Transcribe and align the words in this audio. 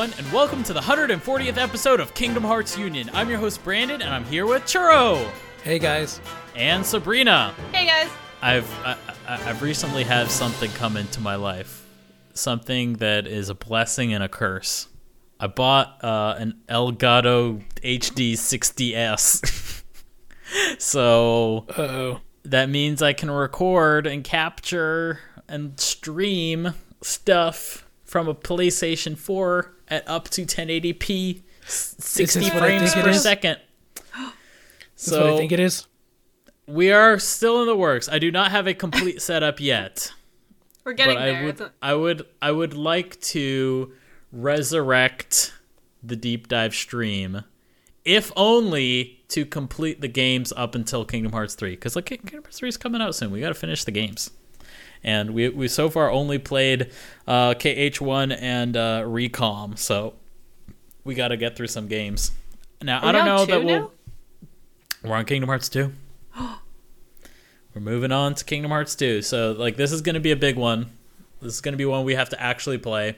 Hi, 0.00 0.04
everyone, 0.06 0.24
and 0.24 0.32
welcome 0.34 0.62
to 0.62 0.72
the 0.72 0.80
140th 0.80 1.58
episode 1.58 2.00
of 2.00 2.14
Kingdom 2.14 2.42
Hearts 2.42 2.78
Union. 2.78 3.10
I'm 3.12 3.28
your 3.28 3.38
host, 3.38 3.62
Branden, 3.62 3.96
and 4.00 4.04
I'm 4.04 4.24
here 4.24 4.46
with 4.46 4.62
Churro 4.62 5.30
Hey 5.62 5.78
guys. 5.78 6.22
and 6.56 6.86
Sabrina. 6.86 7.52
Hey 7.70 7.84
guys. 7.84 8.08
I've 8.40 8.70
I, 8.82 8.96
I- 9.28 9.50
I've 9.50 9.60
recently 9.60 10.04
had 10.04 10.30
something 10.30 10.70
come 10.70 10.96
into 10.96 11.20
my 11.20 11.34
life, 11.34 11.84
something 12.32 12.94
that 12.94 13.26
is 13.26 13.50
a 13.50 13.54
blessing 13.54 14.14
and 14.14 14.24
a 14.24 14.28
curse. 14.30 14.88
I 15.38 15.48
bought 15.48 16.02
uh, 16.02 16.34
an 16.38 16.62
Elgato 16.66 17.62
HD 17.84 18.32
60s, 18.32 19.82
so 20.80 21.66
Uh 21.68 21.82
oh. 21.82 22.20
that 22.44 22.70
means 22.70 23.02
I 23.02 23.12
can 23.12 23.30
record 23.30 24.06
and 24.06 24.24
capture 24.24 25.20
and 25.46 25.78
stream 25.78 26.72
stuff 27.02 27.84
from 28.10 28.26
a 28.26 28.34
PlayStation 28.34 29.16
4 29.16 29.72
at 29.86 30.08
up 30.08 30.28
to 30.30 30.42
1080p, 30.44 31.42
60 31.64 32.50
frames 32.50 32.92
per 32.92 33.12
second. 33.12 33.58
That's 34.12 34.32
So 34.96 35.20
what 35.26 35.34
I 35.34 35.36
think 35.38 35.52
it 35.52 35.60
is. 35.60 35.86
we 36.66 36.90
are 36.90 37.20
still 37.20 37.60
in 37.60 37.66
the 37.68 37.76
works. 37.76 38.08
I 38.08 38.18
do 38.18 38.32
not 38.32 38.50
have 38.50 38.66
a 38.66 38.74
complete 38.74 39.22
setup 39.28 39.60
yet, 39.60 40.12
We're 40.84 40.94
getting 40.94 41.14
but 41.14 41.24
there. 41.24 41.36
I 41.36 41.42
would 41.44 41.50
It's 41.50 41.60
a- 41.60 41.72
I 41.80 41.94
would 41.94 42.26
I 42.42 42.50
would 42.50 42.74
like 42.74 43.20
to 43.20 43.92
resurrect 44.32 45.52
the 46.02 46.16
deep 46.16 46.48
dive 46.48 46.74
stream 46.74 47.44
if 48.04 48.32
only 48.34 49.20
to 49.28 49.46
complete 49.46 50.00
the 50.00 50.08
games 50.08 50.52
up 50.56 50.74
until 50.74 51.04
Kingdom 51.04 51.30
Hearts 51.32 51.54
3 51.54 51.76
cuz 51.76 51.94
like 51.94 52.06
Kingdom 52.06 52.42
Hearts 52.42 52.58
3 52.58 52.68
is 52.70 52.76
coming 52.76 53.00
out 53.00 53.14
soon. 53.14 53.30
We 53.30 53.38
got 53.40 53.48
to 53.50 53.54
finish 53.54 53.84
the 53.84 53.92
games. 53.92 54.30
And 55.02 55.30
we 55.30 55.48
we 55.48 55.68
so 55.68 55.88
far 55.88 56.10
only 56.10 56.38
played 56.38 56.90
uh, 57.26 57.54
KH1 57.54 58.36
and 58.40 58.76
uh, 58.76 59.02
Recom, 59.02 59.78
so 59.78 60.14
we 61.04 61.14
got 61.14 61.28
to 61.28 61.36
get 61.36 61.56
through 61.56 61.68
some 61.68 61.88
games. 61.88 62.32
Now, 62.82 63.00
I 63.02 63.12
don't 63.12 63.24
know 63.24 63.44
that 63.46 63.64
we'll 63.64 63.80
now? 63.80 63.90
we're 65.02 65.16
on 65.16 65.24
Kingdom 65.24 65.48
Hearts 65.48 65.68
2. 65.68 65.92
We're 67.74 67.80
moving 67.80 68.10
on 68.10 68.34
to 68.34 68.44
Kingdom 68.44 68.72
Hearts 68.72 68.96
2. 68.96 69.22
So, 69.22 69.52
like, 69.52 69.76
this 69.76 69.92
is 69.92 70.00
going 70.02 70.14
to 70.14 70.20
be 70.20 70.32
a 70.32 70.36
big 70.36 70.56
one. 70.56 70.90
This 71.40 71.54
is 71.54 71.60
going 71.60 71.72
to 71.72 71.78
be 71.78 71.84
one 71.84 72.04
we 72.04 72.16
have 72.16 72.30
to 72.30 72.42
actually 72.42 72.78
play. 72.78 73.16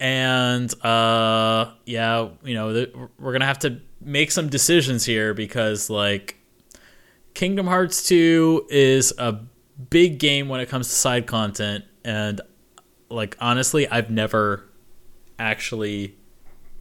And, 0.00 0.72
uh, 0.84 1.72
yeah, 1.86 2.28
you 2.42 2.54
know, 2.54 2.72
th- 2.72 2.92
we're 2.94 3.32
going 3.32 3.40
to 3.40 3.46
have 3.46 3.60
to 3.60 3.80
make 4.00 4.32
some 4.32 4.48
decisions 4.48 5.04
here 5.04 5.32
because, 5.32 5.88
like, 5.88 6.36
Kingdom 7.34 7.68
Hearts 7.68 8.06
2 8.08 8.66
is 8.68 9.12
a 9.16 9.38
big 9.90 10.18
game 10.18 10.48
when 10.48 10.60
it 10.60 10.68
comes 10.68 10.88
to 10.88 10.94
side 10.94 11.26
content. 11.26 11.84
And, 12.04 12.40
like, 13.08 13.36
honestly, 13.40 13.88
I've 13.88 14.10
never 14.10 14.68
actually 15.38 16.16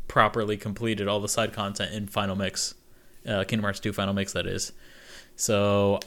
properly 0.08 0.58
completed 0.58 1.08
all 1.08 1.20
the 1.20 1.30
side 1.30 1.54
content 1.54 1.94
in 1.94 2.08
Final 2.08 2.36
Mix 2.36 2.74
uh, 3.28 3.44
Kingdom 3.44 3.64
Hearts 3.64 3.80
2 3.80 3.94
Final 3.94 4.14
Mix, 4.14 4.34
that 4.34 4.48
is. 4.48 4.72
So, 5.36 6.00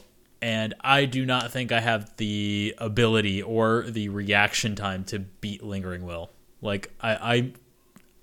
and 0.43 0.75
I 0.81 1.05
do 1.05 1.27
not 1.27 1.53
think 1.53 1.71
I 1.71 1.81
have 1.81 2.17
the 2.17 2.75
ability 2.79 3.43
or 3.43 3.85
the 3.89 4.09
reaction 4.09 4.75
time 4.75 5.05
to 5.05 5.19
beat 5.19 5.63
Lingering 5.63 6.05
Will. 6.05 6.31
Like, 6.63 6.93
I, 7.01 7.53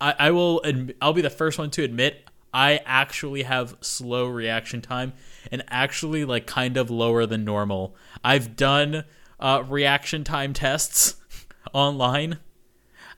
I, 0.01 0.15
I, 0.19 0.31
will, 0.31 0.61
I'll 1.01 1.13
be 1.13 1.21
the 1.21 1.29
first 1.29 1.59
one 1.59 1.69
to 1.71 1.83
admit 1.83 2.23
I 2.53 2.81
actually 2.85 3.43
have 3.43 3.77
slow 3.81 4.27
reaction 4.27 4.81
time 4.81 5.13
and 5.51 5.63
actually 5.67 6.25
like 6.25 6.47
kind 6.47 6.77
of 6.77 6.89
lower 6.89 7.25
than 7.25 7.43
normal. 7.43 7.95
I've 8.23 8.55
done 8.55 9.03
uh, 9.39 9.63
reaction 9.67 10.23
time 10.23 10.53
tests 10.53 11.15
online. 11.73 12.39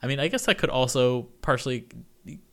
I 0.02 0.06
mean, 0.06 0.20
I 0.20 0.28
guess 0.28 0.46
that 0.46 0.58
could 0.58 0.70
also 0.70 1.28
partially 1.42 1.86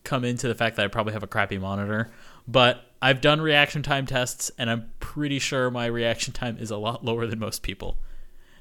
come 0.03 0.23
into 0.23 0.47
the 0.47 0.55
fact 0.55 0.75
that 0.77 0.85
I 0.85 0.87
probably 0.87 1.13
have 1.13 1.23
a 1.23 1.27
crappy 1.27 1.57
monitor, 1.57 2.11
but 2.47 2.83
I've 3.01 3.21
done 3.21 3.41
reaction 3.41 3.83
time 3.83 4.05
tests 4.05 4.51
and 4.57 4.69
I'm 4.69 4.91
pretty 4.99 5.39
sure 5.39 5.69
my 5.69 5.85
reaction 5.85 6.33
time 6.33 6.57
is 6.57 6.71
a 6.71 6.77
lot 6.77 7.05
lower 7.05 7.27
than 7.27 7.39
most 7.39 7.61
people. 7.61 7.97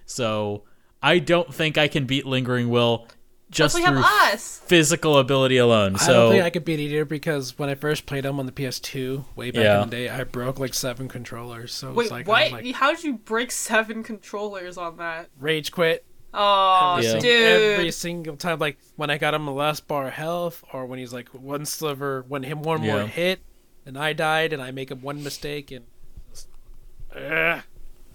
So 0.04 0.64
I 1.02 1.18
don't 1.18 1.52
think 1.52 1.78
I 1.78 1.88
can 1.88 2.04
beat 2.06 2.26
Lingering 2.26 2.68
Will 2.68 3.06
just 3.50 3.74
we 3.74 3.82
have 3.82 3.94
through 3.94 4.04
us. 4.04 4.58
physical 4.66 5.18
ability 5.18 5.56
alone. 5.56 5.96
So 5.98 6.02
I 6.02 6.06
So 6.06 6.12
don't 6.14 6.32
think 6.32 6.44
I 6.44 6.50
could 6.50 6.64
beat 6.64 6.80
it 6.80 6.84
either 6.84 7.04
because 7.04 7.58
when 7.58 7.68
I 7.68 7.74
first 7.74 8.04
played 8.06 8.24
them 8.24 8.38
on 8.40 8.46
the 8.46 8.52
PS2 8.52 9.24
way 9.36 9.50
back 9.50 9.62
Yeah. 9.62 9.82
in 9.82 9.90
the 9.90 9.96
day, 9.96 10.08
I 10.08 10.24
broke 10.24 10.58
like 10.58 10.74
seven 10.74 11.08
controllers. 11.08 11.72
So 11.72 11.92
Wait, 11.92 12.04
it's 12.04 12.10
like, 12.12 12.26
what? 12.28 12.50
Like 12.52 12.74
How'd 12.74 13.02
you 13.04 13.14
break 13.14 13.50
seven 13.52 14.02
controllers 14.02 14.76
on 14.76 14.96
that? 14.96 15.28
rage 15.38 15.70
quit 15.72 16.04
Oh, 16.34 16.96
every, 16.98 17.04
Yeah. 17.04 17.10
sing- 17.12 17.20
dude. 17.22 17.62
every 17.78 17.90
single 17.92 18.36
time. 18.36 18.58
Like 18.58 18.78
when 18.96 19.08
I 19.10 19.16
got 19.16 19.32
him 19.32 19.46
the 19.46 19.52
last 19.52 19.86
bar 19.88 20.08
of 20.08 20.12
health, 20.12 20.62
or 20.72 20.84
when 20.84 20.98
he's 20.98 21.12
like 21.12 21.28
one 21.30 21.64
sliver, 21.64 22.24
when 22.28 22.42
him 22.42 22.62
one 22.62 22.82
more 22.82 23.06
hit, 23.06 23.40
and 23.86 23.96
I 23.96 24.12
died, 24.12 24.52
and 24.52 24.60
I 24.60 24.70
make 24.70 24.90
him 24.90 25.00
one 25.00 25.22
mistake, 25.24 25.70
and 25.70 25.84
Ugh. 27.16 27.62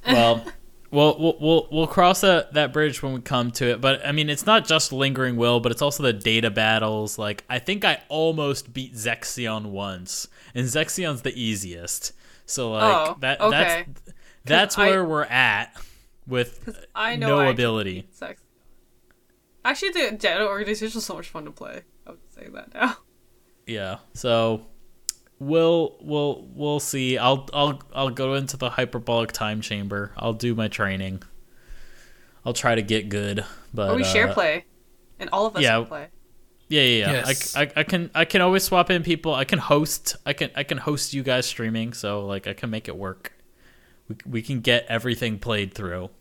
well, 0.05 0.45
we'll 0.91 1.17
we'll 1.19 1.37
we'll, 1.39 1.67
we'll 1.71 1.87
cross 1.87 2.21
that, 2.21 2.53
that 2.53 2.71
bridge 2.73 3.01
when 3.01 3.13
we 3.13 3.21
come 3.21 3.51
to 3.51 3.71
it. 3.71 3.81
But 3.81 4.05
I 4.05 4.11
mean, 4.11 4.29
it's 4.29 4.45
not 4.45 4.67
just 4.67 4.91
lingering 4.93 5.35
will, 5.37 5.59
but 5.59 5.71
it's 5.71 5.81
also 5.81 6.03
the 6.03 6.13
data 6.13 6.49
battles. 6.51 7.17
Like 7.17 7.43
I 7.49 7.59
think 7.59 7.83
I 7.85 8.01
almost 8.09 8.73
beat 8.73 8.93
Zexion 8.93 9.67
once, 9.67 10.27
and 10.53 10.67
Zexion's 10.67 11.21
the 11.23 11.33
easiest. 11.39 12.13
So 12.45 12.71
like 12.71 12.83
Oh, 13.09 13.17
that 13.21 13.41
okay. 13.41 13.85
that's 13.87 14.13
that's 14.45 14.77
I- 14.77 14.87
where 14.89 15.05
we're 15.05 15.23
at 15.23 15.75
with 16.27 16.85
I 16.95 17.15
know 17.15 17.37
no 17.37 17.39
I 17.39 17.47
ability. 17.47 18.07
Actually, 19.63 19.89
the 19.91 20.17
Data 20.17 20.47
Organization 20.47 20.97
is 20.97 21.05
so 21.05 21.13
much 21.15 21.29
fun 21.29 21.45
to 21.45 21.51
play. 21.51 21.81
I 22.07 22.11
would 22.11 22.19
say 22.33 22.47
that 22.53 22.73
now. 22.73 22.97
Yeah. 23.67 23.97
So 24.15 24.65
we'll 25.41 25.97
we'll 25.99 26.47
we'll 26.53 26.79
see. 26.79 27.17
I'll 27.17 27.49
I'll 27.53 27.81
I'll 27.93 28.09
go 28.11 28.35
into 28.35 28.57
the 28.57 28.69
hyperbolic 28.69 29.31
time 29.31 29.61
chamber. 29.61 30.13
I'll 30.15 30.33
do 30.33 30.53
my 30.55 30.67
training. 30.67 31.23
I'll 32.45 32.53
try 32.53 32.75
to 32.75 32.81
get 32.81 33.09
good. 33.09 33.43
But 33.73 33.89
or 33.89 33.95
we 33.95 34.03
share 34.03 34.29
uh, 34.29 34.33
play, 34.33 34.65
and 35.19 35.29
all 35.33 35.47
of 35.47 35.55
us 35.55 35.63
yeah. 35.63 35.77
can 35.77 35.85
play. 35.87 36.07
Yeah, 36.69 36.81
yeah, 36.83 37.05
yeah. 37.05 37.11
Yes. 37.11 37.55
I, 37.55 37.63
I, 37.63 37.71
I 37.77 37.83
can 37.83 38.11
I 38.13 38.25
can 38.25 38.41
always 38.41 38.63
swap 38.63 38.89
in 38.89 39.03
people. 39.03 39.33
I 39.33 39.43
can 39.43 39.59
host. 39.59 40.15
I 40.25 40.33
can 40.33 40.51
I 40.55 40.63
can 40.63 40.77
host 40.77 41.13
you 41.13 41.23
guys 41.23 41.45
streaming. 41.45 41.93
So 41.93 42.25
like 42.25 42.47
I 42.47 42.53
can 42.53 42.69
make 42.69 42.87
it 42.87 42.95
work. 42.95 43.33
We 44.07 44.15
we 44.25 44.41
can 44.41 44.61
get 44.61 44.85
everything 44.87 45.39
played 45.39 45.73
through. 45.73 46.11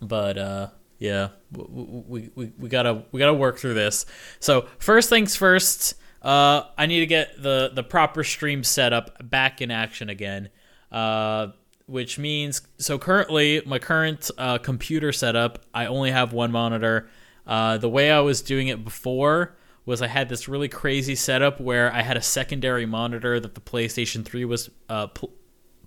But 0.00 0.38
uh, 0.38 0.68
yeah, 0.98 1.28
we, 1.50 1.64
we, 1.68 2.30
we, 2.34 2.52
we 2.58 2.68
gotta 2.68 3.04
we 3.10 3.18
gotta 3.18 3.34
work 3.34 3.58
through 3.58 3.74
this. 3.74 4.06
So 4.38 4.68
first 4.78 5.10
things 5.10 5.34
first. 5.34 5.94
Uh, 6.22 6.62
I 6.78 6.86
need 6.86 7.00
to 7.00 7.06
get 7.06 7.42
the 7.42 7.70
the 7.74 7.82
proper 7.82 8.24
stream 8.24 8.64
setup 8.64 9.28
back 9.28 9.60
in 9.60 9.70
action 9.70 10.08
again. 10.08 10.50
Uh, 10.90 11.48
which 11.86 12.18
means 12.18 12.62
so 12.78 12.98
currently 12.98 13.60
my 13.66 13.78
current 13.78 14.30
uh, 14.38 14.56
computer 14.58 15.12
setup 15.12 15.58
I 15.74 15.86
only 15.86 16.10
have 16.10 16.32
one 16.32 16.52
monitor. 16.52 17.08
Uh, 17.46 17.76
the 17.76 17.88
way 17.88 18.10
I 18.10 18.20
was 18.20 18.40
doing 18.40 18.68
it 18.68 18.84
before 18.84 19.56
was 19.84 20.00
I 20.00 20.06
had 20.06 20.28
this 20.28 20.48
really 20.48 20.68
crazy 20.68 21.14
setup 21.14 21.60
where 21.60 21.92
I 21.92 22.02
had 22.02 22.16
a 22.16 22.22
secondary 22.22 22.86
monitor 22.86 23.40
that 23.40 23.54
the 23.54 23.60
PlayStation 23.60 24.24
3 24.24 24.44
was 24.44 24.70
uh, 24.88 25.08
pl- 25.08 25.32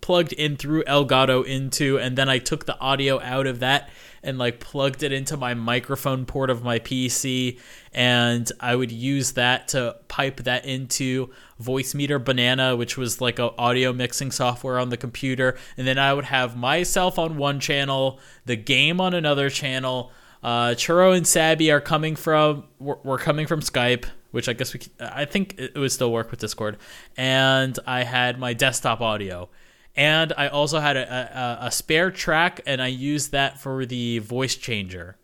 plugged 0.02 0.34
in 0.34 0.58
through 0.58 0.84
Elgato 0.84 1.46
into, 1.46 1.98
and 1.98 2.18
then 2.18 2.30
I 2.30 2.38
took 2.38 2.66
the 2.66 2.80
audio 2.80 3.20
out 3.22 3.48
of 3.48 3.60
that 3.60 3.90
and 4.26 4.38
like 4.38 4.60
plugged 4.60 5.04
it 5.04 5.12
into 5.12 5.38
my 5.38 5.54
microphone 5.54 6.26
port 6.26 6.50
of 6.50 6.64
my 6.64 6.80
PC, 6.80 7.60
and 7.94 8.52
I 8.60 8.76
would 8.76 8.92
use 8.92 9.34
that 9.34 9.70
to 9.70 9.98
pipe 10.08 10.38
that 10.38 10.66
into 10.66 11.30
Voicemeeter 11.62 12.22
Banana, 12.24 12.76
which 12.76 12.98
was 12.98 13.22
like 13.22 13.40
a 13.40 13.56
audio 13.58 13.94
mixing 13.94 14.32
software 14.32 14.80
on 14.80 14.90
the 14.90 14.98
computer, 14.98 15.58
and 15.78 15.88
then 15.88 16.00
I 16.00 16.14
would 16.14 16.26
have 16.26 16.58
myself 16.58 17.20
on 17.20 17.38
one 17.38 17.60
channel, 17.60 18.20
the 18.46 18.56
game 18.56 19.00
on 19.00 19.14
another 19.14 19.50
channel. 19.50 20.12
Uh, 20.44 20.70
Churro 20.70 21.16
and 21.16 21.26
Sabby 21.26 21.72
are 21.72 21.82
coming 21.82 22.16
from 22.16 22.66
we're, 22.80 22.98
we're 23.04 23.18
coming 23.18 23.48
from 23.48 23.62
Skype, 23.62 24.06
which 24.32 24.50
I 24.50 24.54
guess 24.54 24.74
we 24.74 24.82
I 25.00 25.26
think 25.26 25.56
it 25.58 25.78
would 25.78 25.92
still 25.92 26.12
work 26.12 26.32
with 26.32 26.40
Discord, 26.40 26.78
and 27.16 27.78
I 27.86 28.04
had 28.04 28.40
my 28.40 28.54
desktop 28.54 29.02
audio 29.02 29.50
and 29.96 30.34
I 30.38 30.48
also 30.48 30.80
had 30.80 30.98
a, 30.98 31.60
a, 31.62 31.68
a 31.68 31.72
spare 31.72 32.12
track, 32.12 32.62
and 32.66 32.82
I 32.82 32.88
used 32.88 33.32
that 33.32 33.60
for 33.60 33.86
the 33.86 34.20
voice 34.20 34.56
changer. 34.56 35.18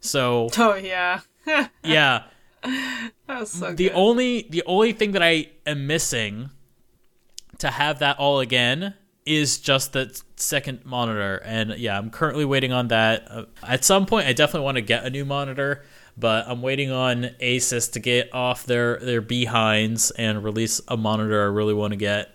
So 0.00 0.48
Oh 0.58 0.74
yeah, 0.74 1.20
yeah. 1.84 2.24
that 2.62 3.10
was 3.28 3.50
so 3.52 3.72
the 3.72 3.88
good. 3.88 3.92
only 3.94 4.46
the 4.50 4.62
only 4.66 4.92
thing 4.92 5.12
that 5.12 5.22
I 5.22 5.48
am 5.66 5.86
missing 5.86 6.50
to 7.58 7.70
have 7.70 7.98
that 8.00 8.18
all 8.18 8.40
again 8.40 8.94
is 9.26 9.58
just 9.58 9.92
that 9.92 10.22
second 10.36 10.84
monitor, 10.86 11.36
and 11.44 11.76
yeah, 11.78 11.98
I'm 11.98 12.10
currently 12.10 12.44
waiting 12.44 12.72
on 12.72 12.88
that. 12.88 13.26
Uh, 13.30 13.44
at 13.62 13.84
some 13.84 14.06
point, 14.06 14.26
I 14.26 14.32
definitely 14.32 14.64
want 14.64 14.76
to 14.76 14.82
get 14.82 15.04
a 15.04 15.10
new 15.10 15.24
monitor. 15.24 15.84
But 16.20 16.48
I'm 16.48 16.62
waiting 16.62 16.90
on 16.90 17.30
Asus 17.40 17.92
to 17.92 18.00
get 18.00 18.34
off 18.34 18.66
their, 18.66 18.96
their 18.98 19.20
behinds 19.20 20.10
and 20.10 20.42
release 20.42 20.80
a 20.88 20.96
monitor 20.96 21.40
I 21.42 21.46
really 21.46 21.74
want 21.74 21.92
to 21.92 21.96
get 21.96 22.34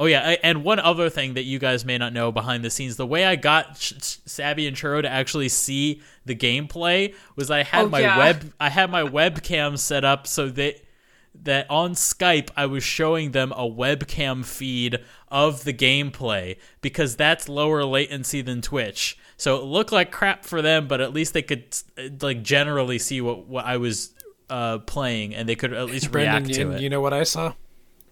Oh 0.00 0.06
yeah, 0.06 0.30
I- 0.30 0.38
and 0.42 0.64
one 0.64 0.78
other 0.80 1.10
thing 1.10 1.34
that 1.34 1.42
you 1.44 1.58
guys 1.58 1.84
may 1.84 1.98
not 1.98 2.12
know 2.14 2.32
behind 2.32 2.64
the 2.64 2.70
scenes, 2.70 2.96
the 2.96 3.06
way 3.06 3.26
I 3.26 3.36
got 3.36 3.78
Ch- 3.78 3.92
Ch- 4.00 4.18
Sabby 4.24 4.66
and 4.66 4.74
Churro 4.76 5.02
to 5.02 5.08
actually 5.08 5.50
see 5.50 6.00
the 6.24 6.34
gameplay 6.34 7.14
was 7.36 7.50
I 7.50 7.62
had 7.64 7.84
Oh, 7.84 7.88
my 7.90 8.00
yeah. 8.00 8.16
web 8.18 8.52
I 8.58 8.70
had 8.70 8.90
my 8.90 9.02
webcam 9.02 9.78
set 9.78 10.02
up 10.04 10.26
so 10.26 10.48
that 10.48 10.76
that 11.42 11.70
on 11.70 11.92
Skype 11.92 12.48
I 12.56 12.64
was 12.66 12.82
showing 12.82 13.32
them 13.32 13.52
a 13.52 13.68
webcam 13.68 14.42
feed 14.44 14.98
of 15.28 15.64
the 15.64 15.72
gameplay 15.74 16.56
because 16.80 17.14
that's 17.14 17.46
lower 17.48 17.84
latency 17.84 18.40
than 18.42 18.62
Twitch. 18.62 19.18
So 19.36 19.56
it 19.56 19.64
looked 19.64 19.92
like 19.92 20.10
crap 20.10 20.44
for 20.44 20.60
them, 20.62 20.88
but 20.88 21.00
at 21.00 21.12
least 21.12 21.34
they 21.34 21.42
could 21.42 21.76
uh, 21.98 22.04
like 22.22 22.42
generally 22.42 22.98
see 22.98 23.20
what 23.20 23.46
what 23.46 23.66
I 23.66 23.76
was 23.76 24.14
uh, 24.48 24.78
playing 24.78 25.34
and 25.34 25.46
they 25.48 25.56
could 25.56 25.72
at 25.74 25.86
least 25.86 26.10
Brendan, 26.10 26.44
react 26.44 26.58
you, 26.58 26.64
to 26.64 26.70
it. 26.72 26.80
you 26.80 26.88
know 26.88 27.02
what 27.02 27.12
I 27.12 27.22
saw? 27.24 27.52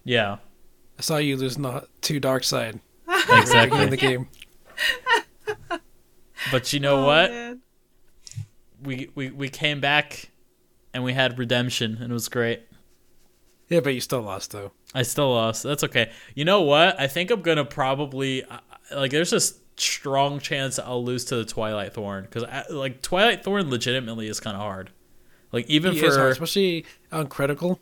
yeah. 0.03 0.37
I 0.99 1.01
saw 1.01 1.17
you 1.17 1.37
lose 1.37 1.57
not 1.57 1.87
to 2.03 2.19
Dark 2.19 2.43
Side 2.43 2.79
Exactly. 3.07 3.81
in 3.81 3.89
the 3.89 3.97
game. 3.97 4.27
But 6.51 6.71
you 6.73 6.79
know 6.79 7.03
Oh, 7.03 7.05
what? 7.05 7.31
man. 7.31 7.59
we, 8.81 9.09
we 9.13 9.29
we 9.29 9.49
came 9.49 9.81
back 9.81 10.31
and 10.93 11.03
we 11.03 11.11
had 11.13 11.37
redemption 11.37 11.97
and 12.01 12.11
it 12.11 12.13
was 12.13 12.29
great. 12.29 12.61
Yeah, 13.67 13.81
but 13.81 13.93
you 13.93 13.99
still 14.01 14.21
lost 14.21 14.51
though. 14.51 14.71
I 14.95 15.01
still 15.03 15.31
lost. 15.33 15.63
That's 15.63 15.83
okay. 15.83 16.11
You 16.35 16.45
know 16.45 16.61
what? 16.61 16.99
I 16.99 17.07
think 17.07 17.29
I'm 17.29 17.41
gonna 17.41 17.65
probably 17.65 18.43
I- 18.45 18.59
I- 18.91 18.95
like. 18.95 19.11
There's 19.11 19.33
a 19.33 19.41
strong 19.75 20.39
chance 20.39 20.79
I'll 20.79 21.03
lose 21.03 21.25
to 21.25 21.35
the 21.35 21.45
Twilight 21.45 21.93
Thorn 21.93 22.23
because 22.23 22.45
like 22.69 23.01
Twilight 23.01 23.43
Thorn 23.43 23.69
legitimately 23.69 24.27
is 24.27 24.39
kind 24.39 24.55
of 24.55 24.61
hard. 24.61 24.91
Like 25.51 25.67
even 25.69 25.91
He 25.93 25.99
for 25.99 26.17
hard, 26.17 26.31
especially 26.31 26.85
on 27.11 27.27
critical. 27.27 27.79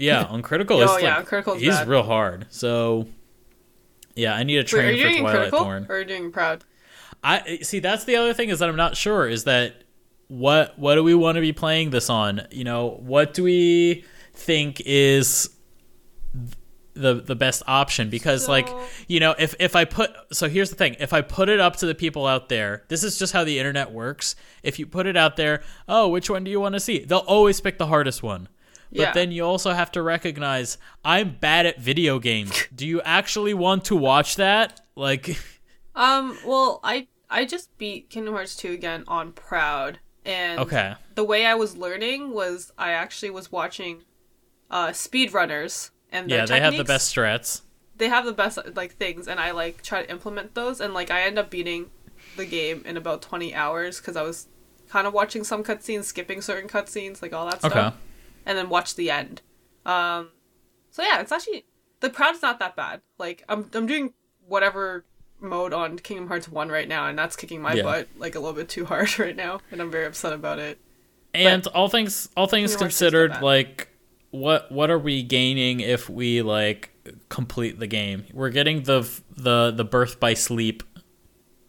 Yeah 0.00 0.24
on 0.30 0.42
critical, 0.42 0.78
Oh, 0.78 0.94
it's 0.94 1.02
yeah, 1.02 1.18
like, 1.18 1.26
critical's 1.26 1.60
he's 1.60 1.74
bad. 1.76 1.88
real 1.88 2.02
hard. 2.02 2.46
So 2.50 3.06
yeah, 4.16 4.34
I 4.34 4.42
need 4.42 4.66
to 4.66 4.76
Wait, 4.76 4.84
are 4.84 4.86
train 4.88 4.96
you 4.98 5.02
for 5.04 5.08
doing 5.10 5.20
Twilight 5.22 5.36
critical 5.38 5.58
Thorn. 5.60 5.86
or 5.88 5.94
are 5.94 5.98
you 6.00 6.04
doing 6.04 6.32
proud? 6.32 6.64
I 7.22 7.58
see. 7.62 7.78
That's 7.80 8.04
the 8.04 8.16
other 8.16 8.32
thing 8.34 8.48
is 8.48 8.58
that 8.60 8.68
I'm 8.68 8.76
not 8.76 8.96
sure. 8.96 9.28
Is 9.28 9.44
that 9.44 9.84
what 10.28 10.78
what 10.78 10.94
do 10.94 11.04
we 11.04 11.14
want 11.14 11.36
to 11.36 11.40
be 11.42 11.52
playing 11.52 11.90
this 11.90 12.08
on? 12.10 12.42
You 12.50 12.64
know, 12.64 12.98
what 13.00 13.34
do 13.34 13.42
we 13.44 14.04
think 14.32 14.80
is 14.86 15.50
the 16.94 17.14
the 17.14 17.36
best 17.36 17.62
option? 17.66 18.10
Because 18.10 18.48
like 18.48 18.68
you 19.06 19.20
know, 19.20 19.34
if 19.38 19.54
if 19.60 19.76
I 19.76 19.84
put 19.84 20.10
so 20.32 20.48
here's 20.48 20.70
the 20.70 20.76
thing: 20.76 20.96
if 20.98 21.12
I 21.12 21.20
put 21.20 21.48
it 21.48 21.60
up 21.60 21.76
to 21.76 21.86
the 21.86 21.94
people 21.94 22.26
out 22.26 22.48
there, 22.48 22.84
this 22.88 23.04
is 23.04 23.18
just 23.18 23.32
how 23.32 23.44
the 23.44 23.58
internet 23.58 23.92
works. 23.92 24.34
If 24.62 24.78
you 24.78 24.86
put 24.86 25.06
it 25.06 25.16
out 25.16 25.36
there, 25.36 25.62
oh, 25.88 26.08
which 26.08 26.30
one 26.30 26.44
do 26.44 26.50
you 26.50 26.60
want 26.60 26.74
to 26.74 26.80
see? 26.80 27.00
They'll 27.00 27.18
always 27.18 27.60
pick 27.60 27.78
the 27.78 27.86
hardest 27.86 28.22
one. 28.22 28.48
But 28.96 28.98
Yeah. 28.98 29.12
then 29.12 29.32
you 29.32 29.44
also 29.44 29.72
have 29.72 29.92
to 29.92 30.02
recognize 30.02 30.78
I'm 31.04 31.36
bad 31.40 31.66
at 31.66 31.80
video 31.80 32.18
games. 32.18 32.66
do 32.74 32.86
you 32.86 33.00
actually 33.02 33.54
want 33.54 33.84
to 33.86 33.96
watch 33.96 34.36
that? 34.36 34.80
Like. 34.96 35.36
Um, 35.94 36.38
well, 36.44 36.80
I 36.82 37.08
I 37.28 37.44
just 37.44 37.76
beat 37.78 38.10
Kingdom 38.10 38.34
Hearts 38.34 38.56
2 38.56 38.72
again 38.72 39.04
on 39.08 39.32
Proud, 39.32 39.98
and 40.24 40.60
Okay. 40.60 40.94
the 41.14 41.24
way 41.24 41.44
I 41.46 41.54
was 41.54 41.76
learning 41.76 42.32
was 42.32 42.72
I 42.78 42.92
actually 42.92 43.30
was 43.30 43.50
watching 43.52 44.02
uh 44.70 44.88
speedrunners 44.88 45.90
and 46.10 46.30
their 46.30 46.40
Yeah, 46.40 46.46
they 46.46 46.60
have 46.60 46.76
the 46.76 46.84
best 46.84 47.14
strats. 47.14 47.62
They 47.96 48.08
have 48.08 48.24
the 48.24 48.32
best 48.32 48.58
like 48.74 48.94
things, 48.94 49.28
and 49.28 49.38
I 49.40 49.50
like 49.50 49.82
try 49.82 50.02
to 50.02 50.10
implement 50.10 50.54
those, 50.54 50.80
and 50.80 50.94
like 50.94 51.10
I 51.10 51.22
end 51.22 51.38
up 51.38 51.50
beating 51.50 51.90
the 52.36 52.46
game 52.46 52.82
in 52.86 52.96
about 52.96 53.22
20 53.22 53.54
hours 53.54 53.98
because 53.98 54.16
I 54.16 54.22
was 54.22 54.48
kind 54.88 55.06
of 55.06 55.12
watching 55.12 55.44
some 55.44 55.62
cutscenes, 55.64 56.04
skipping 56.04 56.40
certain 56.40 56.68
cutscenes, 56.68 57.20
like 57.22 57.32
all 57.32 57.46
that 57.46 57.62
stuff, 57.62 57.92
Okay. 57.92 57.96
And 58.46 58.56
then 58.58 58.68
watch 58.68 58.94
the 58.94 59.10
end. 59.10 59.42
Um, 59.86 60.30
so 60.90 61.02
yeah, 61.02 61.20
it's 61.20 61.32
actually 61.32 61.64
the 62.00 62.10
Proud's 62.10 62.42
not 62.42 62.58
that 62.58 62.76
bad. 62.76 63.00
Like 63.18 63.44
I'm 63.48 63.68
I'm 63.74 63.86
doing 63.86 64.12
whatever 64.46 65.04
mode 65.40 65.72
on 65.72 65.98
Kingdom 65.98 66.28
Hearts 66.28 66.48
1 66.48 66.68
right 66.68 66.86
now 66.86 67.06
and 67.08 67.18
that's 67.18 67.34
kicking 67.34 67.62
my 67.62 67.72
Yeah. 67.74 67.82
butt 67.82 68.08
like 68.18 68.34
a 68.34 68.40
little 68.40 68.54
bit 68.54 68.68
too 68.68 68.84
hard 68.90 69.18
right 69.18 69.34
now 69.36 69.60
and 69.70 69.80
I'm 69.80 69.90
very 69.90 70.04
upset 70.06 70.32
about 70.32 70.58
it. 70.58 70.78
And 71.32 71.66
all 71.68 71.88
things 71.88 72.28
all 72.36 72.46
things 72.46 72.72
Kingdom 72.72 72.88
considered, 72.88 73.40
like 73.40 73.88
what 74.30 74.70
what 74.70 74.90
are 74.90 74.98
we 74.98 75.22
gaining 75.22 75.80
if 75.80 76.10
we 76.10 76.42
like 76.42 76.90
complete 77.28 77.78
the 77.78 77.86
game? 77.86 78.24
We're 78.32 78.50
getting 78.50 78.82
the 78.82 79.08
the 79.36 79.70
the 79.70 79.84
birth 79.84 80.20
by 80.20 80.34
sleep 80.34 80.82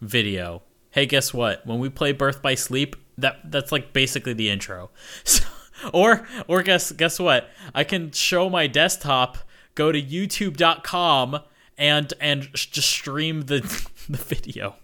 video. 0.00 0.62
Hey, 0.90 1.06
guess 1.06 1.32
what? 1.32 1.66
When 1.66 1.78
we 1.78 1.88
play 1.88 2.12
birth 2.12 2.42
by 2.42 2.54
sleep, 2.54 2.96
that 3.18 3.50
that's 3.50 3.72
like 3.72 3.92
basically 3.92 4.32
the 4.34 4.50
intro. 4.50 4.90
So, 5.24 5.44
or 5.92 6.26
or 6.48 6.62
guess 6.62 6.92
guess 6.92 7.18
what? 7.18 7.48
I 7.74 7.84
can 7.84 8.12
show 8.12 8.48
my 8.50 8.66
desktop, 8.66 9.38
go 9.74 9.92
to 9.92 10.00
youtube.com 10.02 11.40
and 11.78 12.14
and 12.20 12.48
sh- 12.54 12.66
just 12.66 12.88
stream 12.90 13.42
the 13.42 13.60
the 14.08 14.18
video. 14.18 14.76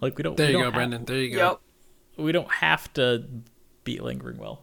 Like 0.00 0.16
we 0.18 0.22
don't 0.22 0.36
There 0.36 0.46
we 0.46 0.52
you 0.52 0.58
don't 0.58 0.72
go, 0.72 0.76
Brendan. 0.76 1.04
There 1.04 1.16
you 1.18 1.36
go. 1.36 1.60
Yep. 2.16 2.24
we 2.24 2.32
don't 2.32 2.50
have 2.52 2.92
to 2.94 3.24
beat 3.84 4.02
lingering 4.02 4.38
will. 4.38 4.62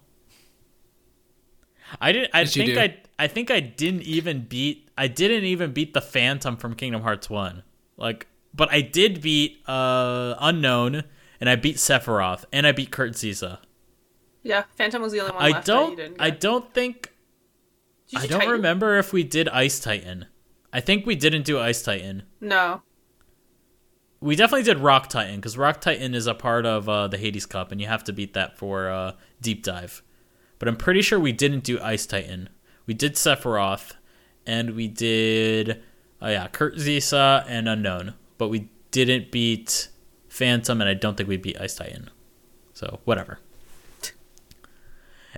I 2.01 2.11
didn't. 2.11 2.31
I 2.33 2.41
Yes, 2.41 2.53
think. 2.53 2.77
I. 2.77 2.97
I 3.19 3.27
think 3.27 3.51
I 3.51 3.59
didn't 3.59 4.01
even 4.01 4.45
beat. 4.45 4.89
I 4.97 5.07
didn't 5.07 5.43
even 5.43 5.71
beat 5.71 5.93
the 5.93 6.01
Phantom 6.01 6.57
from 6.57 6.73
Kingdom 6.75 7.03
Hearts 7.03 7.29
One. 7.29 7.61
Like, 7.95 8.27
but 8.53 8.71
I 8.71 8.81
did 8.81 9.21
beat 9.21 9.59
uh 9.67 10.35
Unknown, 10.39 11.03
and 11.39 11.49
I 11.49 11.55
beat 11.55 11.75
Sephiroth, 11.77 12.45
and 12.51 12.65
I 12.65 12.71
beat 12.71 12.89
Kurt 12.91 13.11
Zisa. 13.13 13.59
Yeah, 14.43 14.63
Phantom 14.75 15.01
was 15.01 15.13
the 15.13 15.21
only 15.21 15.33
one 15.33 15.41
I 15.43 15.49
left 15.49 15.65
that 15.65 15.89
you 15.89 15.95
don't. 15.95 16.21
I 16.21 16.29
don't 16.29 16.73
think. 16.73 17.11
I 18.15 18.21
do 18.23 18.27
don't 18.27 18.39
Titan? 18.39 18.53
remember 18.53 18.97
if 18.97 19.13
we 19.13 19.23
did 19.23 19.47
Ice 19.49 19.79
Titan. 19.79 20.27
I 20.71 20.81
think 20.81 21.05
we 21.05 21.15
didn't 21.15 21.43
do 21.43 21.59
Ice 21.59 21.81
Titan. 21.81 22.23
No. 22.41 22.81
We 24.19 24.35
definitely 24.35 24.63
did 24.63 24.79
Rock 24.79 25.09
Titan 25.09 25.37
because 25.37 25.57
Rock 25.57 25.81
Titan 25.81 26.13
is 26.13 26.27
a 26.27 26.33
part 26.33 26.65
of 26.65 26.87
uh, 26.87 27.07
the 27.07 27.17
Hades 27.17 27.45
Cup, 27.45 27.71
and 27.71 27.81
you 27.81 27.87
have 27.87 28.03
to 28.05 28.13
beat 28.13 28.33
that 28.33 28.57
for 28.57 28.89
uh, 28.89 29.13
deep 29.41 29.63
dive. 29.63 30.01
But 30.59 30.67
I'm 30.67 30.77
pretty 30.77 31.01
sure 31.01 31.19
we 31.19 31.31
didn't 31.31 31.63
do 31.63 31.79
Ice 31.81 32.05
Titan. 32.05 32.49
We 32.85 32.93
did 32.93 33.15
Sephiroth, 33.15 33.93
and 34.45 34.75
we 34.75 34.87
did 34.87 35.81
oh 36.21 36.29
yeah, 36.29 36.47
Kurt 36.47 36.75
Zisa 36.75 37.45
and 37.47 37.67
Unknown. 37.67 38.13
But 38.37 38.49
we 38.49 38.69
didn't 38.91 39.31
beat 39.31 39.89
Phantom, 40.29 40.81
and 40.81 40.89
I 40.89 40.93
don't 40.93 41.15
think 41.15 41.29
we 41.29 41.37
beat 41.37 41.59
Ice 41.59 41.75
Titan. 41.75 42.09
So 42.73 42.99
whatever. 43.05 43.39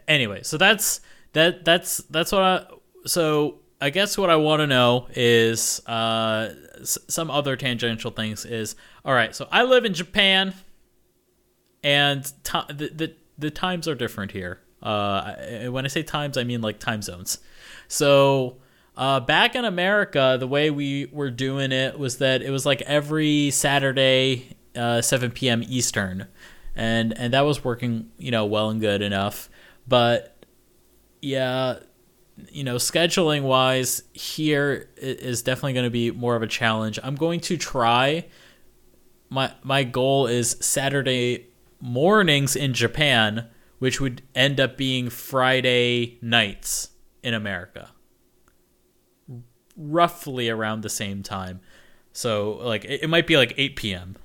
Anyway, 0.08 0.44
so 0.44 0.58
that's 0.58 1.02
that 1.34 1.66
that's 1.66 1.98
that's 2.10 2.32
what 2.32 2.42
I 2.42 2.66
so 3.06 3.60
I 3.82 3.90
guess 3.90 4.18
what 4.18 4.30
I 4.30 4.36
want 4.36 4.62
to 4.62 4.68
know 4.68 5.08
is 5.16 5.82
uh 5.88 6.54
s- 6.80 6.98
some 7.08 7.30
other 7.32 7.56
tangential 7.56 8.12
things 8.12 8.46
is 8.46 8.76
all 9.04 9.14
right. 9.14 9.36
So 9.36 9.48
I 9.52 9.64
live 9.64 9.86
in 9.86 9.94
Japan, 9.94 10.54
and 11.84 12.24
the, 12.24 12.92
the 12.94 13.14
the 13.38 13.52
times 13.52 13.88
are 13.88 13.96
different 13.96 14.32
here. 14.32 14.60
Uh, 14.82 15.34
when 15.70 15.84
I 15.84 15.88
say 15.88 16.04
times, 16.04 16.38
I 16.38 16.44
mean 16.44 16.62
like 16.62 16.80
time 16.80 17.02
zones. 17.02 17.40
So 17.88 18.58
uh, 18.96 19.20
back 19.20 19.56
in 19.56 19.66
America, 19.66 20.38
the 20.40 20.48
way 20.48 20.70
we 20.70 21.08
were 21.12 21.32
doing 21.32 21.72
it 21.72 21.98
was 21.98 22.20
that 22.20 22.42
it 22.42 22.50
was 22.52 22.66
like 22.66 22.82
every 22.84 23.50
Saturday, 23.52 24.56
uh, 24.76 25.02
7 25.02 25.32
p.m. 25.32 25.64
Eastern, 25.68 26.28
and 26.76 27.18
and 27.18 27.34
that 27.34 27.42
was 27.42 27.64
working, 27.64 28.10
you 28.18 28.32
know, 28.32 28.46
well 28.46 28.70
and 28.70 28.80
good 28.80 29.02
enough. 29.02 29.50
But 29.88 30.46
yeah, 31.22 31.80
you 32.50 32.64
know, 32.64 32.76
scheduling 32.76 33.44
wise, 33.44 34.04
here 34.14 34.90
is 34.98 35.42
definitely 35.42 35.74
going 35.74 35.86
to 35.86 35.92
be 35.92 36.12
more 36.12 36.36
of 36.36 36.42
a 36.42 36.48
challenge. 36.48 37.00
I'm 37.02 37.16
going 37.16 37.40
to 37.42 37.58
try. 37.58 38.26
My 39.30 39.54
my 39.64 39.84
goal 39.84 40.28
is 40.28 40.58
Saturday 40.60 41.48
mornings 41.80 42.56
in 42.56 42.74
Japan, 42.74 43.50
which 43.80 44.02
would 44.02 44.22
end 44.34 44.60
up 44.60 44.78
being 44.78 45.10
Friday 45.10 46.18
nights 46.22 46.90
in 47.24 47.34
America. 47.34 47.92
Roughly 49.78 50.50
around 50.50 50.82
the 50.82 50.90
same 50.90 51.24
time. 51.24 51.60
So 52.12 52.54
like 52.54 52.86
it, 52.86 53.04
it 53.04 53.10
might 53.10 53.28
be 53.28 53.38
like 53.38 53.54
8 53.58 53.76
p.m. 53.76 54.16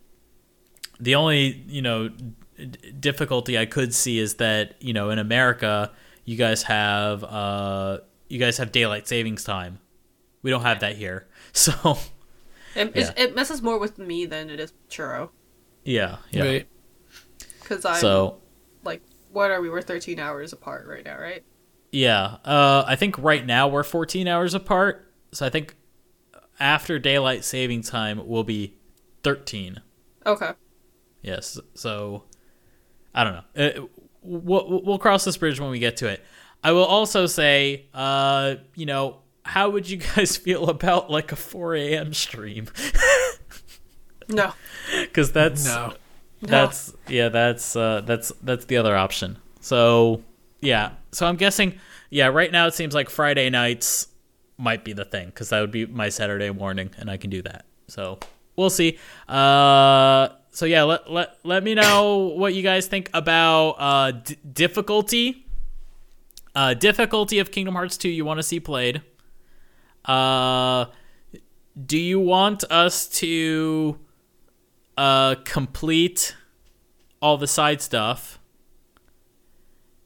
The 1.00 1.14
only, 1.14 1.64
you 1.66 1.82
know, 1.82 2.10
difficulty 2.98 3.58
I 3.58 3.66
could 3.66 3.94
see 3.94 4.18
is 4.18 4.34
that, 4.36 4.74
you 4.80 4.92
know, 4.92 5.10
in 5.10 5.18
America, 5.18 5.92
you 6.24 6.36
guys 6.36 6.62
have 6.64 7.24
uh 7.24 7.98
you 8.28 8.38
guys 8.38 8.58
have 8.58 8.72
daylight 8.72 9.08
savings 9.08 9.44
time. 9.44 9.78
We 10.42 10.50
don't 10.50 10.62
have 10.62 10.80
that 10.80 10.96
here. 10.96 11.26
So, 11.52 11.98
It, 12.76 12.92
Yeah. 12.94 13.12
it 13.16 13.34
messes 13.34 13.60
more 13.60 13.78
with 13.78 13.98
me 13.98 14.24
than 14.26 14.50
it 14.50 14.60
is 14.60 14.72
Churro. 14.88 15.30
yeah, 15.84 16.18
yeah. 16.30 16.42
Right. 16.44 16.68
Because 17.60 17.84
I'm 17.84 17.96
So, 18.00 18.40
like, 18.84 19.02
what 19.32 19.50
are 19.50 19.60
we? 19.60 19.68
We're 19.68 19.82
13 19.82 20.18
hours 20.20 20.52
apart 20.52 20.86
right 20.86 21.04
now, 21.04 21.18
right? 21.18 21.42
Yeah, 21.92 22.36
uh, 22.44 22.84
I 22.86 22.94
think 22.94 23.18
right 23.18 23.44
now 23.44 23.66
we're 23.66 23.82
14 23.82 24.28
hours 24.28 24.54
apart. 24.54 25.12
So 25.32 25.44
I 25.44 25.50
think 25.50 25.74
after 26.60 26.98
daylight 27.00 27.44
saving 27.44 27.82
time 27.82 28.24
will 28.28 28.44
be 28.44 28.76
13. 29.24 29.80
Okay. 30.24 30.52
Yes. 31.22 31.58
So 31.74 32.24
I 33.14 33.24
don't 33.24 33.32
know. 33.34 33.64
Uh, 33.82 33.86
we'll, 34.22 34.82
we'll 34.84 34.98
cross 34.98 35.24
this 35.24 35.36
bridge 35.36 35.58
when 35.60 35.70
we 35.70 35.78
get 35.78 35.96
to 35.98 36.08
it. 36.08 36.24
I 36.62 36.72
will 36.72 36.84
also 36.84 37.26
say, 37.26 37.86
uh, 37.94 38.56
you 38.74 38.86
know, 38.86 39.18
how 39.44 39.70
would 39.70 39.88
you 39.88 39.96
guys 40.16 40.36
feel 40.36 40.68
about 40.68 41.10
like 41.10 41.32
a 41.32 41.36
4 41.36 41.74
a.m. 41.76 42.12
stream? 42.14 42.68
No. 44.28 44.52
Because 45.00 45.32
that's 45.32 45.64
No. 45.64 45.94
that's 46.40 46.94
yeah 47.08 47.28
that's 47.30 47.74
uh 47.76 48.00
that's 48.02 48.30
that's 48.42 48.64
the 48.66 48.76
other 48.76 48.96
option 48.96 49.36
so 49.60 50.22
yeah 50.60 50.92
so 51.12 51.26
i'm 51.26 51.36
guessing 51.36 51.78
yeah 52.08 52.28
right 52.28 52.50
now 52.52 52.66
it 52.66 52.72
seems 52.74 52.94
like 52.94 53.10
friday 53.10 53.50
nights 53.50 54.06
might 54.56 54.82
be 54.84 54.92
the 54.94 55.04
thing 55.04 55.26
because 55.26 55.50
that 55.50 55.60
would 55.60 55.70
be 55.72 55.84
my 55.84 56.08
saturday 56.08 56.48
morning 56.50 56.90
and 56.96 57.10
i 57.10 57.16
can 57.18 57.28
do 57.28 57.42
that 57.42 57.66
so 57.88 58.18
we'll 58.56 58.70
see 58.70 58.98
uh 59.28 60.28
so 60.50 60.66
yeah 60.66 60.82
let 60.82 61.10
let, 61.10 61.38
let 61.44 61.62
me 61.62 61.74
know 61.74 62.32
what 62.36 62.54
you 62.54 62.62
guys 62.62 62.86
think 62.86 63.10
about 63.14 63.70
uh 63.78 64.10
d- 64.10 64.36
difficulty 64.52 65.46
uh 66.54 66.74
difficulty 66.74 67.38
of 67.38 67.50
kingdom 67.50 67.74
hearts 67.74 67.96
2 67.96 68.08
you 68.08 68.24
want 68.24 68.38
to 68.38 68.42
see 68.42 68.60
played. 68.60 69.02
Uh 70.04 70.86
do 71.86 71.98
you 71.98 72.20
want 72.20 72.64
us 72.70 73.06
to 73.08 73.98
uh, 74.96 75.36
complete 75.44 76.34
all 77.22 77.36
the 77.36 77.46
side 77.46 77.80
stuff? 77.80 78.38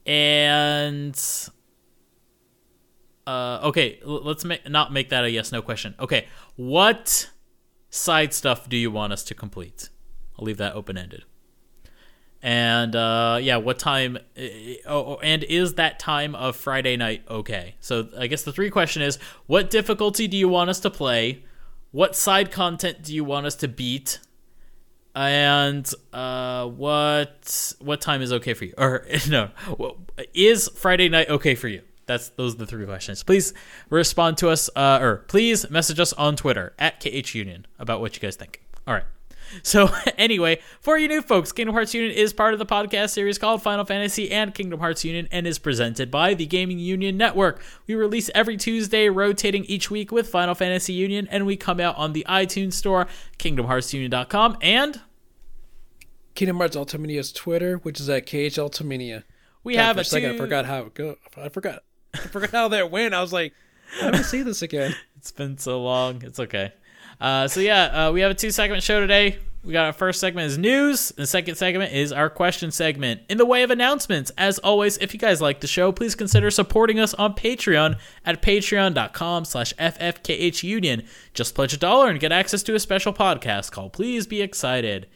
And 0.05 1.19
uh, 3.25 3.59
okay 3.63 3.99
let's 4.03 4.45
make 4.45 4.69
not 4.69 4.93
make 4.93 5.09
that 5.09 5.23
a 5.23 5.31
yes 5.31 5.51
no 5.51 5.61
question. 5.61 5.95
Okay 5.99 6.27
what 6.55 7.31
side 7.89 8.33
stuff 8.33 8.69
do 8.69 8.77
you 8.77 8.91
want 8.91 9.11
us 9.11 9.23
to 9.23 9.33
complete 9.33 9.89
i'll 10.37 10.45
leave 10.45 10.57
that 10.57 10.73
open 10.75 10.97
ended 10.97 11.23
and 12.41 12.95
uh, 12.95 13.39
yeah 13.41 13.57
what 13.57 13.79
time 13.79 14.17
eh, 14.35 14.75
oh, 14.85 15.15
oh, 15.15 15.19
and 15.23 15.43
is 15.43 15.75
that 15.75 15.99
time 15.99 16.35
of 16.35 16.55
friday 16.55 16.95
night 16.95 17.23
okay 17.29 17.75
so 17.79 18.07
i 18.17 18.27
guess 18.27 18.43
the 18.43 18.51
three 18.51 18.69
question 18.69 19.01
is 19.01 19.17
what 19.47 19.69
difficulty 19.69 20.27
do 20.27 20.37
you 20.37 20.47
want 20.47 20.69
us 20.69 20.79
to 20.79 20.89
play 20.89 21.43
what 21.91 22.15
side 22.15 22.51
content 22.51 23.01
do 23.01 23.13
you 23.15 23.23
want 23.23 23.45
us 23.45 23.55
to 23.55 23.67
beat 23.67 24.19
and 25.15 25.89
uh, 26.11 26.67
what 26.67 27.73
what 27.79 28.01
time 28.01 28.21
is 28.21 28.33
okay 28.33 28.53
for 28.53 28.65
you? 28.65 28.73
Or 28.77 29.07
no, 29.29 29.49
is 30.33 30.67
Friday 30.75 31.09
night 31.09 31.29
okay 31.29 31.55
for 31.55 31.67
you? 31.67 31.81
That's 32.05 32.29
those 32.29 32.55
are 32.55 32.59
the 32.59 32.67
three 32.67 32.85
questions. 32.85 33.23
Please 33.23 33.53
respond 33.89 34.37
to 34.39 34.49
us, 34.49 34.69
uh, 34.75 34.99
or 35.01 35.17
please 35.27 35.69
message 35.69 35.99
us 35.99 36.13
on 36.13 36.35
Twitter 36.35 36.73
at 36.77 36.99
KH 36.99 37.33
Union 37.33 37.65
about 37.79 38.01
what 38.01 38.15
you 38.15 38.21
guys 38.21 38.35
think. 38.35 38.61
All 38.85 38.93
right. 38.93 39.05
So 39.63 39.89
anyway, 40.17 40.59
for 40.81 40.97
you 40.97 41.07
new 41.07 41.21
folks, 41.21 41.51
Kingdom 41.51 41.73
Hearts 41.75 41.93
Union 41.93 42.11
is 42.11 42.33
part 42.33 42.53
of 42.53 42.59
the 42.59 42.65
podcast 42.65 43.11
series 43.11 43.37
called 43.37 43.61
Final 43.61 43.85
Fantasy 43.85 44.31
and 44.31 44.53
Kingdom 44.53 44.79
Hearts 44.79 45.03
Union 45.05 45.27
and 45.31 45.45
is 45.47 45.59
presented 45.59 46.09
by 46.11 46.33
the 46.33 46.45
Gaming 46.45 46.79
Union 46.79 47.17
Network. 47.17 47.61
We 47.87 47.95
release 47.95 48.29
every 48.35 48.57
Tuesday, 48.57 49.09
rotating 49.09 49.65
each 49.65 49.89
week 49.91 50.11
with 50.11 50.27
Final 50.29 50.55
Fantasy 50.55 50.93
Union, 50.93 51.27
and 51.31 51.45
we 51.45 51.55
come 51.57 51.79
out 51.79 51.95
on 51.97 52.13
the 52.13 52.25
iTunes 52.29 52.73
Store, 52.73 53.07
KingdomHeartsUnion.com, 53.39 54.57
and 54.61 55.01
Kingdom 56.33 56.57
Hearts 56.57 56.75
Ultimania's 56.75 57.31
Twitter, 57.31 57.77
which 57.77 57.99
is 57.99 58.09
at 58.09 58.25
KH 58.25 58.57
Ultimania. 58.59 59.23
we 59.63 59.75
God, 59.75 59.81
have 59.83 59.95
for 59.95 60.01
a 60.01 60.05
second. 60.05 60.29
two- 60.31 60.35
I 60.35 60.39
forgot 60.39 60.65
how 60.65 60.79
it 60.81 60.93
go. 60.93 61.15
I 61.37 61.49
forgot. 61.49 61.83
I 62.13 62.17
forgot 62.19 62.51
how 62.51 62.67
that 62.69 62.91
went. 62.91 63.13
I 63.13 63.21
was 63.21 63.33
like, 63.33 63.53
I 64.01 64.21
see 64.21 64.41
this 64.41 64.61
again? 64.61 64.95
It's 65.17 65.31
been 65.31 65.57
so 65.57 65.81
long. 65.81 66.21
It's 66.21 66.39
okay. 66.39 66.71
Uh, 67.19 67.47
so 67.47 67.59
yeah, 67.59 68.07
uh, 68.07 68.11
we 68.11 68.21
have 68.21 68.31
a 68.31 68.35
two 68.35 68.51
segment 68.51 68.83
show 68.83 68.99
today. 68.99 69.39
We 69.65 69.73
got 69.73 69.87
our 69.87 69.93
first 69.93 70.19
segment 70.19 70.45
is 70.45 70.59
news. 70.59 71.09
The 71.09 71.25
second 71.25 71.55
segment 71.55 71.91
is 71.91 72.11
our 72.11 72.29
question 72.29 72.69
segment. 72.69 73.21
In 73.29 73.39
the 73.39 73.47
way 73.47 73.63
of 73.63 73.71
announcements, 73.71 74.31
as 74.37 74.59
always, 74.59 74.99
if 74.99 75.11
you 75.11 75.19
guys 75.19 75.41
like 75.41 75.59
the 75.59 75.65
show, 75.65 75.91
please 75.91 76.13
consider 76.13 76.51
supporting 76.51 76.99
us 76.99 77.15
on 77.15 77.33
Patreon 77.33 77.97
at 78.23 78.43
patreon.com 78.43 79.43
slash 79.45 79.73
ffkhunion. 79.73 81.07
Just 81.33 81.55
pledge 81.55 81.73
a 81.73 81.77
dollar 81.77 82.09
and 82.09 82.19
get 82.19 82.31
access 82.31 82.61
to 82.61 82.75
a 82.75 82.79
special 82.79 83.11
podcast 83.11 83.71
called 83.71 83.91
Please 83.91 84.27
Be 84.27 84.43
Excited. 84.43 85.07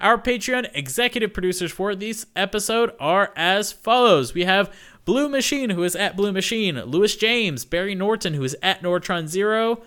Our 0.00 0.16
Patreon 0.16 0.70
executive 0.72 1.34
producers 1.34 1.72
for 1.72 1.94
this 1.94 2.24
episode 2.34 2.92
are 2.98 3.32
as 3.36 3.72
follows. 3.72 4.32
We 4.32 4.44
have 4.44 4.74
Blue 5.04 5.28
Machine, 5.28 5.70
who 5.70 5.82
is 5.82 5.96
at 5.96 6.16
Blue 6.16 6.32
Machine, 6.32 6.76
Lewis 6.82 7.14
James, 7.14 7.66
Barry 7.66 7.94
Norton, 7.94 8.32
who 8.32 8.44
is 8.44 8.56
at 8.62 8.80
Nortron 8.80 9.26
Zero, 9.26 9.82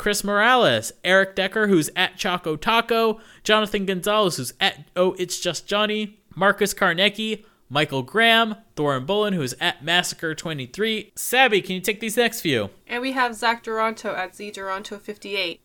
Chris 0.00 0.24
Morales, 0.24 0.92
Eric 1.04 1.36
Decker, 1.36 1.66
who's 1.66 1.90
at 1.94 2.16
Choco 2.16 2.56
Taco, 2.56 3.20
Jonathan 3.44 3.84
Gonzalez, 3.84 4.38
who's 4.38 4.54
at 4.58 4.86
Oh 4.96 5.12
It's 5.18 5.38
Just 5.38 5.66
Johnny, 5.66 6.18
Marcus 6.34 6.72
Karnecki, 6.72 7.44
Michael 7.68 8.02
Graham, 8.02 8.54
Thorin 8.76 9.04
Bullen, 9.04 9.34
who 9.34 9.42
is 9.42 9.54
at 9.60 9.84
Massacre23. 9.84 11.10
Sabby, 11.18 11.60
can 11.60 11.74
you 11.74 11.82
take 11.82 12.00
these 12.00 12.16
next 12.16 12.40
few? 12.40 12.70
And 12.86 13.02
we 13.02 13.12
have 13.12 13.34
Zach 13.34 13.62
Duranto 13.62 14.16
at 14.16 14.34
Z 14.34 14.52
Duranto58, 14.52 15.60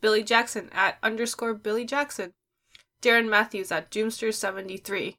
Billy 0.00 0.24
Jackson 0.24 0.68
at 0.72 0.98
underscore 1.00 1.54
Billy 1.54 1.84
Jackson, 1.84 2.32
Darren 3.00 3.30
Matthews 3.30 3.70
at 3.70 3.92
Doomster73, 3.92 5.14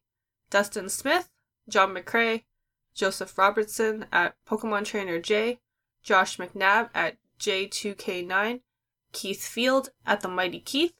Dustin 0.49 0.89
Smith, 0.89 1.29
John 1.69 1.95
McCrae, 1.95 2.43
Joseph 2.93 3.37
Robertson 3.37 4.07
at 4.11 4.35
Pokemon 4.45 4.83
Trainer 4.83 5.19
J, 5.19 5.59
Josh 6.03 6.35
McNabb 6.35 6.89
at 6.93 7.15
J2K9, 7.39 8.61
Keith 9.11 9.43
Field 9.45 9.89
at 10.05 10.21
The 10.21 10.27
Mighty 10.27 10.59
Keith, 10.59 10.93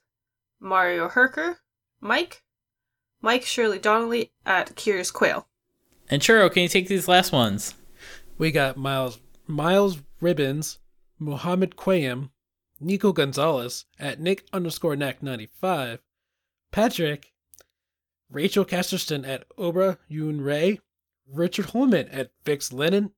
Mario 0.59 1.07
Herker, 1.09 1.57
Mike, 1.99 2.43
Mike 3.21 3.43
Shirley 3.43 3.79
Donnelly 3.79 4.31
at 4.45 4.75
Curious 4.75 5.11
Quail. 5.11 5.47
And 6.09 6.21
Churro, 6.21 6.51
can 6.51 6.63
you 6.63 6.69
take 6.69 6.87
these 6.87 7.07
last 7.07 7.31
ones? 7.31 7.73
We 8.37 8.51
got 8.51 8.77
Miles 8.77 9.19
Miles 9.47 9.99
Ribbons, 10.21 10.79
Muhammad 11.19 11.75
Quayam, 11.75 12.29
Nico 12.79 13.11
Gonzalez 13.11 13.85
at 13.99 14.19
Nick 14.19 14.45
underscore 14.53 14.95
Knack 14.95 15.23
ninety 15.23 15.47
five, 15.47 15.99
Patrick, 16.71 17.33
Rachel 18.29 18.65
Casterston 18.65 19.25
at 19.25 19.49
Obra 19.57 19.97
Yoon 20.09 20.43
Ray, 20.45 20.79
Richard 21.27 21.67
Holman 21.67 22.07
at 22.09 22.31
Vix 22.45 22.71
Lennon, 22.71 23.11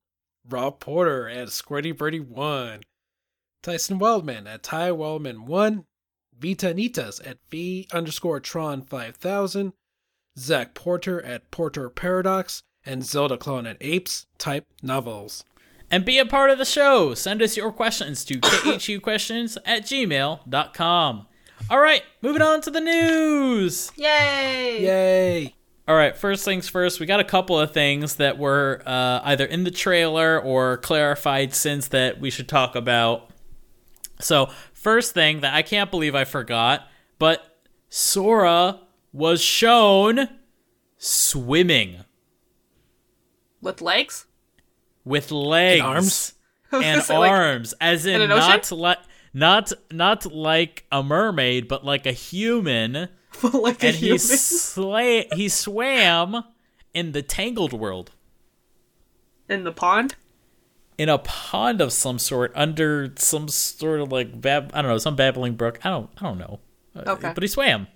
Rob 0.47 0.79
Porter 0.79 1.27
at 1.27 1.49
Squirty 1.49 1.95
Birdie 1.95 2.19
one, 2.19 2.81
Tyson 3.61 3.99
Wildman 3.99 4.47
at 4.47 4.63
Ty 4.63 4.91
Wildman 4.93 5.45
one, 5.45 5.85
Vita 6.37 6.73
Nitas 6.73 7.25
at 7.27 7.37
V 7.49 7.87
underscore 7.91 8.39
Tron 8.39 8.81
five 8.81 9.15
thousand, 9.15 9.73
Zach 10.37 10.73
Porter 10.73 11.21
at 11.23 11.51
Porter 11.51 11.89
Paradox, 11.89 12.63
and 12.85 13.05
Zelda 13.05 13.37
Clone 13.37 13.67
at 13.67 13.77
Apes 13.81 14.25
Type 14.37 14.65
Novels. 14.81 15.43
And 15.91 16.05
be 16.05 16.19
a 16.19 16.25
part 16.25 16.51
of 16.51 16.59
the 16.59 16.65
show. 16.65 17.13
Send 17.15 17.41
us 17.41 17.57
your 17.57 17.71
questions 17.71 18.23
to 18.25 18.39
khuquestions 18.39 19.57
at 19.65 19.83
gmail.com. 19.83 21.27
All 21.69 21.79
right, 21.79 22.03
moving 22.21 22.41
on 22.41 22.61
to 22.61 22.71
the 22.71 22.79
news. 22.79 23.91
Yay! 23.95 24.81
Yay! 24.81 25.55
All 25.87 25.95
right, 25.95 26.15
first 26.15 26.45
things 26.45 26.69
first, 26.69 26.99
we 26.99 27.07
got 27.07 27.19
a 27.19 27.23
couple 27.23 27.59
of 27.59 27.73
things 27.73 28.15
that 28.15 28.37
were 28.37 28.83
uh, 28.85 29.21
either 29.23 29.45
in 29.45 29.63
the 29.63 29.71
trailer 29.71 30.39
or 30.39 30.77
clarified 30.77 31.55
since 31.55 31.87
that 31.87 32.19
we 32.19 32.29
should 32.29 32.47
talk 32.47 32.75
about. 32.75 33.31
So, 34.19 34.49
first 34.73 35.13
thing 35.13 35.41
that 35.41 35.53
I 35.53 35.61
can't 35.61 35.89
believe 35.89 36.13
I 36.15 36.25
forgot, 36.25 36.87
but 37.19 37.59
Sora 37.89 38.81
was 39.13 39.41
shown 39.41 40.27
swimming 40.97 42.03
With 43.61 43.81
legs? 43.81 44.25
with 45.05 45.31
legs 45.31 45.81
arms? 45.81 46.33
and 46.71 47.01
So, 47.01 47.19
like, 47.21 47.31
arms, 47.31 47.73
as 47.79 48.05
in 48.05 48.21
in 48.21 48.29
not 48.29 48.71
like 48.71 48.99
not 49.33 49.71
not 49.91 50.31
like 50.31 50.85
a 50.91 51.01
mermaid, 51.01 51.67
but 51.67 51.85
like 51.85 52.05
a 52.05 52.11
human. 52.11 53.07
like 53.53 53.83
a 53.83 53.87
and 53.87 53.95
he 53.95 54.07
human. 54.07 54.17
sla- 54.19 55.33
he 55.33 55.47
swam 55.49 56.43
in 56.93 57.11
the 57.13 57.21
Tangled 57.21 57.73
world 57.73 58.11
in 59.47 59.63
the 59.63 59.71
pond? 59.71 60.15
In 60.99 61.09
a 61.09 61.17
pond 61.17 61.81
of 61.81 61.91
some 61.93 62.19
sort 62.19 62.51
under 62.55 63.11
some 63.17 63.47
sort 63.47 64.01
of 64.01 64.11
like 64.11 64.39
bab- 64.39 64.71
I 64.73 64.81
don't 64.81 64.91
know 64.91 64.97
some 64.97 65.15
babbling 65.15 65.55
brook. 65.55 65.79
I 65.83 65.89
don't 65.89 66.09
I 66.17 66.23
don't 66.25 66.37
know. 66.37 66.59
Uh, 66.95 67.11
Okay. 67.13 67.31
but 67.33 67.41
he 67.43 67.47
swam. 67.47 67.87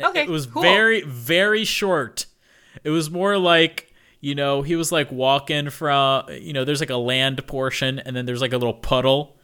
Okay, 0.00 0.22
it 0.22 0.28
was 0.30 0.46
cool. 0.46 0.62
very 0.62 1.02
very 1.02 1.64
short. 1.64 2.26
It 2.84 2.90
was 2.90 3.10
more 3.10 3.36
like 3.36 3.92
you 4.20 4.34
know 4.34 4.62
he 4.62 4.76
was 4.76 4.92
like 4.92 5.10
walking 5.10 5.68
from 5.70 6.24
you 6.30 6.52
know 6.52 6.64
there's 6.64 6.80
like 6.80 6.90
a 6.90 6.96
land 6.96 7.46
portion 7.46 7.98
and 7.98 8.14
then 8.16 8.24
there's 8.26 8.40
like 8.40 8.52
a 8.52 8.58
little 8.58 8.72
puddle 8.74 9.36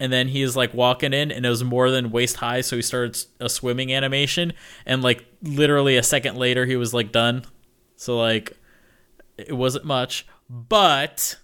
and 0.00 0.12
then 0.12 0.28
he 0.28 0.42
is 0.42 0.56
like 0.56 0.74
walking 0.74 1.12
in 1.12 1.30
and 1.32 1.46
it 1.46 1.48
was 1.48 1.62
more 1.64 1.90
than 1.90 2.10
waist 2.10 2.36
high 2.36 2.60
so 2.60 2.74
he 2.76 2.82
started 2.82 3.16
a 3.40 3.48
swimming 3.48 3.92
animation 3.92 4.52
and 4.84 5.02
like 5.02 5.24
literally 5.42 5.96
a 5.96 6.02
second 6.02 6.36
later 6.36 6.66
he 6.66 6.74
was 6.76 6.92
like 6.92 7.12
done 7.12 7.44
so 7.96 8.18
like 8.18 8.56
it 9.36 9.52
wasn't 9.56 9.84
much 9.84 10.26
but 10.50 11.36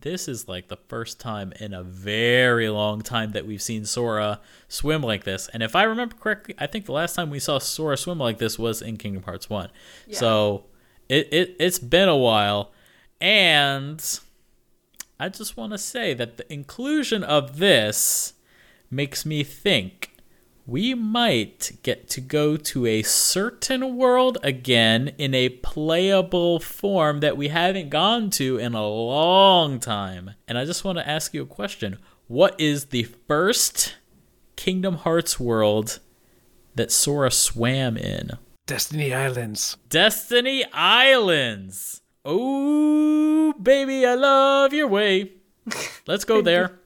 this 0.00 0.28
is 0.28 0.48
like 0.48 0.68
the 0.68 0.78
first 0.88 1.20
time 1.20 1.52
in 1.60 1.74
a 1.74 1.82
very 1.82 2.68
long 2.68 3.02
time 3.02 3.32
that 3.32 3.46
we've 3.46 3.62
seen 3.62 3.84
Sora 3.84 4.40
swim 4.68 5.02
like 5.02 5.24
this. 5.24 5.48
And 5.52 5.62
if 5.62 5.76
I 5.76 5.82
remember 5.82 6.16
correctly, 6.16 6.54
I 6.58 6.66
think 6.66 6.86
the 6.86 6.92
last 6.92 7.14
time 7.14 7.30
we 7.30 7.38
saw 7.38 7.58
Sora 7.58 7.96
swim 7.96 8.18
like 8.18 8.38
this 8.38 8.58
was 8.58 8.80
in 8.80 8.96
Kingdom 8.96 9.24
Hearts 9.24 9.50
1. 9.50 9.70
So 10.10 10.64
it, 11.08 11.28
it 11.32 11.56
it's 11.58 11.78
been 11.78 12.08
a 12.08 12.16
while 12.16 12.72
and 13.20 14.20
I 15.20 15.28
just 15.28 15.56
want 15.56 15.72
to 15.72 15.78
say 15.78 16.14
that 16.14 16.36
the 16.36 16.52
inclusion 16.52 17.22
of 17.22 17.58
this 17.58 18.34
makes 18.90 19.24
me 19.24 19.44
think 19.44 20.11
we 20.66 20.94
might 20.94 21.72
get 21.82 22.08
to 22.10 22.20
go 22.20 22.56
to 22.56 22.86
a 22.86 23.02
certain 23.02 23.96
world 23.96 24.38
again 24.42 25.12
in 25.18 25.34
a 25.34 25.48
playable 25.48 26.60
form 26.60 27.20
that 27.20 27.36
we 27.36 27.48
haven't 27.48 27.90
gone 27.90 28.30
to 28.30 28.58
in 28.58 28.74
a 28.74 28.86
long 28.86 29.80
time. 29.80 30.32
And 30.46 30.56
I 30.56 30.64
just 30.64 30.84
want 30.84 30.98
to 30.98 31.08
ask 31.08 31.34
you 31.34 31.42
a 31.42 31.46
question. 31.46 31.98
What 32.28 32.58
is 32.60 32.86
the 32.86 33.04
first 33.26 33.96
Kingdom 34.56 34.96
Hearts 34.98 35.40
world 35.40 35.98
that 36.76 36.92
Sora 36.92 37.30
swam 37.30 37.96
in? 37.96 38.30
Destiny 38.66 39.12
Islands. 39.12 39.76
Destiny 39.88 40.64
Islands. 40.72 42.02
Oh, 42.24 43.52
baby, 43.60 44.06
I 44.06 44.14
love 44.14 44.72
your 44.72 44.86
way. 44.86 45.32
Let's 46.06 46.24
go 46.24 46.40
there. 46.40 46.78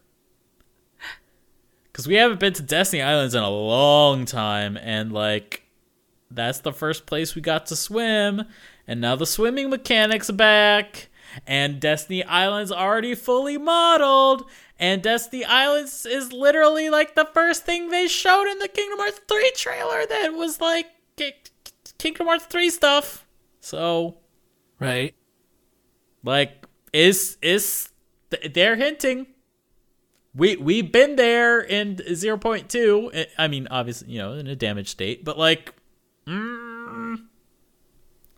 Because 1.97 2.09
we 2.09 2.17
haven't 2.17 2.41
been 2.41 2.53
to 2.53 2.62
Destiny 2.62 3.00
Islands 3.00 3.35
in 3.35 3.43
a 3.43 3.49
long 3.49 4.26
time, 4.26 4.76
and 4.76 5.12
like, 5.12 5.62
that's 6.31 6.59
the 6.59 6.71
first 6.71 7.07
place 7.07 7.35
we 7.35 7.41
got 7.41 7.65
to 7.69 7.75
swim, 7.76 8.43
and 8.87 9.00
now 9.00 9.17
the 9.17 9.25
swimming 9.25 9.71
mechanics 9.71 10.29
are 10.29 10.35
back, 10.35 11.09
and 11.47 11.81
Destiny 11.81 12.23
Islands 12.23 12.71
already 12.71 13.15
fully 13.15 13.57
modeled, 13.57 14.45
and 14.79 15.00
Destiny 15.03 15.43
Islands 15.47 16.05
is 16.05 16.35
literally 16.35 16.91
like 16.91 17.15
the 17.15 17.31
first 17.33 17.65
thing 17.65 17.88
they 17.88 18.09
showed 18.09 18.47
in 18.47 18.59
the 18.59 18.69
Kingdom 18.69 18.99
Hearts 18.99 19.23
3 19.26 19.53
trailer 19.57 20.05
that 20.07 20.35
was 20.35 20.61
like 20.61 20.88
Kingdom 21.97 22.26
Hearts 22.26 22.45
3 22.45 22.69
stuff. 22.69 23.26
So, 23.62 24.19
Right. 24.79 25.15
like, 26.23 26.67
is 26.93 27.38
is 27.41 27.88
th- 28.31 28.53
they're 28.53 28.76
hinting. 28.76 29.29
We 30.37 30.57
we've 30.57 30.93
been 30.93 31.16
there 31.16 31.61
in 31.61 31.97
0.2. 31.97 33.26
I 33.38 33.49
mean, 33.49 33.69
obviously, 33.71 34.11
you 34.12 34.19
know, 34.19 34.33
in 34.35 34.47
a 34.47 34.57
damaged 34.57 34.90
state, 34.90 35.25
but 35.25 35.38
like, 35.38 35.73
mm, 36.26 37.16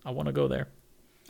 I 0.05 0.11
want 0.11 0.26
to 0.26 0.33
go 0.33 0.47
there. 0.49 0.69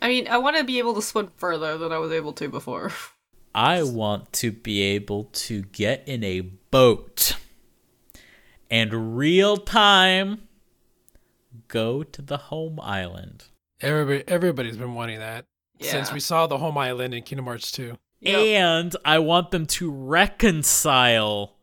I 0.01 0.09
mean, 0.09 0.29
I 0.29 0.39
want 0.39 0.57
to 0.57 0.65
be 0.65 0.79
able 0.79 0.95
to 0.95 1.03
swim 1.03 1.31
further 1.37 1.79
than 1.79 1.91
I 1.91 1.99
was 1.99 2.13
able 2.13 2.33
to 2.35 2.49
before. 2.49 2.93
I 3.55 3.83
want 3.83 4.33
to 4.35 4.53
be 4.53 4.83
able 4.83 5.25
to 5.25 5.63
get 5.63 6.07
in 6.07 6.23
a 6.23 6.41
boat 6.43 7.35
and 8.71 9.17
real 9.17 9.57
time 9.57 10.43
go 11.67 12.03
to 12.03 12.23
the 12.23 12.37
home 12.37 12.79
island. 12.81 13.45
Everybody, 13.81 14.25
everybody's 14.29 14.77
been 14.77 14.95
wanting 14.95 15.19
that 15.21 15.47
Yeah. 15.79 15.91
since 15.91 16.13
we 16.13 16.21
saw 16.21 16.47
the 16.47 16.59
home 16.59 16.77
island 16.79 17.15
in 17.15 17.23
Kingdom 17.23 17.47
Hearts 17.47 17.73
2. 17.73 17.97
Yep. 18.21 18.35
And 18.39 18.97
I 19.05 19.19
want 19.21 19.51
them 19.53 19.67
to 19.67 19.91
reconcile 19.91 21.55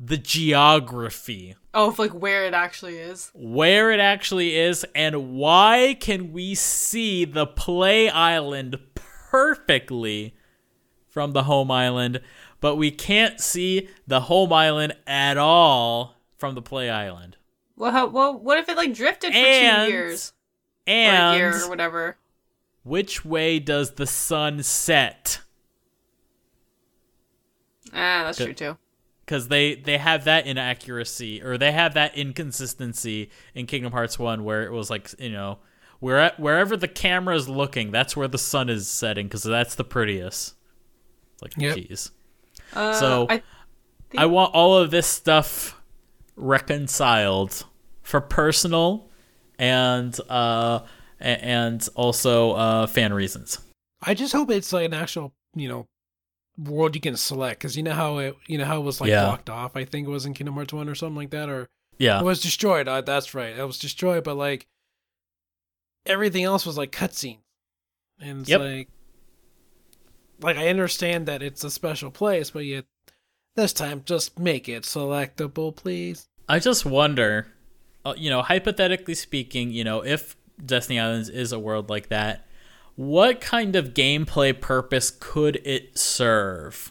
the 0.00 0.16
geography, 0.16 1.56
Oh, 1.74 1.88
of 1.88 1.98
like 1.98 2.12
where 2.12 2.44
it 2.44 2.54
actually 2.54 2.98
is. 2.98 3.30
where 3.34 3.90
it 3.90 3.98
actually 3.98 4.54
is, 4.56 4.86
and 4.94 5.34
why 5.34 5.96
can 5.98 6.32
we 6.32 6.54
see 6.54 7.24
the 7.24 7.46
play 7.46 8.08
island 8.08 8.78
perfectly 8.94 10.34
from 11.08 11.32
the 11.32 11.42
home 11.44 11.70
island, 11.70 12.20
but 12.60 12.76
we 12.76 12.90
can't 12.92 13.40
see 13.40 13.88
the 14.06 14.20
home 14.22 14.52
island 14.52 14.94
at 15.06 15.36
all 15.36 16.14
from 16.36 16.54
the 16.54 16.62
play 16.62 16.88
island. 16.88 17.36
Well, 17.76 17.90
how, 17.90 18.06
well, 18.06 18.38
what 18.38 18.58
if 18.58 18.68
it 18.68 18.76
like 18.76 18.94
drifted 18.94 19.32
for 19.32 19.38
And- 19.38 19.86
two 19.88 19.92
years 19.92 20.32
or 20.86 20.92
a 20.92 21.36
year 21.36 21.64
or 21.64 21.68
whatever? 21.68 22.16
which 22.84 23.24
way 23.24 23.58
does 23.58 23.94
the 23.94 24.06
sun 24.06 24.62
set? 24.62 25.40
Ah, 27.92 28.22
that's 28.24 28.38
true 28.38 28.52
too. 28.54 28.76
because 29.24 29.48
they 29.48 29.74
they 29.74 29.98
have 29.98 30.24
that 30.24 30.46
inaccuracy 30.46 31.42
or 31.42 31.58
they 31.58 31.72
have 31.72 31.94
that 31.94 32.16
inconsistency 32.16 33.30
in 33.54 33.66
Kingdom 33.66 33.92
Hearts 33.92 34.18
One, 34.18 34.44
where 34.44 34.64
it 34.64 34.72
was 34.72 34.90
like 34.90 35.10
you 35.18 35.30
know 35.30 35.58
where 36.00 36.32
wherever 36.36 36.76
the 36.76 36.88
camera 36.88 37.34
is 37.34 37.48
looking, 37.48 37.90
that's 37.90 38.16
where 38.16 38.28
the 38.28 38.38
sun 38.38 38.68
is 38.68 38.88
setting 38.88 39.26
because 39.26 39.42
that's 39.42 39.74
the 39.74 39.84
prettiest. 39.84 40.54
It's 41.34 41.42
like, 41.42 41.52
Yep. 41.56 41.76
jeez. 41.76 42.10
Uh, 42.72 42.92
So- 42.92 43.26
I, 43.28 43.42
I 44.16 44.26
want 44.26 44.54
all 44.54 44.76
of 44.78 44.90
this 44.90 45.06
stuff 45.06 45.80
reconciled 46.36 47.64
for 48.02 48.20
personal 48.20 49.08
and 49.58 50.18
uh 50.30 50.80
and 51.20 51.86
also 51.94 52.52
uh 52.52 52.86
fan 52.86 53.12
reasons. 53.12 53.58
I 54.02 54.14
just 54.14 54.32
hope 54.32 54.50
it's 54.50 54.72
like 54.72 54.86
an 54.86 54.94
actual, 54.94 55.32
you 55.54 55.68
know, 55.68 55.86
world 56.58 56.94
you 56.94 57.00
can 57.00 57.16
select 57.16 57.60
because 57.60 57.76
you 57.76 57.82
know 57.82 57.92
how 57.94 58.18
it, 58.18 58.36
you 58.46 58.58
know 58.58 58.64
how 58.64 58.78
it 58.78 58.84
was 58.84 59.00
like 59.00 59.08
Yeah. 59.10 59.24
blocked 59.24 59.48
off. 59.48 59.76
I 59.76 59.84
think 59.84 60.08
it 60.08 60.10
was 60.10 60.26
in 60.26 60.34
Kingdom 60.34 60.54
Hearts 60.54 60.72
one 60.72 60.88
or 60.88 60.94
something 60.94 61.16
like 61.16 61.30
that, 61.30 61.48
or 61.48 61.68
Yeah. 61.98 62.20
it 62.20 62.24
was 62.24 62.40
destroyed. 62.40 62.88
Uh, 62.88 63.00
that's 63.00 63.32
right, 63.34 63.56
it 63.56 63.64
was 63.64 63.78
destroyed. 63.78 64.24
But 64.24 64.36
like 64.36 64.66
everything 66.06 66.44
else 66.44 66.66
was 66.66 66.76
like 66.78 66.90
cutscenes, 66.92 67.38
and 68.20 68.40
it's 68.40 68.50
Yep. 68.50 68.60
like, 68.60 68.88
like 70.40 70.56
I 70.56 70.68
understand 70.68 71.26
that 71.26 71.42
it's 71.42 71.64
a 71.64 71.70
special 71.70 72.10
place, 72.10 72.50
but 72.50 72.64
yet 72.64 72.84
this 73.56 73.72
time 73.72 74.02
just 74.04 74.38
make 74.38 74.68
it 74.68 74.84
selectable, 74.84 75.74
please. 75.74 76.28
I 76.48 76.58
just 76.60 76.86
wonder, 76.86 77.48
uh, 78.04 78.14
you 78.16 78.30
know, 78.30 78.42
hypothetically 78.42 79.14
speaking, 79.14 79.70
you 79.70 79.84
know, 79.84 80.04
if 80.04 80.36
Destiny 80.64 80.98
Islands 80.98 81.28
is 81.28 81.52
a 81.52 81.58
world 81.58 81.90
like 81.90 82.08
that, 82.08 82.46
what 82.98 83.40
kind 83.40 83.76
of 83.76 83.94
gameplay 83.94 84.60
purpose 84.60 85.12
could 85.20 85.60
it 85.64 85.96
serve? 85.96 86.90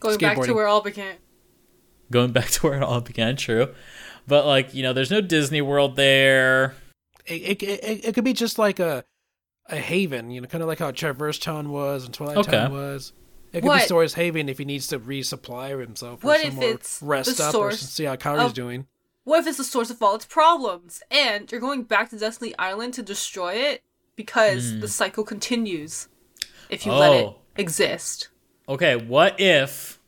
going 0.00 0.18
back 0.18 0.38
to 0.42 0.52
where 0.52 0.66
it 0.66 0.70
all 0.70 0.82
began. 0.82 1.16
Going 2.10 2.32
back 2.32 2.48
to 2.50 2.66
where 2.66 2.76
it 2.76 2.82
all 2.82 3.00
began, 3.00 3.34
true. 3.36 3.74
But 4.26 4.44
like, 4.44 4.74
you 4.74 4.82
know, 4.82 4.92
there's 4.92 5.10
no 5.10 5.22
Disney 5.22 5.62
World 5.62 5.96
there. 5.96 6.74
It 7.24 7.62
it 7.62 7.62
it, 7.62 8.04
it 8.08 8.14
could 8.14 8.24
be 8.24 8.34
just 8.34 8.58
like 8.58 8.78
a 8.80 9.02
a 9.70 9.76
haven, 9.76 10.30
you 10.30 10.42
know, 10.42 10.46
kind 10.46 10.60
of 10.62 10.68
like 10.68 10.78
how 10.78 10.90
Traverse 10.90 11.38
Town 11.38 11.70
was 11.70 12.04
and 12.04 12.12
Twilight 12.12 12.36
Okay. 12.36 12.50
Town 12.50 12.72
was. 12.72 13.14
It 13.54 13.62
could 13.62 13.68
What- 13.68 13.80
be 13.80 13.86
Sora's 13.88 14.12
Haven 14.12 14.50
if 14.50 14.58
he 14.58 14.66
needs 14.66 14.88
to 14.88 14.98
resupply 15.00 15.80
himself. 15.80 16.22
Or 16.22 16.26
What 16.28 16.44
if 16.44 16.60
it's 16.60 17.00
rest 17.02 17.38
the 17.38 17.44
up 17.44 17.54
or 17.54 17.72
see 17.72 18.04
how 18.04 18.16
Kairi's 18.16 18.44
of- 18.50 18.54
doing? 18.54 18.86
What 19.24 19.40
if 19.40 19.46
it's 19.46 19.56
the 19.58 19.64
source 19.64 19.88
of 19.90 20.02
all 20.02 20.14
its 20.16 20.26
problems, 20.26 21.02
and 21.10 21.50
you're 21.50 21.60
going 21.62 21.82
back 21.84 22.10
to 22.10 22.18
Destiny 22.18 22.54
Island 22.58 22.92
to 22.94 23.02
destroy 23.02 23.54
it 23.54 23.82
because 24.18 24.72
the 24.72 24.80
hmm. 24.80 24.86
cycle 24.86 25.22
continues 25.22 26.08
if 26.68 26.84
you 26.84 26.92
let 26.92 27.12
it 27.12 27.24
Oh. 27.24 27.36
exist? 27.56 28.28
Okay, 28.68 28.96
what 28.96 29.38
if 29.40 30.00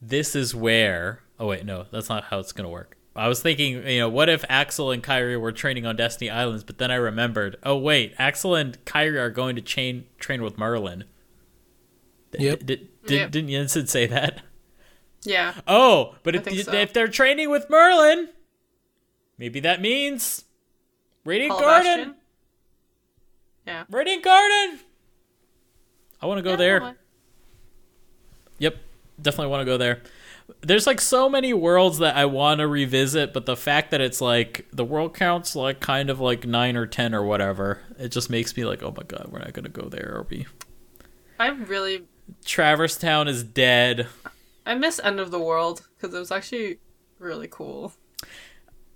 this 0.00 0.36
is 0.36 0.54
where 0.54 1.22
Oh 1.38 1.46
wait, 1.46 1.64
no, 1.64 1.86
that's 1.90 2.10
not 2.10 2.24
how 2.24 2.38
it's 2.38 2.52
gonna 2.52 2.68
work. 2.68 2.98
I 3.16 3.26
was 3.26 3.40
thinking, 3.40 3.86
you 3.88 4.00
know, 4.00 4.08
what 4.10 4.28
if 4.28 4.44
Axel 4.50 4.90
and 4.90 5.02
Kairi 5.02 5.40
were 5.40 5.50
training 5.50 5.86
on 5.86 5.96
Destiny 5.96 6.28
Islands, 6.28 6.62
but 6.62 6.76
then 6.76 6.90
I 6.90 6.96
remembered, 6.96 7.56
oh 7.64 7.78
wait, 7.78 8.14
Axel 8.18 8.54
and 8.54 8.82
Kairi 8.84 9.16
are 9.18 9.30
going 9.30 9.56
to 9.56 9.62
chain 9.62 10.04
train 10.18 10.42
with 10.42 10.58
Merlin. 10.58 11.04
D- 12.32 12.44
Yep. 12.44 12.58
Did, 12.60 12.88
did, 13.06 13.10
Yep. 13.10 13.30
Didn't 13.30 13.50
Jensen 13.50 13.86
say 13.86 14.06
that? 14.06 14.42
Yeah. 15.24 15.54
Oh, 15.66 16.16
but 16.22 16.36
if, 16.36 16.44
so. 16.44 16.72
if 16.72 16.92
they're 16.92 17.08
training 17.08 17.50
with 17.50 17.68
Merlin, 17.70 18.28
maybe 19.38 19.60
that 19.60 19.80
means 19.80 20.44
Radiant 21.24 21.52
Paul 21.52 21.60
Garden. 21.60 21.96
Bastion? 21.96 22.14
Yeah. 23.66 23.84
Radiant 23.90 24.22
Garden. 24.22 24.80
I 26.20 26.26
want 26.26 26.38
to 26.38 26.42
go 26.42 26.50
Yeah, 26.50 26.56
there. 26.56 26.96
Yep, 28.58 28.76
definitely 29.20 29.50
want 29.50 29.62
to 29.62 29.64
go 29.64 29.78
there. 29.78 30.02
There's 30.62 30.86
like 30.86 31.00
so 31.00 31.28
many 31.28 31.54
worlds 31.54 31.98
that 31.98 32.16
I 32.16 32.24
want 32.26 32.58
to 32.58 32.66
revisit, 32.66 33.32
but 33.32 33.46
the 33.46 33.56
fact 33.56 33.92
that 33.92 34.00
it's 34.00 34.20
like 34.20 34.66
the 34.72 34.84
world 34.84 35.14
count's 35.14 35.54
like 35.54 35.80
kind 35.80 36.10
of 36.10 36.20
like 36.20 36.44
nine 36.44 36.76
or 36.76 36.86
ten 36.86 37.14
or 37.14 37.22
whatever, 37.22 37.80
it 37.98 38.08
just 38.08 38.28
makes 38.28 38.56
me 38.56 38.64
like, 38.64 38.82
oh 38.82 38.92
my 38.96 39.04
god, 39.04 39.28
we're 39.30 39.38
not 39.38 39.52
gonna 39.52 39.68
go 39.68 39.88
there, 39.88 40.12
are 40.16 40.26
we? 40.28 40.46
I'm 41.38 41.64
really 41.64 42.02
Traverse 42.44 42.96
Town 42.98 43.28
is 43.28 43.42
dead. 43.44 44.08
I 44.66 44.74
miss 44.74 45.00
End 45.02 45.20
of 45.20 45.30
the 45.30 45.40
World 45.40 45.86
because 45.96 46.14
it 46.14 46.18
was 46.18 46.30
actually 46.30 46.78
really 47.18 47.48
cool. 47.48 47.92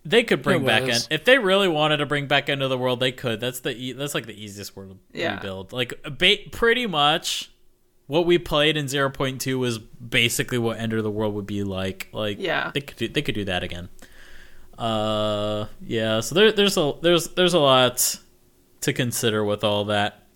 They 0.06 0.22
could 0.22 0.42
bring 0.42 0.64
back 0.66 0.82
in 0.82 0.98
if 1.10 1.24
they 1.24 1.38
really 1.38 1.68
wanted 1.68 1.96
to 1.98 2.06
bring 2.06 2.26
back 2.26 2.48
into 2.50 2.68
the 2.68 2.76
world. 2.76 3.00
They 3.00 3.12
could. 3.12 3.40
That's 3.40 3.60
the 3.60 3.70
e- 3.74 3.92
that's 3.92 4.14
like 4.14 4.26
the 4.26 4.34
easiest 4.38 4.76
world 4.76 4.98
to 5.12 5.18
Yeah. 5.18 5.36
rebuild. 5.36 5.72
Like 5.72 5.94
ba- 6.18 6.36
pretty 6.52 6.86
much 6.86 7.50
what 8.06 8.26
we 8.26 8.36
played 8.36 8.76
in 8.76 8.84
0.2 8.86 9.58
was 9.58 9.78
basically 9.78 10.58
what 10.58 10.78
End 10.78 10.92
of 10.92 11.02
the 11.02 11.10
World 11.10 11.32
would 11.34 11.46
be 11.46 11.64
like. 11.64 12.08
Like 12.12 12.36
Yeah. 12.38 12.70
they 12.74 12.82
could 12.82 12.96
do, 12.98 13.08
they 13.08 13.22
could 13.22 13.34
do 13.34 13.44
that 13.46 13.62
again. 13.62 13.88
Uh 14.76 15.66
yeah, 15.80 16.20
so 16.20 16.34
there, 16.34 16.52
there's 16.52 16.76
a 16.76 16.92
there's 17.00 17.28
there's 17.28 17.54
a 17.54 17.58
lot 17.60 18.16
to 18.82 18.92
consider 18.92 19.44
with 19.44 19.62
all 19.64 19.84
that. 19.86 20.26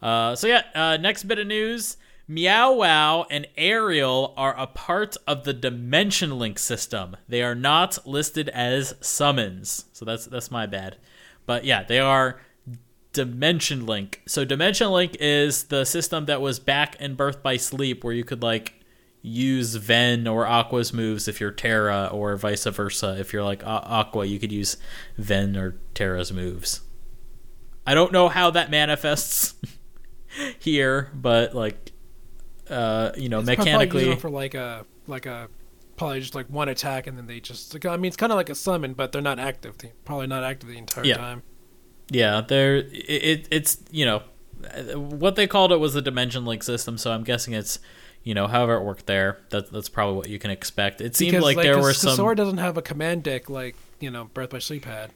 Uh 0.00 0.34
so 0.34 0.46
yeah, 0.46 0.62
uh 0.74 0.96
next 0.96 1.24
bit 1.24 1.38
of 1.38 1.46
news, 1.46 1.96
Meow 2.28 2.72
Wow 2.72 3.26
and 3.30 3.46
Ariel 3.56 4.34
are 4.36 4.58
a 4.58 4.66
part 4.66 5.16
of 5.28 5.44
the 5.44 5.52
Dimension 5.52 6.38
Link 6.38 6.58
system. 6.58 7.16
They 7.28 7.42
are 7.42 7.54
not 7.54 8.06
listed 8.06 8.48
as 8.48 8.94
summons. 9.00 9.84
So 9.92 10.04
that's 10.04 10.26
that's 10.26 10.50
my 10.50 10.66
bad. 10.66 10.96
But 11.46 11.64
yeah, 11.64 11.84
they 11.84 12.00
are 12.00 12.40
Dimension 13.12 13.86
Link. 13.86 14.22
So 14.26 14.44
Dimension 14.44 14.90
Link 14.90 15.16
is 15.20 15.64
the 15.64 15.84
system 15.84 16.26
that 16.26 16.40
was 16.40 16.58
back 16.58 17.00
in 17.00 17.14
Birth 17.14 17.42
by 17.42 17.56
Sleep 17.56 18.02
where 18.02 18.12
you 18.12 18.24
could 18.24 18.42
like 18.42 18.74
use 19.22 19.76
Ven 19.76 20.26
or 20.26 20.46
Aqua's 20.46 20.92
moves 20.92 21.28
if 21.28 21.40
you're 21.40 21.52
Terra 21.52 22.10
or 22.12 22.36
vice 22.36 22.64
versa. 22.64 23.16
If 23.18 23.32
you're 23.32 23.44
like 23.44 23.62
Aqua, 23.64 24.24
you 24.24 24.40
could 24.40 24.52
use 24.52 24.76
Ven 25.16 25.56
or 25.56 25.78
Terra's 25.94 26.32
moves. 26.32 26.80
I 27.86 27.94
don't 27.94 28.12
know 28.12 28.28
how 28.28 28.50
that 28.50 28.68
manifests 28.68 29.54
here, 30.58 31.10
but 31.14 31.54
like 31.54 31.92
uh, 32.70 33.12
you 33.16 33.28
know, 33.28 33.38
It's 33.40 33.46
mechanically 33.46 34.14
for 34.16 34.30
like 34.30 34.54
a 34.54 34.84
like 35.06 35.26
a 35.26 35.48
probably 35.96 36.20
just 36.20 36.34
like 36.34 36.46
one 36.50 36.68
attack 36.68 37.06
and 37.06 37.16
then 37.16 37.26
they 37.26 37.40
just 37.40 37.74
I 37.86 37.96
mean 37.96 38.06
it's 38.06 38.16
kind 38.16 38.30
of 38.32 38.36
like 38.36 38.50
a 38.50 38.54
summon 38.54 38.92
but 38.94 39.12
they're 39.12 39.22
not 39.22 39.38
active. 39.38 39.78
They 39.78 39.92
probably 40.04 40.26
not 40.26 40.44
active 40.44 40.68
the 40.68 40.76
entire 40.78 41.04
Yeah. 41.04 41.16
time. 41.16 41.42
Yeah, 42.10 42.40
there 42.46 42.76
it, 42.76 42.86
it 42.92 43.48
it's 43.50 43.78
you 43.90 44.04
know 44.04 44.22
what 44.94 45.36
they 45.36 45.46
called 45.46 45.72
it 45.72 45.76
was 45.78 45.94
the 45.94 46.02
dimension 46.02 46.44
link 46.44 46.62
system, 46.62 46.98
so 46.98 47.12
I'm 47.12 47.24
guessing 47.24 47.54
it's 47.54 47.78
you 48.22 48.34
know 48.34 48.46
however 48.46 48.74
it 48.76 48.82
worked 48.84 49.06
there. 49.06 49.38
That 49.50 49.70
that's 49.72 49.88
probably 49.88 50.16
what 50.16 50.28
you 50.28 50.38
can 50.38 50.50
expect. 50.50 51.00
It 51.00 51.14
seemed 51.16 51.32
Because, 51.32 51.44
like, 51.44 51.56
there 51.58 51.78
were 51.78 51.88
the 51.88 51.94
some 51.94 52.16
sword 52.16 52.36
doesn't 52.36 52.58
have 52.58 52.76
a 52.76 52.82
command 52.82 53.22
deck 53.22 53.48
like 53.50 53.76
you 54.00 54.10
know 54.10 54.24
Birth 54.34 54.50
by 54.50 54.58
Sleep 54.58 54.84
had, 54.84 55.10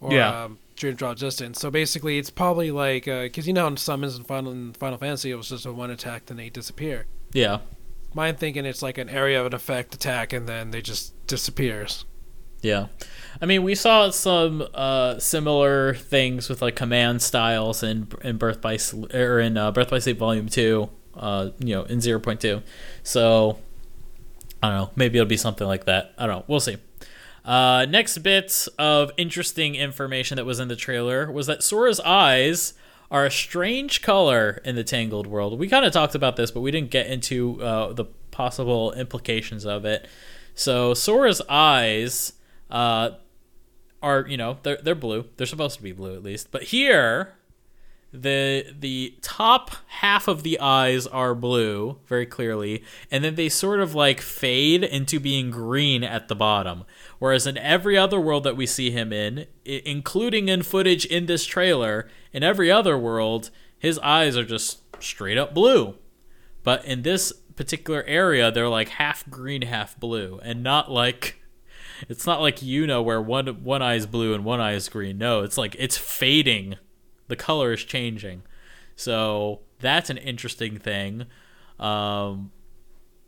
or 0.00 0.12
Yeah. 0.12 0.44
um, 0.44 0.58
Dream 0.76 0.94
Drop 0.94 1.16
Distance. 1.16 1.58
So 1.60 1.70
basically, 1.70 2.18
it's 2.18 2.30
probably 2.30 2.70
like 2.70 3.04
because 3.06 3.46
you 3.46 3.52
know 3.52 3.66
in 3.66 3.76
summons 3.76 4.16
in 4.16 4.24
Final 4.24 4.52
in 4.52 4.72
Final 4.74 4.98
Fantasy, 4.98 5.30
it 5.30 5.34
was 5.36 5.48
just 5.48 5.66
a 5.66 5.72
one 5.72 5.90
attack, 5.90 6.26
then 6.26 6.36
they 6.36 6.48
disappear. 6.50 7.06
yeah 7.32 7.58
Mine 8.14 8.36
thinking 8.36 8.64
it's 8.64 8.80
like 8.82 8.96
an 8.96 9.08
area 9.10 9.38
of 9.40 9.46
an 9.46 9.54
effect 9.54 9.94
attack, 9.94 10.32
and 10.32 10.48
then 10.48 10.70
they 10.70 10.80
just 10.80 11.12
disappears. 11.26 12.04
yeah. 12.62 12.86
I 13.42 13.44
mean, 13.44 13.62
we 13.62 13.74
saw 13.74 14.08
some 14.10 14.66
uh, 14.72 15.18
similar 15.18 15.92
things 15.94 16.48
with 16.48 16.62
like 16.62 16.76
command 16.76 17.20
styles 17.20 17.82
in 17.82 18.08
in 18.22 18.38
Birth 18.38 18.62
by 18.62 18.78
Sleep 18.78 19.12
or 19.12 19.38
in 19.40 19.58
uh, 19.58 19.70
Birth 19.70 19.90
by 19.90 19.98
Sleep 19.98 20.18
Volume 20.18 20.48
Two. 20.48 20.88
Uh, 21.14 21.50
you 21.58 21.74
know, 21.74 21.82
in 21.84 22.00
zero 22.00 22.18
point 22.20 22.40
two. 22.40 22.62
So 23.02 23.58
I 24.62 24.68
don't 24.68 24.76
know. 24.78 24.90
Maybe 24.96 25.18
it'll 25.18 25.28
be 25.28 25.36
something 25.36 25.66
like 25.66 25.84
that. 25.84 26.14
I 26.16 26.26
don't 26.26 26.36
know. 26.36 26.44
We'll 26.46 26.60
see. 26.60 26.76
Uh, 27.46 27.86
next 27.88 28.18
bit 28.18 28.66
of 28.76 29.12
interesting 29.16 29.76
information 29.76 30.36
that 30.36 30.44
was 30.44 30.58
in 30.58 30.66
the 30.66 30.74
trailer 30.74 31.30
was 31.30 31.46
that 31.46 31.62
Sora's 31.62 32.00
eyes 32.00 32.74
are 33.08 33.24
a 33.24 33.30
strange 33.30 34.02
color 34.02 34.60
in 34.64 34.74
the 34.74 34.82
Tangled 34.82 35.28
world. 35.28 35.56
We 35.56 35.68
kind 35.68 35.84
of 35.84 35.92
talked 35.92 36.16
about 36.16 36.34
this, 36.34 36.50
but 36.50 36.60
we 36.60 36.72
didn't 36.72 36.90
get 36.90 37.06
into 37.06 37.62
uh, 37.62 37.92
the 37.92 38.06
possible 38.32 38.92
implications 38.94 39.64
of 39.64 39.84
it. 39.84 40.08
So 40.56 40.92
Sora's 40.92 41.40
eyes 41.48 42.32
uh, 42.68 43.10
are, 44.02 44.26
you 44.26 44.36
know, 44.36 44.58
they're 44.64 44.78
they're 44.82 44.96
blue. 44.96 45.26
They're 45.36 45.46
supposed 45.46 45.76
to 45.76 45.82
be 45.84 45.92
blue 45.92 46.16
at 46.16 46.24
least. 46.24 46.50
But 46.50 46.64
here, 46.64 47.35
the 48.12 48.66
the 48.78 49.14
top 49.20 49.72
half 49.88 50.28
of 50.28 50.42
the 50.42 50.58
eyes 50.60 51.06
are 51.08 51.34
blue 51.34 51.98
very 52.06 52.24
clearly 52.24 52.82
and 53.10 53.22
then 53.24 53.34
they 53.34 53.48
sort 53.48 53.80
of 53.80 53.94
like 53.94 54.20
fade 54.20 54.82
into 54.84 55.20
being 55.20 55.50
green 55.50 56.02
at 56.02 56.28
the 56.28 56.34
bottom. 56.36 56.84
Whereas 57.18 57.46
in 57.46 57.58
every 57.58 57.98
other 57.98 58.20
world 58.20 58.44
that 58.44 58.56
we 58.56 58.64
see 58.66 58.90
him 58.90 59.12
in 59.12 59.40
i- 59.66 59.82
including 59.84 60.48
in 60.48 60.62
footage 60.62 61.04
in 61.04 61.26
this 61.26 61.44
trailer 61.44 62.08
in 62.32 62.42
every 62.42 62.70
other 62.70 62.96
world 62.96 63.50
his 63.78 63.98
eyes 63.98 64.36
are 64.36 64.44
just 64.44 64.80
straight 65.02 65.36
up 65.36 65.52
blue. 65.52 65.96
But 66.62 66.84
in 66.84 67.02
this 67.02 67.32
particular 67.56 68.02
area 68.04 68.50
they're 68.50 68.68
like 68.68 68.88
half 68.90 69.28
green 69.28 69.62
half 69.62 69.98
blue 69.98 70.40
and 70.42 70.62
not 70.62 70.90
like 70.90 71.42
it's 72.08 72.26
not 72.26 72.40
like 72.40 72.62
you 72.62 72.86
know 72.86 73.02
where 73.02 73.20
one 73.20 73.46
one 73.64 73.82
eye 73.82 73.94
is 73.94 74.06
blue 74.06 74.32
and 74.32 74.44
one 74.44 74.60
eye 74.60 74.72
is 74.74 74.88
green. 74.88 75.18
No 75.18 75.42
it's 75.42 75.58
like 75.58 75.76
it's 75.78 75.98
fading 75.98 76.76
the 77.28 77.36
color 77.36 77.72
is 77.72 77.84
changing. 77.84 78.42
So 78.96 79.60
that's 79.78 80.10
an 80.10 80.16
interesting 80.16 80.78
thing. 80.78 81.26
Um, 81.78 82.50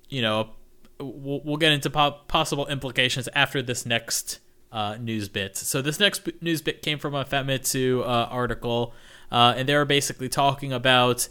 you 0.08 0.22
know, 0.22 0.50
we'll, 0.98 1.40
we'll 1.44 1.56
get 1.56 1.72
into 1.72 1.90
po- 1.90 2.18
possible 2.28 2.66
implications 2.66 3.28
after 3.34 3.62
this 3.62 3.84
next 3.84 4.40
uh, 4.72 4.96
news 5.00 5.28
bit. 5.28 5.56
So 5.56 5.82
this 5.82 6.00
next 6.00 6.20
b- 6.20 6.34
news 6.40 6.62
bit 6.62 6.82
came 6.82 6.98
from 6.98 7.14
a 7.14 7.24
Famitsu 7.24 8.00
uh, 8.00 8.04
article, 8.30 8.94
uh, 9.30 9.54
and 9.56 9.68
they 9.68 9.74
were 9.74 9.84
basically 9.84 10.28
talking 10.28 10.72
about 10.72 11.28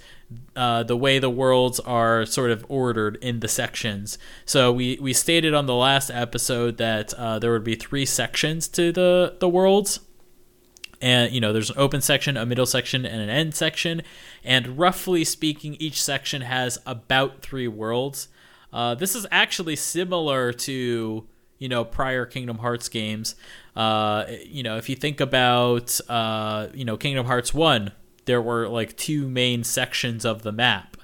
uh, 0.55 0.83
the 0.83 0.97
way 0.97 1.19
the 1.19 1.29
worlds 1.29 1.79
are 1.81 2.25
sort 2.25 2.51
of 2.51 2.65
ordered 2.67 3.17
in 3.21 3.39
the 3.39 3.47
sections. 3.47 4.17
So 4.45 4.71
we, 4.71 4.97
we 5.01 5.13
stated 5.13 5.53
on 5.53 5.65
the 5.65 5.75
last 5.75 6.09
episode 6.11 6.77
that 6.77 7.13
uh, 7.13 7.39
there 7.39 7.51
would 7.51 7.63
be 7.63 7.75
three 7.75 8.05
sections 8.05 8.67
to 8.69 8.91
the, 8.91 9.35
the 9.39 9.49
worlds 9.49 9.99
and 11.01 11.31
you 11.31 11.41
know 11.41 11.53
there's 11.53 11.69
an 11.69 11.77
open 11.77 12.01
section 12.01 12.37
a 12.37 12.45
middle 12.45 12.65
section 12.65 13.05
and 13.05 13.21
an 13.21 13.29
end 13.29 13.55
section. 13.55 14.01
And 14.43 14.77
roughly 14.77 15.23
speaking 15.23 15.75
each 15.79 16.01
section 16.01 16.41
has 16.41 16.79
about 16.85 17.41
three 17.41 17.67
worlds. 17.67 18.29
Uh, 18.73 18.95
this 18.95 19.15
is 19.15 19.25
actually 19.31 19.75
similar 19.75 20.51
to 20.53 21.27
you 21.57 21.69
know 21.69 21.83
prior 21.83 22.25
kingdom 22.25 22.59
hearts 22.59 22.89
games. 22.89 23.35
Uh, 23.75 24.25
you 24.45 24.63
know 24.63 24.77
if 24.77 24.89
you 24.89 24.95
think 24.95 25.19
about 25.19 25.99
uh, 26.09 26.67
you 26.73 26.85
know 26.85 26.97
kingdom 26.97 27.25
hearts 27.25 27.53
1 27.53 27.91
there 28.25 28.41
were 28.41 28.67
like 28.67 28.95
two 28.97 29.27
main 29.27 29.63
sections 29.63 30.25
of 30.25 30.43
the 30.43 30.51
map. 30.51 30.97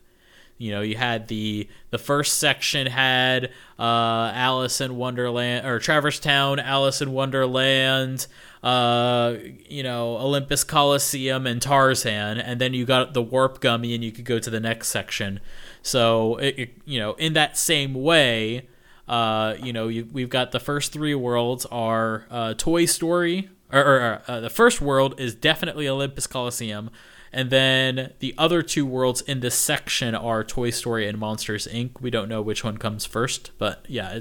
You 0.58 0.72
know 0.72 0.82
you 0.82 0.96
had 0.96 1.28
the 1.28 1.68
the 1.90 1.98
first 1.98 2.38
section 2.38 2.88
had 2.88 3.46
uh 3.80 4.32
alice 4.34 4.80
in 4.80 4.96
wonderland 4.96 5.66
or 5.66 5.80
traverse 5.80 6.20
town 6.20 6.60
alice 6.60 7.02
in 7.02 7.12
wonderland 7.12 8.28
uh 8.63 9.36
you 9.67 9.84
know 9.84 10.15
olympus 10.17 10.63
coliseum 10.63 11.45
and 11.45 11.62
tarzan 11.62 12.38
and 12.39 12.62
then 12.62 12.73
you 12.73 12.86
got 12.86 13.13
the 13.13 13.21
warp 13.21 13.60
gummy 13.60 13.93
and 13.93 14.04
you 14.04 14.12
could 14.12 14.23
go 14.26 14.39
to 14.39 14.49
the 14.49 14.60
next 14.60 14.88
section 14.88 15.39
so 15.82 16.38
it, 16.38 16.56
it- 16.58 16.78
you 16.86 16.97
know 16.97 17.13
in 17.15 17.34
that 17.34 17.58
same 17.58 17.93
way 17.93 18.65
uh 19.10 19.54
you 19.62 19.73
know 19.73 19.89
you, 19.89 20.08
we've 20.13 20.30
got 20.30 20.52
the 20.54 20.60
first 20.62 20.93
three 20.93 21.13
worlds 21.13 21.65
are 21.71 22.26
uh 22.32 22.54
toy 22.54 22.86
story 22.86 23.49
or, 23.71 23.82
or 23.82 24.21
uh, 24.28 24.39
the 24.39 24.49
first 24.49 24.80
world 24.80 25.19
is 25.19 25.36
definitely 25.36 25.88
olympus 25.88 26.26
coliseum 26.26 26.89
and 27.36 27.49
then 27.49 28.13
the 28.19 28.34
other 28.38 28.62
two 28.62 28.86
worlds 28.86 29.19
in 29.21 29.39
this 29.39 29.56
section 29.56 30.13
are 30.13 30.43
Toy 30.43 30.69
Story 30.69 31.08
and 31.08 31.17
Monsters 31.17 31.67
Inc. 31.67 31.99
We 31.99 32.12
don't 32.12 32.30
know 32.30 32.43
which 32.43 32.63
one 32.63 32.78
comes 32.78 33.06
first, 33.08 33.49
but 33.58 33.84
yeah. 33.89 34.19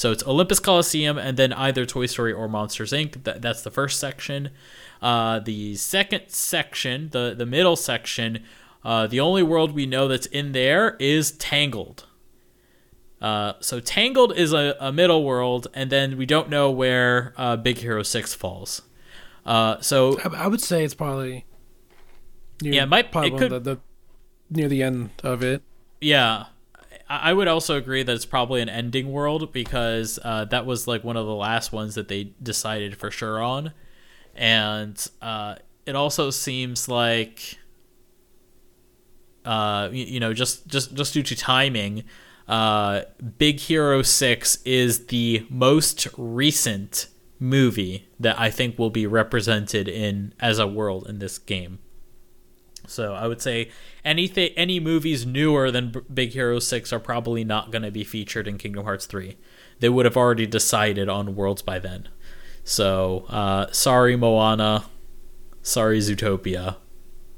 So 0.00 0.10
it's 0.12 0.26
Olympus 0.26 0.58
Coliseum 0.60 1.18
and 1.18 1.36
then 1.36 1.52
either 1.52 1.84
Toy 1.84 2.06
Story 2.06 2.32
or 2.32 2.48
Monsters 2.48 2.92
Inc. 2.92 3.22
That, 3.24 3.42
that's 3.42 3.60
the 3.62 3.70
first 3.70 4.00
section. 4.00 4.48
Uh, 5.02 5.40
the 5.40 5.76
second 5.76 6.22
section, 6.28 7.10
the, 7.10 7.34
the 7.36 7.44
middle 7.44 7.76
section, 7.76 8.42
uh, 8.82 9.06
the 9.06 9.20
only 9.20 9.42
world 9.42 9.72
we 9.72 9.84
know 9.84 10.08
that's 10.08 10.26
in 10.26 10.52
there 10.52 10.96
is 10.98 11.32
Tangled. 11.32 12.06
Uh, 13.20 13.52
so 13.60 13.78
Tangled 13.80 14.34
is 14.34 14.54
a, 14.54 14.74
a 14.80 14.90
middle 14.90 15.22
world, 15.24 15.66
and 15.74 15.90
then 15.90 16.16
we 16.16 16.24
don't 16.24 16.48
know 16.48 16.70
where 16.70 17.34
uh, 17.36 17.56
Big 17.56 17.76
Hero 17.78 18.02
6 18.02 18.32
falls. 18.34 18.80
Uh, 19.44 19.78
so 19.82 20.18
I, 20.24 20.44
I 20.44 20.46
would 20.46 20.62
say 20.62 20.82
it's 20.84 20.94
probably 20.94 21.44
near, 22.62 22.72
Yeah, 22.72 22.82
it 22.84 22.86
might- 22.86 23.12
probably 23.12 23.32
it 23.34 23.38
could- 23.38 23.50
the, 23.50 23.60
the 23.60 23.80
near 24.50 24.68
the 24.68 24.82
end 24.82 25.10
of 25.22 25.42
it. 25.42 25.62
Yeah, 26.00 26.46
I 27.10 27.32
would 27.32 27.48
also 27.48 27.76
agree 27.76 28.04
that 28.04 28.14
it's 28.14 28.24
probably 28.24 28.62
an 28.62 28.68
ending 28.68 29.10
world 29.10 29.52
because 29.52 30.20
uh, 30.22 30.44
that 30.46 30.64
was 30.64 30.86
like 30.86 31.02
one 31.02 31.16
of 31.16 31.26
the 31.26 31.34
last 31.34 31.72
ones 31.72 31.96
that 31.96 32.06
they 32.06 32.32
decided 32.40 32.96
for 32.96 33.10
sure 33.10 33.42
on, 33.42 33.72
and 34.36 35.04
uh, 35.20 35.56
it 35.86 35.96
also 35.96 36.30
seems 36.30 36.88
like, 36.88 37.58
uh, 39.44 39.88
you, 39.90 40.04
you 40.04 40.20
know, 40.20 40.32
just 40.32 40.68
just 40.68 40.94
just 40.94 41.12
due 41.12 41.24
to 41.24 41.34
timing, 41.34 42.04
uh, 42.46 43.02
Big 43.38 43.58
Hero 43.58 44.02
Six 44.02 44.62
is 44.64 45.06
the 45.06 45.44
most 45.50 46.06
recent 46.16 47.08
movie 47.40 48.08
that 48.20 48.38
I 48.38 48.50
think 48.50 48.78
will 48.78 48.90
be 48.90 49.08
represented 49.08 49.88
in 49.88 50.32
as 50.38 50.60
a 50.60 50.66
world 50.68 51.08
in 51.08 51.18
this 51.18 51.38
game. 51.38 51.80
So 52.90 53.14
I 53.14 53.26
would 53.26 53.40
say 53.40 53.70
anything, 54.04 54.50
any 54.56 54.80
movies 54.80 55.24
newer 55.24 55.70
than 55.70 55.90
B- 55.92 56.00
Big 56.12 56.30
Hero 56.30 56.58
Six 56.58 56.92
are 56.92 56.98
probably 56.98 57.44
not 57.44 57.70
going 57.70 57.82
to 57.82 57.90
be 57.90 58.04
featured 58.04 58.48
in 58.48 58.58
Kingdom 58.58 58.84
Hearts 58.84 59.06
Three. 59.06 59.36
They 59.78 59.88
would 59.88 60.04
have 60.04 60.16
already 60.16 60.46
decided 60.46 61.08
on 61.08 61.36
worlds 61.36 61.62
by 61.62 61.78
then. 61.78 62.08
So 62.64 63.26
uh, 63.28 63.70
sorry, 63.72 64.16
Moana. 64.16 64.84
Sorry, 65.62 65.98
Zootopia. 66.00 66.76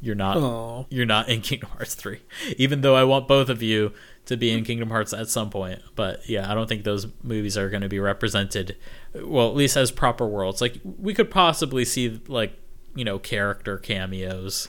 You're 0.01 0.15
not. 0.15 0.37
Oh, 0.37 0.87
You're 0.91 1.07
not 1.07 1.29
in 1.29 1.43
Kingdom 1.43 1.71
Hearts 1.71 1.95
Three. 1.95 2.21
Even 2.57 2.81
though 2.81 2.97
I 2.97 3.05
want 3.05 3.29
both 3.29 3.49
of 3.49 3.63
you 3.63 3.93
to 4.25 4.37
be 4.37 4.51
in 4.51 4.65
Kingdom 4.65 4.89
Hearts 4.91 5.13
at 5.13 5.29
some 5.29 5.51
point, 5.51 5.81
but 5.95 6.29
yeah, 6.29 6.51
I 6.51 6.55
don't 6.55 6.69
think 6.69 6.85
those 6.85 7.07
movies 7.23 7.59
are 7.59 7.69
going 7.69 7.83
to 7.83 7.89
be 7.89 7.99
represented. 7.99 8.77
Well, 9.15 9.49
at 9.49 9.55
least 9.55 9.77
as 9.77 9.91
proper 9.91 10.27
worlds. 10.27 10.61
Like 10.61 10.81
we 10.85 11.13
could 11.13 11.31
possibly 11.31 11.85
see 11.85 12.21
like 12.27 12.59
you 12.95 13.05
know 13.05 13.19
character 13.19 13.79
cameos 13.79 14.69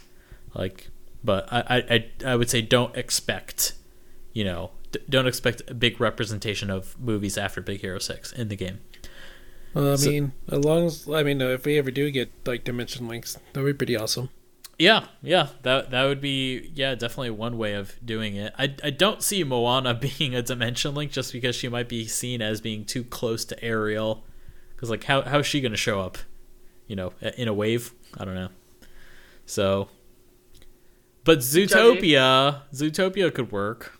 like 0.53 0.89
but 1.23 1.47
I, 1.51 1.61
I 2.23 2.31
I- 2.31 2.35
would 2.35 2.49
say 2.49 2.61
don't 2.61 2.95
expect 2.95 3.73
you 4.33 4.43
know 4.43 4.71
don't 5.09 5.27
expect 5.27 5.61
a 5.69 5.73
big 5.73 5.99
representation 5.99 6.69
of 6.69 6.99
movies 6.99 7.37
after 7.37 7.61
big 7.61 7.81
hero 7.81 7.97
6 7.99 8.31
in 8.33 8.47
the 8.49 8.55
game 8.55 8.79
well, 9.73 9.93
I 9.93 9.95
So- 9.95 10.09
mean, 10.11 10.33
as 10.51 10.63
long 10.63 10.85
as 10.85 11.09
I 11.09 11.23
mean, 11.23 11.41
if 11.41 11.65
we 11.65 11.79
ever 11.79 11.89
do 11.89 12.11
get 12.11 12.29
like 12.45 12.63
dimension 12.63 13.07
links, 13.07 13.39
that'd 13.53 13.65
be 13.65 13.73
pretty 13.73 13.95
awesome. 13.97 14.29
Yeah, 14.77 15.07
yeah, 15.23 15.47
that 15.63 15.89
that 15.89 16.03
would 16.03 16.21
be 16.21 16.69
yeah, 16.75 16.93
definitely 16.93 17.31
one 17.31 17.57
way 17.57 17.73
of 17.73 17.95
doing 18.05 18.35
it. 18.35 18.53
I 18.55 18.75
I 18.83 18.91
don't 18.91 19.23
see 19.23 19.43
Moana 19.43 19.93
being 20.19 20.35
a 20.35 20.43
dimension 20.43 20.93
link 20.93 21.11
just 21.11 21.33
because 21.33 21.55
she 21.55 21.69
might 21.69 21.89
be 21.89 22.05
seen 22.05 22.39
as 22.39 22.61
being 22.61 22.85
too 22.85 23.03
close 23.03 23.45
to 23.45 23.63
Ariel. 23.63 24.23
Because 24.75 24.91
like, 24.91 25.05
how 25.05 25.23
how 25.23 25.39
is 25.39 25.47
she 25.47 25.59
gonna 25.59 25.75
show 25.75 25.99
up? 25.99 26.19
You 26.85 26.95
know, 26.95 27.13
in 27.35 27.47
a 27.47 27.53
wave? 27.53 27.93
I 28.15 28.25
don't 28.25 28.35
know. 28.35 28.49
So, 29.47 29.89
but 31.23 31.39
Zootopia, 31.39 32.61
Zootopia 32.73 33.33
could 33.33 33.51
work. 33.51 33.99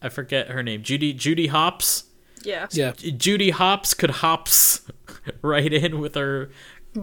I 0.00 0.08
forget 0.08 0.48
her 0.48 0.62
name. 0.62 0.82
Judy 0.82 1.12
Judy 1.12 1.48
Hopps. 1.48 2.04
Yeah. 2.44 2.66
Yeah. 2.70 2.92
Judy 2.92 3.50
Hopps 3.50 3.94
could 3.94 4.10
hops 4.10 4.82
right 5.42 5.72
in 5.72 6.00
with 6.00 6.14
her 6.14 6.50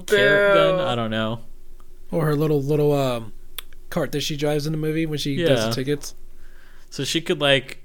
carrot 0.05 0.55
gun. 0.55 0.79
I 0.79 0.95
don't 0.95 1.11
know. 1.11 1.41
Or 2.11 2.25
her 2.25 2.35
little 2.35 2.61
little 2.61 2.93
um 2.93 3.33
cart 3.89 4.11
that 4.13 4.21
she 4.21 4.37
drives 4.37 4.65
in 4.65 4.71
the 4.71 4.77
movie 4.77 5.05
when 5.05 5.19
she 5.19 5.35
does 5.35 5.65
the 5.67 5.73
tickets. 5.73 6.15
So 6.89 7.03
she 7.03 7.21
could 7.21 7.41
like 7.41 7.83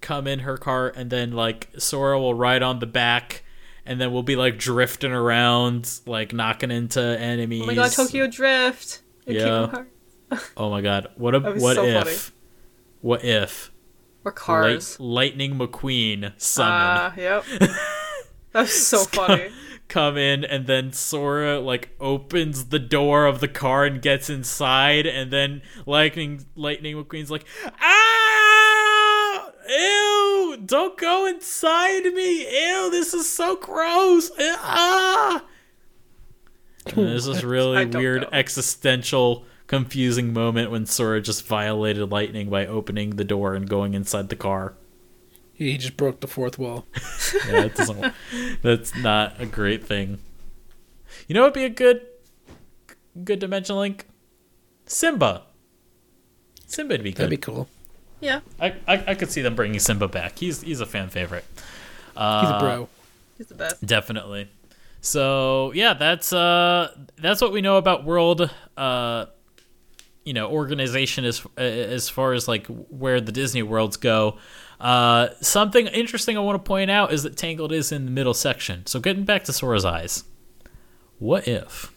come 0.00 0.26
in 0.26 0.40
her 0.40 0.56
cart 0.56 0.94
and 0.96 1.10
then 1.10 1.32
like 1.32 1.68
Sora 1.78 2.20
will 2.20 2.34
ride 2.34 2.62
on 2.62 2.78
the 2.78 2.86
back 2.86 3.42
and 3.86 4.00
then 4.00 4.12
we'll 4.12 4.22
be 4.22 4.36
like 4.36 4.58
drifting 4.58 5.12
around, 5.12 6.00
like 6.06 6.32
knocking 6.32 6.70
into 6.70 7.00
enemies. 7.00 7.62
Oh 7.62 7.66
my 7.66 7.74
god, 7.74 7.92
Tokyo 7.92 8.26
Drift. 8.26 9.02
Yeah. 9.26 9.84
Oh 10.56 10.70
my 10.70 10.80
god. 10.80 11.08
What 11.16 11.34
a 11.34 11.40
what 11.40 11.74
so 11.74 11.84
if 11.84 12.04
funny. 12.04 12.36
what 13.00 13.24
if 13.24 13.72
Or 14.24 14.30
Cars. 14.30 15.00
Light, 15.00 15.32
Lightning 15.32 15.58
McQueen 15.58 16.32
summon 16.36 16.72
Ah, 16.72 17.14
yep. 17.16 17.44
That's 18.52 18.72
so 18.72 18.98
funny. 19.04 19.50
come 19.88 20.16
in 20.16 20.44
and 20.44 20.68
then 20.68 20.92
Sora 20.92 21.58
like 21.58 21.96
opens 21.98 22.66
the 22.66 22.78
door 22.78 23.26
of 23.26 23.40
the 23.40 23.48
car 23.48 23.84
and 23.84 24.00
gets 24.00 24.30
inside 24.30 25.04
and 25.04 25.32
then 25.32 25.62
Lightning 25.84 26.46
Lightning 26.54 26.94
McQueen's 26.94 27.32
like 27.32 27.44
ah 27.64 28.29
ew 29.70 30.56
don't 30.64 30.98
go 30.98 31.26
inside 31.26 32.04
me 32.12 32.40
ew 32.42 32.90
this 32.90 33.14
is 33.14 33.28
so 33.30 33.56
gross 33.56 34.30
Eh, 34.38 34.56
ah 34.58 35.44
and 36.86 36.96
there's 36.96 37.26
this 37.26 37.42
really 37.44 37.84
weird 37.86 38.22
know. 38.22 38.28
existential 38.32 39.44
confusing 39.66 40.32
moment 40.32 40.70
when 40.70 40.86
Sora 40.86 41.20
just 41.20 41.46
violated 41.46 42.10
Lightning 42.10 42.48
by 42.50 42.66
opening 42.66 43.10
the 43.10 43.24
door 43.24 43.54
and 43.54 43.68
going 43.68 43.94
inside 43.94 44.28
the 44.28 44.36
car 44.36 44.74
He 45.52 45.76
just 45.78 45.96
broke 45.96 46.20
the 46.20 46.26
fourth 46.26 46.58
wall. 46.58 46.86
yeah, 47.46 47.64
it 47.66 47.74
doesn't. 47.76 48.14
that's 48.62 48.96
not 48.96 49.38
a 49.40 49.46
great 49.46 49.84
thing. 49.86 50.18
You 51.28 51.34
know, 51.34 51.42
what 51.42 51.48
would 51.54 51.60
be 51.60 51.64
a 51.66 51.68
good, 51.68 52.00
good 53.24 53.38
dimension 53.40 53.76
link. 53.76 54.06
Simba. 54.86 55.42
Simba 56.66 56.94
would 56.94 57.02
be 57.04 57.10
good. 57.12 57.18
That'd 57.18 57.30
be 57.30 57.36
cool. 57.36 57.68
Yeah, 58.20 58.40
I, 58.60 58.74
I 58.86 59.04
I 59.08 59.14
could 59.14 59.30
see 59.30 59.42
them 59.42 59.54
bringing 59.54 59.80
Simba 59.80 60.08
back. 60.08 60.38
He's 60.38 60.60
he's 60.62 60.80
a 60.80 60.86
fan 60.86 61.08
favorite. 61.08 61.44
Uh, 62.16 62.40
He's 62.42 62.50
a 62.50 62.58
bro. 62.58 62.88
he's 63.38 63.46
the 63.46 63.54
best. 63.54 63.84
Definitely. 63.84 64.48
So 65.00 65.72
yeah, 65.74 65.94
that's 65.94 66.32
uh 66.32 66.94
that's 67.16 67.40
what 67.40 67.52
we 67.52 67.60
know 67.62 67.76
about 67.78 68.04
world 68.04 68.50
uh 68.76 69.26
you 70.24 70.34
know 70.34 70.50
organization 70.50 71.24
as 71.24 71.46
as 71.56 72.10
far 72.10 72.34
as 72.34 72.46
like 72.46 72.66
where 72.66 73.20
the 73.20 73.32
Disney 73.32 73.62
worlds 73.62 73.96
go. 73.96 74.36
Uh, 74.78 75.28
something 75.42 75.86
interesting 75.88 76.36
I 76.38 76.40
want 76.40 76.62
to 76.62 76.66
point 76.66 76.90
out 76.90 77.12
is 77.12 77.22
that 77.24 77.36
Tangled 77.36 77.70
is 77.72 77.92
in 77.92 78.06
the 78.06 78.10
middle 78.10 78.32
section. 78.32 78.86
So 78.86 78.98
getting 78.98 79.24
back 79.24 79.44
to 79.44 79.52
Sora's 79.52 79.84
eyes, 79.84 80.24
what 81.18 81.46
if 81.46 81.92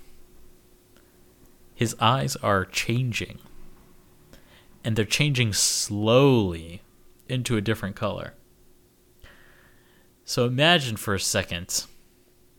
his 1.74 1.96
eyes 2.02 2.36
are 2.38 2.66
changing, 2.66 3.40
and 4.84 4.96
they're 4.96 5.06
changing 5.06 5.54
slowly 5.54 6.82
into 7.30 7.56
a 7.58 7.62
different 7.62 7.96
color? 7.96 8.34
So 10.26 10.46
imagine 10.46 10.96
for 10.98 11.14
a 11.14 11.20
second 11.20 11.86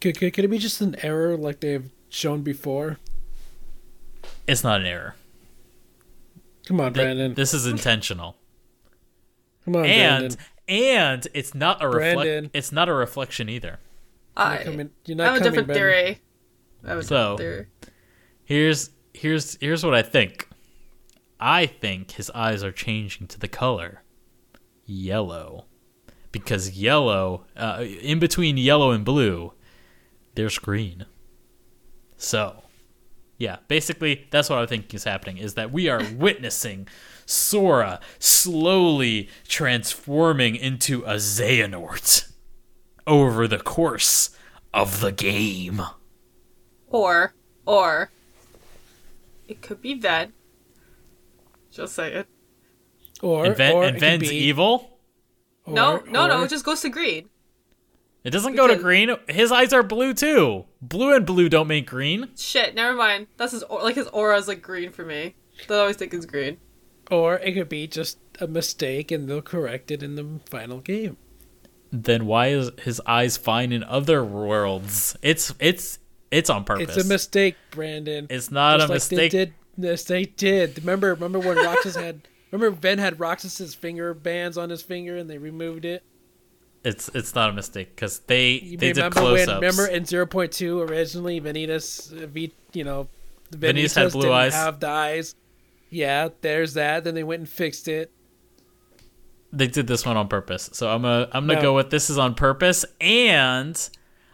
Could, 0.00 0.18
could, 0.18 0.32
could 0.34 0.44
it 0.44 0.48
be 0.48 0.58
just 0.58 0.80
an 0.80 0.96
error 1.02 1.36
like 1.36 1.60
they've 1.60 1.90
shown 2.08 2.42
before? 2.42 2.98
It's 4.46 4.62
not 4.62 4.80
an 4.80 4.86
error. 4.86 5.14
Come 6.66 6.80
on, 6.80 6.92
Th- 6.92 7.06
Branden. 7.06 7.34
This 7.34 7.54
is 7.54 7.66
intentional. 7.66 8.36
Come 9.64 9.76
on, 9.76 9.84
and 9.86 10.24
Branden. 10.32 10.36
and 10.68 11.28
it's 11.34 11.54
not 11.54 11.82
a 11.82 11.88
reflect 11.88 12.50
it's 12.54 12.72
not 12.72 12.88
a 12.88 12.92
reflection 12.94 13.48
either. 13.48 13.78
You're 14.36 14.46
I, 14.46 14.54
not 14.56 14.64
coming, 14.64 14.90
you're 15.06 15.14
I 15.14 15.24
not 15.24 15.32
have 15.32 15.40
a 15.40 15.44
different 15.44 15.68
Branden. 15.68 15.74
theory. 15.74 16.20
I 16.84 16.88
have 16.88 16.98
a 16.98 17.02
So- 17.02 17.36
different 17.36 17.38
theory. 17.38 17.66
Here's 18.44 18.90
here's 19.14 19.56
here's 19.60 19.84
what 19.84 19.94
I 19.94 20.02
think. 20.02 20.48
I 21.44 21.66
think 21.66 22.12
his 22.12 22.30
eyes 22.30 22.64
are 22.64 22.72
changing 22.72 23.26
to 23.26 23.38
the 23.38 23.48
color 23.48 24.02
yellow. 24.86 25.66
Because 26.32 26.70
yellow 26.70 27.44
uh, 27.54 27.84
in 27.84 28.18
between 28.18 28.56
yellow 28.56 28.92
and 28.92 29.04
blue 29.04 29.52
there's 30.34 30.58
green. 30.58 31.04
So, 32.16 32.64
yeah, 33.36 33.58
basically 33.68 34.26
that's 34.30 34.48
what 34.48 34.58
I 34.58 34.64
think 34.64 34.94
is 34.94 35.04
happening 35.04 35.36
is 35.36 35.52
that 35.52 35.70
we 35.70 35.86
are 35.86 36.00
witnessing 36.16 36.88
Sora 37.26 38.00
slowly 38.18 39.28
transforming 39.46 40.56
into 40.56 41.02
a 41.02 41.16
Xehanort 41.16 42.32
over 43.06 43.46
the 43.46 43.58
course 43.58 44.30
of 44.72 45.00
the 45.00 45.12
game. 45.12 45.82
Or, 46.88 47.34
or, 47.66 48.10
it 49.46 49.60
could 49.60 49.82
be 49.82 49.92
Ven. 49.92 50.32
Just 51.74 51.94
say 51.94 52.12
it. 52.12 52.28
Or, 53.22 53.46
and, 53.46 53.56
Ven- 53.56 53.74
or 53.74 53.84
and 53.84 54.02
it 54.02 54.20
be- 54.20 54.28
evil. 54.28 54.98
or- 55.64 55.74
no, 55.74 55.96
no, 56.06 56.26
no, 56.26 56.42
it 56.42 56.50
just 56.50 56.64
goes 56.64 56.80
to 56.82 56.88
green. 56.88 57.28
It 58.22 58.30
doesn't 58.30 58.56
go 58.56 58.66
to 58.66 58.76
green. 58.76 59.14
His 59.28 59.52
eyes 59.52 59.72
are 59.74 59.82
blue 59.82 60.14
too. 60.14 60.64
Blue 60.80 61.14
and 61.14 61.26
blue 61.26 61.48
don't 61.50 61.68
make 61.68 61.86
green. 61.86 62.30
Shit, 62.36 62.74
never 62.74 62.94
mind. 62.96 63.26
That's 63.36 63.52
his 63.52 63.64
like 63.68 63.96
his 63.96 64.06
aura 64.08 64.38
is 64.38 64.48
like 64.48 64.62
green 64.62 64.92
for 64.92 65.04
me. 65.04 65.34
I 65.68 65.74
always 65.74 65.96
think 65.96 66.14
it's 66.14 66.24
green. 66.24 66.56
Or 67.10 67.38
it 67.38 67.52
could 67.52 67.68
be 67.68 67.86
just 67.86 68.18
a 68.40 68.46
mistake 68.46 69.10
and 69.10 69.28
they'll 69.28 69.42
correct 69.42 69.90
it 69.90 70.02
in 70.02 70.14
the 70.14 70.40
final 70.48 70.80
game. 70.80 71.18
Then 71.92 72.24
why 72.24 72.46
is 72.48 72.70
his 72.82 73.00
eyes 73.04 73.36
fine 73.36 73.72
in 73.72 73.84
other 73.84 74.24
worlds? 74.24 75.16
It's 75.20 75.52
it's 75.58 75.98
it's 76.30 76.48
on 76.48 76.64
purpose. 76.64 76.96
It's 76.96 77.04
a 77.04 77.08
mistake, 77.08 77.56
Branden. 77.72 78.26
It's 78.30 78.50
not 78.50 78.78
Just 78.78 78.88
a 78.88 78.88
like 78.88 78.96
mistake. 78.96 79.18
They 79.18 79.28
did. 79.28 79.54
Yes, 79.76 80.04
they 80.04 80.24
did. 80.24 80.78
Remember, 80.78 81.08
remember 81.14 81.38
when 81.40 81.56
Roxas 81.56 81.96
had. 81.96 82.22
Remember, 82.50 82.76
Ven 82.76 82.98
had 82.98 83.18
Roxas's 83.18 83.74
finger 83.74 84.14
bands 84.14 84.56
on 84.56 84.70
his 84.70 84.80
finger, 84.82 85.16
and 85.16 85.28
they 85.28 85.38
removed 85.38 85.84
it. 85.84 86.04
It's 86.84 87.08
it's 87.14 87.34
not 87.34 87.50
a 87.50 87.52
mistake 87.52 87.94
because 87.96 88.20
they 88.20 88.50
You 88.52 88.76
they 88.78 88.88
did 88.88 88.98
remember 88.98 89.20
close 89.20 89.38
when? 89.46 89.48
ups. 89.48 89.60
Remember 89.62 89.86
in 89.86 90.04
zero 90.04 90.26
point 90.26 90.52
two 90.52 90.80
originally, 90.82 91.40
Vanitas, 91.40 92.12
uh, 92.22 92.26
V, 92.26 92.52
you 92.74 92.84
know, 92.84 93.08
Vanitas 93.50 93.94
had 93.96 94.12
blue 94.12 94.22
didn't 94.22 94.36
eyes. 94.36 94.54
Have 94.54 94.80
the 94.80 94.88
eyes. 94.88 95.34
Yeah, 95.90 96.28
there's 96.42 96.74
that. 96.74 97.02
Then 97.04 97.14
they 97.14 97.24
went 97.24 97.40
and 97.40 97.48
fixed 97.48 97.88
it. 97.88 98.12
they 99.52 99.66
did 99.68 99.86
this 99.86 100.04
one 100.04 100.16
on 100.16 100.28
purpose. 100.28 100.70
So 100.72 100.88
I'm 100.90 101.02
gonna 101.02 101.28
I'm 101.32 101.46
gonna 101.46 101.54
No. 101.58 101.62
go 101.62 101.74
with 101.74 101.90
this 101.90 102.10
is 102.10 102.18
on 102.18 102.34
purpose, 102.34 102.84
and 103.00 103.88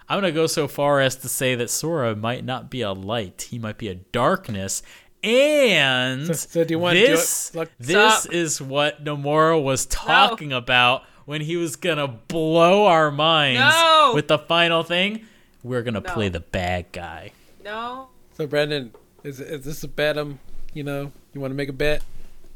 I'm 0.08 0.16
gonna 0.18 0.32
go 0.32 0.46
so 0.46 0.66
far 0.68 1.00
as 1.00 1.16
to 1.16 1.28
say 1.28 1.54
that 1.54 1.70
Sora 1.70 2.16
might 2.16 2.44
not 2.44 2.68
be 2.70 2.80
a 2.82 2.92
light; 2.92 3.46
he 3.50 3.58
might 3.58 3.78
be 3.78 3.88
a 3.88 3.94
darkness. 3.94 4.82
And 5.22 6.26
So- 6.26 6.32
so 6.32 6.64
do 6.64 6.74
you 6.74 6.78
wanna 6.78 7.00
do 7.00 7.06
this 7.08 7.54
Look- 7.54 7.70
this 7.78 8.20
Stop. 8.22 8.32
is 8.32 8.60
what 8.60 9.04
Nomura 9.04 9.62
was 9.62 9.86
talking 9.86 10.52
about 10.52 11.04
when 11.26 11.40
he 11.42 11.56
was 11.56 11.76
gonna 11.76 12.08
blow 12.08 12.86
our 12.86 13.10
minds 13.10 13.60
No. 13.60 14.12
with 14.14 14.28
the 14.28 14.38
final 14.38 14.82
thing. 14.82 15.26
We're 15.62 15.82
gonna 15.82 16.00
No. 16.00 16.12
play 16.12 16.28
the 16.30 16.40
bad 16.40 16.86
guy. 16.92 17.32
No, 17.64 18.08
So 18.36 18.46
Branden, 18.46 18.90
is 19.22 19.38
is 19.40 19.64
this 19.66 19.82
a 19.84 19.88
bet? 19.88 20.16
Um, 20.16 20.38
you 20.72 20.82
know, 20.82 21.12
you 21.34 21.40
want 21.40 21.50
to 21.50 21.54
make 21.56 21.68
a 21.68 21.72
bet? 21.74 22.02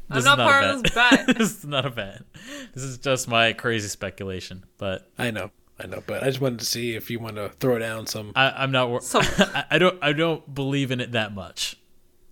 I'm 0.09 0.15
This 0.17 0.25
not 0.25 0.39
is 0.39 0.43
part 0.45 0.63
a 0.63 0.69
of 0.73 0.83
this 0.83 0.91
bet. 0.93 1.27
this 1.37 1.51
is 1.57 1.65
not 1.65 1.85
a 1.85 1.89
bet. 1.91 2.21
This 2.73 2.83
is 2.83 2.97
just 2.97 3.27
my 3.27 3.53
crazy 3.53 3.87
speculation, 3.87 4.63
but 4.79 5.07
I 5.19 5.29
know, 5.31 5.51
I 5.79 5.85
know, 5.87 6.03
but 6.07 6.23
I 6.23 6.27
just 6.27 6.41
wanted 6.41 6.59
to 6.59 6.65
see 6.65 6.95
if 6.95 7.09
you 7.11 7.19
want 7.19 7.35
to 7.35 7.49
throw 7.59 7.77
down 7.77 8.07
some. 8.07 8.31
I, 8.35 8.49
I'm 8.51 8.71
not. 8.71 8.89
wor- 8.89 9.01
Some- 9.01 9.21
I, 9.37 9.65
I 9.71 9.77
don't. 9.77 9.97
I 10.01 10.11
don't 10.13 10.53
believe 10.55 10.89
in 10.91 10.99
it 10.99 11.11
that 11.11 11.33
much. 11.35 11.77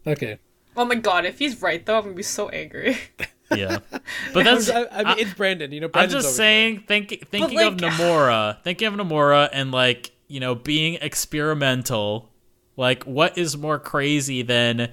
Okay, 0.05 0.39
oh 0.75 0.85
my 0.85 0.95
god, 0.95 1.25
if 1.25 1.39
he's 1.39 1.61
right 1.61 1.85
though, 1.85 1.97
I'm 1.97 2.03
gonna 2.03 2.15
be 2.15 2.23
so 2.23 2.49
angry. 2.49 2.97
Yeah, 3.55 3.79
but 4.33 4.45
that's. 4.45 4.67
I, 4.67 4.85
I 4.91 5.03
mean, 5.03 5.19
it's 5.19 5.33
Branden. 5.37 5.71
You 5.73 5.81
know, 5.81 5.89
I'm 5.93 6.09
just 6.09 6.25
always 6.25 6.35
saying. 6.35 6.85
Think, 6.87 7.27
thinking 7.29 7.59
of 7.59 7.75
Nomura, 7.77 8.63
thinking 8.63 8.87
of 8.87 8.95
Nomura, 8.95 9.47
and 9.53 9.71
like 9.71 10.11
you 10.27 10.39
know, 10.39 10.55
being 10.55 10.95
experimental. 11.01 12.31
Like, 12.77 13.03
what 13.03 13.37
is 13.37 13.55
more 13.55 13.77
crazy 13.77 14.41
than 14.41 14.91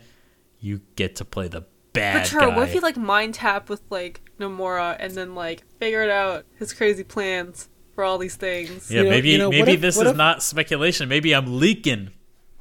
you 0.61 0.83
get 0.97 1.17
to 1.17 1.25
play 1.25 1.49
the 1.49 1.65
bad 1.95 2.23
But 2.23 2.27
true, 2.27 2.41
guy? 2.41 2.57
what 2.57 2.69
if 2.69 2.75
you 2.75 2.81
like 2.83 2.99
mind 2.99 3.35
tap 3.35 3.71
with 3.71 3.81
like 3.89 4.21
Nomura 4.39 4.97
and 5.01 5.15
then 5.15 5.35
like 5.35 5.63
figured 5.79 6.11
out 6.11 6.45
his 6.59 6.75
crazy 6.75 7.05
plans 7.05 7.71
for 7.95 8.05
all 8.05 8.19
these 8.19 8.37
things? 8.37 8.91
yeah, 8.91 8.99
You 8.99 9.05
know- 9.05 9.11
maybe 9.11 9.29
you 9.31 9.39
know, 9.39 9.51
maybe 9.51 9.73
if- 9.73 9.81
this 9.81 9.97
is 9.97 10.09
if- 10.09 10.17
not 10.17 10.43
speculation. 10.43 11.09
Maybe 11.09 11.35
I'm 11.35 11.59
leaking. 11.59 12.11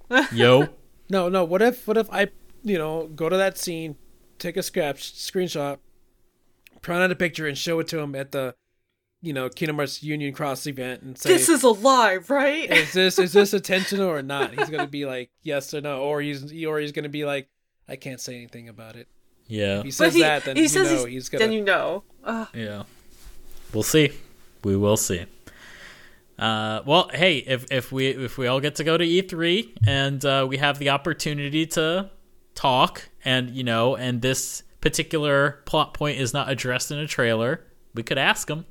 Yo, 0.31 0.67
No, 1.09 1.27
no. 1.27 1.43
What 1.43 1.61
if 1.61 1.85
what 1.87 1.97
if 1.97 2.09
I 2.13 2.29
you 2.63 2.77
know 2.77 3.07
go 3.07 3.29
to 3.29 3.37
that 3.37 3.57
scene, 3.57 3.95
take 4.37 4.57
a 4.57 4.63
scrap 4.63 4.97
screenshot, 4.97 5.77
print 6.81 7.01
out 7.01 7.11
a 7.11 7.15
picture, 7.15 7.47
and 7.47 7.57
show 7.57 7.79
it 7.79 7.87
to 7.89 7.99
him 7.99 8.15
at 8.15 8.31
the 8.31 8.55
you 9.21 9.33
know 9.33 9.49
Kingdom 9.49 9.77
Hearts 9.77 10.01
Union 10.03 10.33
Cross 10.33 10.67
event 10.67 11.01
and 11.01 11.17
say 11.17 11.29
This 11.29 11.49
is 11.49 11.63
a 11.63 11.69
lie, 11.69 12.17
right? 12.27 12.69
is 12.71 12.93
this 12.93 13.19
is 13.19 13.33
this 13.33 13.53
intentional 13.53 14.09
or 14.09 14.21
not? 14.21 14.57
He's 14.57 14.69
gonna 14.69 14.87
be 14.87 15.05
like 15.05 15.29
yes 15.43 15.73
or 15.73 15.81
no, 15.81 16.01
or 16.01 16.21
he's 16.21 16.51
or 16.65 16.79
he's 16.79 16.91
gonna 16.91 17.09
be 17.09 17.25
like 17.25 17.49
I 17.87 17.95
can't 17.95 18.21
say 18.21 18.35
anything 18.35 18.69
about 18.69 18.95
it. 18.95 19.07
Yeah. 19.47 19.79
If 19.79 19.85
he 19.85 19.91
says 19.91 20.13
he- 20.13 20.21
that, 20.21 20.45
then 20.45 20.55
he 20.55 20.63
you 20.63 20.67
says 20.67 20.89
know 20.91 20.97
he's- 21.05 21.09
he's 21.09 21.29
gonna. 21.29 21.43
then 21.45 21.53
you 21.53 21.63
know. 21.63 22.03
Ugh. 22.23 22.47
Yeah. 22.53 22.83
We'll 23.73 23.83
see. 23.83 24.11
We 24.63 24.75
will 24.75 24.97
see. 24.97 25.25
Uh, 26.37 26.81
well, 26.85 27.09
hey, 27.13 27.37
if 27.39 27.69
if 27.71 27.91
we 27.91 28.07
if 28.07 28.37
we 28.37 28.47
all 28.47 28.59
get 28.61 28.75
to 28.75 28.83
go 28.83 28.97
to 28.97 29.03
E3 29.05 29.71
and 29.85 30.23
uh, 30.23 30.45
we 30.47 30.57
have 30.57 30.79
the 30.79 30.89
opportunity 30.89 31.65
to 31.65 32.09
talk, 32.59 33.09
and 33.23 33.49
you 33.51 33.63
know, 33.63 33.95
and 33.95 34.21
this 34.21 34.63
particular 34.81 35.61
plot 35.65 35.93
point 35.93 36.19
is 36.19 36.33
not 36.33 36.49
addressed 36.49 36.91
in 36.91 36.99
a 36.99 37.07
trailer, 37.07 37.65
we 37.93 38.03
could 38.03 38.17
ask 38.17 38.49
him, 38.49 38.65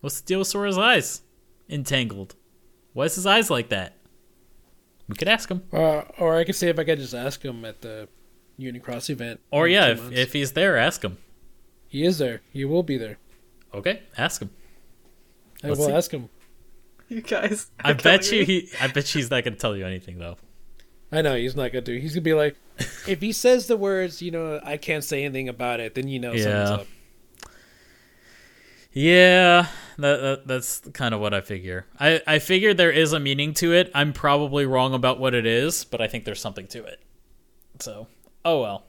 "What's 0.00 0.20
the 0.20 0.26
deal 0.26 0.40
with 0.40 0.48
Sora's 0.48 0.76
eyes? 0.78 1.22
Entangled? 1.68 2.34
Why 2.92 3.04
is 3.04 3.14
his 3.14 3.26
eyes 3.26 3.50
like 3.50 3.70
that?" 3.70 3.96
We 5.08 5.16
could 5.16 5.28
ask 5.28 5.50
him. 5.50 5.62
Uh, 5.72 6.02
or 6.18 6.36
I 6.36 6.44
could 6.44 6.54
see 6.54 6.68
if 6.68 6.78
I 6.78 6.84
could 6.84 6.98
just 6.98 7.14
ask 7.14 7.42
him 7.42 7.64
at 7.64 7.80
the 7.82 8.08
Union 8.56 8.82
Cross 8.82 9.10
event. 9.10 9.40
Or 9.50 9.68
yeah, 9.68 9.88
if, 9.88 10.12
if 10.12 10.32
he's 10.32 10.52
there, 10.52 10.76
ask 10.76 11.02
him. 11.02 11.18
he 11.88 12.04
is 12.04 12.18
there, 12.18 12.42
he 12.52 12.64
will 12.64 12.82
be 12.82 12.96
there. 12.98 13.18
Okay, 13.72 14.02
ask 14.18 14.40
him. 14.42 14.50
I 15.62 15.68
Let's 15.68 15.80
will 15.80 15.86
see. 15.86 15.92
ask 15.92 16.10
him. 16.10 16.28
You 17.08 17.22
guys. 17.22 17.70
I 17.82 17.92
bet 18.06 18.30
you 18.30 18.40
me. 18.40 18.44
he. 18.44 18.68
I 18.80 18.86
bet 18.88 19.08
he's 19.08 19.30
not 19.30 19.44
gonna 19.44 19.56
tell 19.56 19.76
you 19.76 19.86
anything 19.86 20.18
though. 20.18 20.36
I 21.10 21.22
know 21.22 21.36
he's 21.36 21.56
not 21.56 21.72
gonna 21.72 21.82
do. 21.82 21.96
He's 21.96 22.14
gonna 22.14 22.22
be 22.22 22.34
like, 22.34 22.56
if 23.06 23.20
he 23.20 23.32
says 23.32 23.66
the 23.66 23.76
words, 23.76 24.20
you 24.22 24.30
know, 24.30 24.60
I 24.64 24.76
can't 24.76 25.04
say 25.04 25.24
anything 25.24 25.48
about 25.48 25.80
it. 25.80 25.94
Then 25.94 26.08
you 26.08 26.18
know 26.18 26.32
Yeah. 26.32 26.42
something's 26.66 26.70
up. 26.80 26.86
Yeah, 28.92 29.66
that, 29.98 30.16
that 30.20 30.46
that's 30.46 30.78
kind 30.92 31.14
of 31.14 31.20
what 31.20 31.34
I 31.34 31.40
figure. 31.40 31.86
I 31.98 32.22
I 32.26 32.38
figure 32.38 32.72
there 32.74 32.92
is 32.92 33.12
a 33.12 33.18
meaning 33.18 33.52
to 33.54 33.72
it. 33.72 33.90
I'm 33.92 34.12
probably 34.12 34.66
wrong 34.66 34.94
about 34.94 35.18
what 35.18 35.34
it 35.34 35.46
is, 35.46 35.84
but 35.84 36.00
I 36.00 36.06
think 36.06 36.24
there's 36.24 36.40
something 36.40 36.68
to 36.68 36.84
it. 36.84 37.00
So, 37.80 38.06
oh 38.44 38.60
well. 38.60 38.84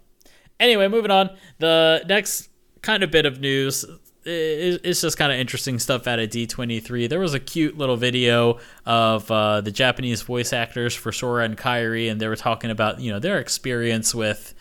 Anyway, 0.60 0.88
moving 0.88 1.10
on. 1.12 1.32
The 1.58 2.04
next 2.08 2.50
kind 2.84 3.02
of 3.04 3.10
bit 3.10 3.26
of 3.26 3.40
news 3.42 3.84
is 4.26 5.02
just 5.02 5.18
kind 5.18 5.32
of 5.32 5.38
interesting 5.38 5.80
stuff 5.80 6.08
out 6.08 6.20
of 6.20 6.30
D23. 6.30 7.08
There 7.08 7.20
was 7.20 7.34
a 7.34 7.40
cute 7.40 7.78
little 7.78 7.98
video 7.98 8.60
of 8.86 9.30
uh, 9.30 9.62
the 9.62 9.72
Japanese 9.72 10.24
voice 10.24 10.52
actors 10.52 10.96
for 10.96 11.12
Sora 11.12 11.46
and 11.46 11.58
Kairi, 11.58 12.10
and 12.10 12.20
they 12.20 12.28
were 12.28 12.36
talking 12.36 12.72
about 12.72 13.00
you 13.00 13.12
know 13.12 13.20
their 13.20 13.40
experience 13.40 14.16
with 14.16 14.54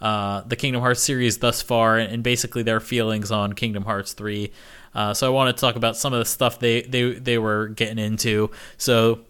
uh, 0.00 0.40
the 0.42 0.56
Kingdom 0.56 0.80
Hearts 0.80 1.02
series 1.02 1.38
thus 1.38 1.60
far, 1.60 1.98
and 1.98 2.22
basically 2.22 2.62
their 2.62 2.80
feelings 2.80 3.30
on 3.30 3.52
Kingdom 3.52 3.84
Hearts 3.84 4.14
3. 4.14 4.50
Uh, 4.94 5.14
so 5.14 5.26
I 5.26 5.30
want 5.30 5.54
to 5.54 5.60
talk 5.60 5.76
about 5.76 5.96
some 5.96 6.12
of 6.12 6.18
the 6.18 6.24
stuff 6.24 6.58
they, 6.58 6.82
they, 6.82 7.12
they 7.12 7.38
were 7.38 7.68
getting 7.68 7.98
into. 7.98 8.50
So 8.76 9.20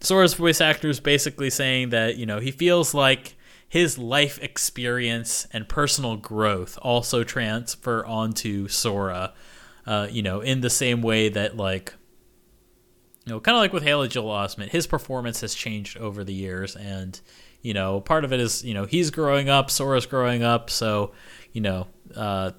Sora's 0.00 0.34
voice 0.34 0.60
actor 0.60 0.88
is 0.88 1.00
basically 1.00 1.50
saying 1.50 1.90
that, 1.90 2.16
you 2.16 2.24
know, 2.24 2.38
he 2.38 2.50
feels 2.50 2.94
like 2.94 3.34
his 3.70 3.96
life 3.96 4.36
experience 4.42 5.46
and 5.52 5.68
personal 5.68 6.16
growth 6.16 6.76
also 6.82 7.22
transfer 7.22 8.04
onto 8.04 8.66
Sora, 8.66 9.32
uh, 9.86 10.08
you 10.10 10.22
know, 10.22 10.40
in 10.40 10.60
the 10.60 10.68
same 10.68 11.02
way 11.02 11.28
that, 11.28 11.56
like, 11.56 11.94
you 13.24 13.32
know, 13.32 13.38
kind 13.38 13.56
of 13.56 13.60
like 13.60 13.72
with 13.72 13.84
Haley 13.84 14.08
Joel 14.08 14.32
Osment, 14.32 14.70
his 14.70 14.88
performance 14.88 15.40
has 15.42 15.54
changed 15.54 15.96
over 15.98 16.24
the 16.24 16.34
years, 16.34 16.74
and 16.74 17.20
you 17.62 17.72
know, 17.72 18.00
part 18.00 18.24
of 18.24 18.32
it 18.32 18.40
is 18.40 18.64
you 18.64 18.74
know 18.74 18.86
he's 18.86 19.10
growing 19.10 19.48
up, 19.48 19.70
Sora's 19.70 20.04
growing 20.06 20.42
up, 20.42 20.68
so 20.68 21.12
you 21.52 21.60
know, 21.60 21.86
uh, 22.16 22.50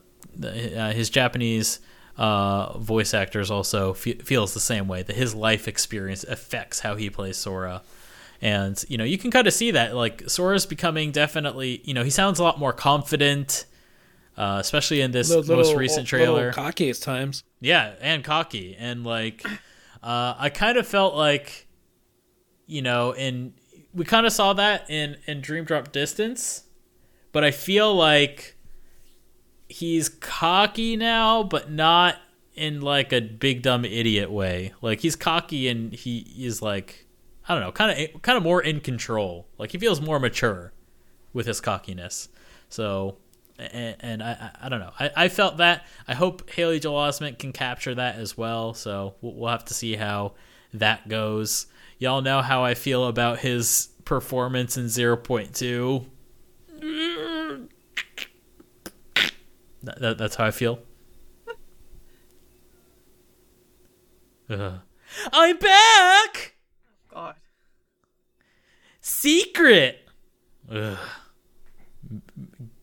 uh, 0.41 0.91
his 0.93 1.10
Japanese 1.10 1.82
uh, 2.15 2.78
voice 2.78 3.13
actors 3.13 3.52
also 3.52 3.93
fe- 3.93 4.19
feels 4.19 4.54
the 4.54 4.62
same 4.62 4.88
way 4.88 5.04
that 5.04 5.17
his 5.17 5.36
life 5.36 5.67
experience 5.67 6.24
affects 6.24 6.80
how 6.80 6.95
he 6.95 7.10
plays 7.10 7.36
Sora. 7.36 7.82
And 8.42 8.84
you 8.90 8.98
know, 8.98 9.04
you 9.04 9.18
can 9.18 9.30
kind 9.32 9.46
of 9.48 9.54
see 9.54 9.72
that 9.72 9.96
like 9.96 10.30
Sora's 10.30 10.66
becoming 10.66 11.12
definitely, 11.12 11.82
you 11.84 11.94
know, 11.94 12.04
he 12.04 12.10
sounds 12.10 12.40
a 12.40 12.44
lot 12.44 12.58
more 12.60 12.74
confident, 12.74 13.66
uh, 14.36 14.58
especially 14.60 15.02
in 15.02 15.12
this 15.12 15.30
Little- 15.30 15.56
most 15.58 15.76
recent 15.76 16.08
trailer. 16.08 16.52
cocky 16.52 16.90
at 16.90 17.00
times. 17.00 17.44
Yeah, 17.60 17.94
and 18.02 18.24
cocky. 18.24 18.76
And 18.78 19.04
like 19.04 19.46
uh 20.04 20.34
I 20.38 20.50
kind 20.50 20.78
of 20.78 20.88
felt 20.88 21.16
like 21.16 21.68
you 22.66 22.82
know, 22.82 23.12
in 23.12 23.54
we 23.94 24.06
kind 24.06 24.26
of 24.26 24.32
saw 24.34 24.54
that 24.54 24.90
in 24.90 25.18
in 25.28 25.42
Dream 25.42 25.64
Drop 25.66 25.92
Distance, 25.92 26.64
but 27.32 27.44
I 27.44 27.52
feel 27.52 27.94
like 27.94 28.58
he's 29.70 30.10
cocky 30.10 30.96
now, 30.98 31.44
but 31.44 31.72
not 31.72 32.16
in 32.56 32.82
like 32.82 33.14
a 33.14 33.22
big 33.22 33.62
dumb 33.62 33.86
idiot 33.86 34.32
way. 34.32 34.74
Like 34.82 35.02
he's 35.02 35.16
cocky 35.16 35.68
and 35.68 35.94
he 35.94 36.20
is 36.40 36.62
like 36.62 37.06
I 37.48 37.54
don't 37.54 37.64
know, 37.64 37.72
kind 37.72 37.92
of 37.92 38.22
kind 38.22 38.38
of 38.38 38.44
more 38.44 38.62
in 38.62 38.80
control. 38.80 39.48
Like 39.58 39.72
he 39.72 39.78
feels 39.78 40.00
more 40.00 40.20
mature 40.20 40.74
with 41.34 41.46
his 41.48 41.62
cockiness. 41.62 42.30
So 42.70 43.18
and, 43.58 43.96
and 44.00 44.24
I, 44.24 44.32
I 44.32 44.66
I 44.66 44.70
don't 44.70 44.80
know. 44.80 44.94
I, 45.00 45.12
I 45.16 45.28
felt 45.30 45.58
that. 45.58 45.86
I 46.08 46.14
hope 46.14 46.50
Haley 46.50 46.80
Joel 46.80 47.08
Osment 47.08 47.40
can 47.40 47.52
capture 47.52 47.96
that 47.96 48.16
as 48.16 48.38
well. 48.38 48.74
So 48.74 49.16
we'll, 49.22 49.34
we'll 49.34 49.52
have 49.52 49.66
to 49.66 49.74
see 49.74 49.96
how 49.96 50.34
that 50.74 51.08
goes. 51.08 51.68
Y'all 52.00 52.22
know 52.22 52.42
how 52.42 52.64
I 52.64 52.74
feel 52.74 53.06
about 53.06 53.40
his 53.40 53.90
performance 54.06 54.78
in 54.78 54.86
0.2. 54.86 56.06
That, 59.84 60.00
that, 60.00 60.18
that's 60.18 60.36
how 60.36 60.46
I 60.46 60.52
feel. 60.52 60.80
I'm 64.50 65.58
back. 65.58 66.51
Secret. 69.22 70.00
Ugh. 70.72 70.98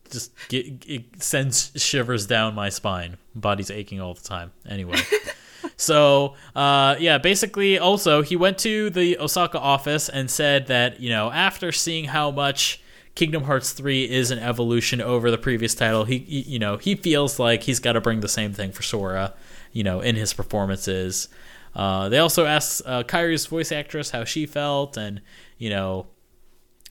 Just 0.09 0.31
get, 0.47 0.85
it 0.87 1.21
sends 1.21 1.73
shivers 1.75 2.25
down 2.25 2.55
my 2.55 2.69
spine. 2.69 3.17
Body's 3.35 3.69
aching 3.69 3.99
all 3.99 4.13
the 4.13 4.21
time. 4.21 4.53
Anyway. 4.67 4.97
so, 5.75 6.35
uh, 6.55 6.95
yeah, 6.97 7.17
basically, 7.17 7.77
also, 7.77 8.21
he 8.21 8.37
went 8.37 8.57
to 8.59 8.89
the 8.89 9.19
Osaka 9.19 9.59
office 9.59 10.07
and 10.07 10.31
said 10.31 10.67
that, 10.67 11.01
you 11.01 11.09
know, 11.09 11.29
after 11.29 11.73
seeing 11.73 12.05
how 12.05 12.31
much 12.31 12.81
Kingdom 13.15 13.43
Hearts 13.43 13.73
3 13.73 14.09
is 14.09 14.31
an 14.31 14.39
evolution 14.39 15.01
over 15.01 15.29
the 15.29 15.37
previous 15.37 15.75
title, 15.75 16.05
he, 16.05 16.19
he 16.19 16.39
you 16.43 16.59
know, 16.59 16.77
he 16.77 16.95
feels 16.95 17.37
like 17.37 17.63
he's 17.63 17.81
got 17.81 17.93
to 17.93 18.01
bring 18.01 18.21
the 18.21 18.29
same 18.29 18.53
thing 18.53 18.71
for 18.71 18.81
Sora, 18.81 19.33
you 19.73 19.83
know, 19.83 19.99
in 19.99 20.15
his 20.15 20.33
performances. 20.33 21.27
Uh, 21.75 22.07
they 22.07 22.17
also 22.19 22.45
asked 22.45 22.81
uh, 22.85 23.03
Kairi's 23.03 23.45
voice 23.45 23.73
actress 23.73 24.11
how 24.11 24.23
she 24.23 24.45
felt, 24.45 24.95
and, 24.95 25.21
you 25.57 25.69
know, 25.69 26.07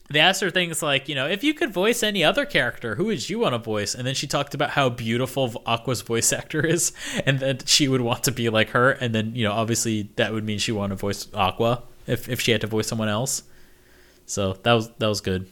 they 0.09 0.19
asked 0.19 0.41
her 0.41 0.49
things 0.49 0.81
like, 0.81 1.07
you 1.07 1.13
know, 1.13 1.27
if 1.27 1.43
you 1.43 1.53
could 1.53 1.71
voice 1.71 2.01
any 2.01 2.23
other 2.23 2.45
character, 2.45 2.95
who 2.95 3.05
would 3.05 3.29
you 3.29 3.39
want 3.39 3.53
to 3.53 3.59
voice? 3.59 3.93
And 3.93 4.07
then 4.07 4.15
she 4.15 4.25
talked 4.25 4.55
about 4.55 4.71
how 4.71 4.89
beautiful 4.89 5.61
Aqua's 5.65 6.01
voice 6.01 6.33
actor 6.39 6.65
is, 6.65 6.91
and 7.25 7.39
that 7.39 7.69
she 7.69 7.87
would 7.87 8.01
want 8.01 8.23
to 8.23 8.31
be 8.31 8.49
like 8.49 8.69
her. 8.69 8.91
And 8.91 9.13
then, 9.13 9.35
you 9.35 9.43
know, 9.43 9.51
obviously 9.51 10.09
that 10.15 10.33
would 10.33 10.43
mean 10.43 10.57
she 10.57 10.71
wanted 10.71 10.95
to 10.95 10.99
voice 10.99 11.27
Aqua 11.33 11.83
if 12.07 12.27
if 12.27 12.41
she 12.41 12.51
had 12.51 12.61
to 12.61 12.67
voice 12.67 12.87
someone 12.87 13.09
else. 13.09 13.43
So 14.25 14.53
that 14.53 14.73
was 14.73 14.89
that 14.97 15.07
was 15.07 15.21
good. 15.21 15.51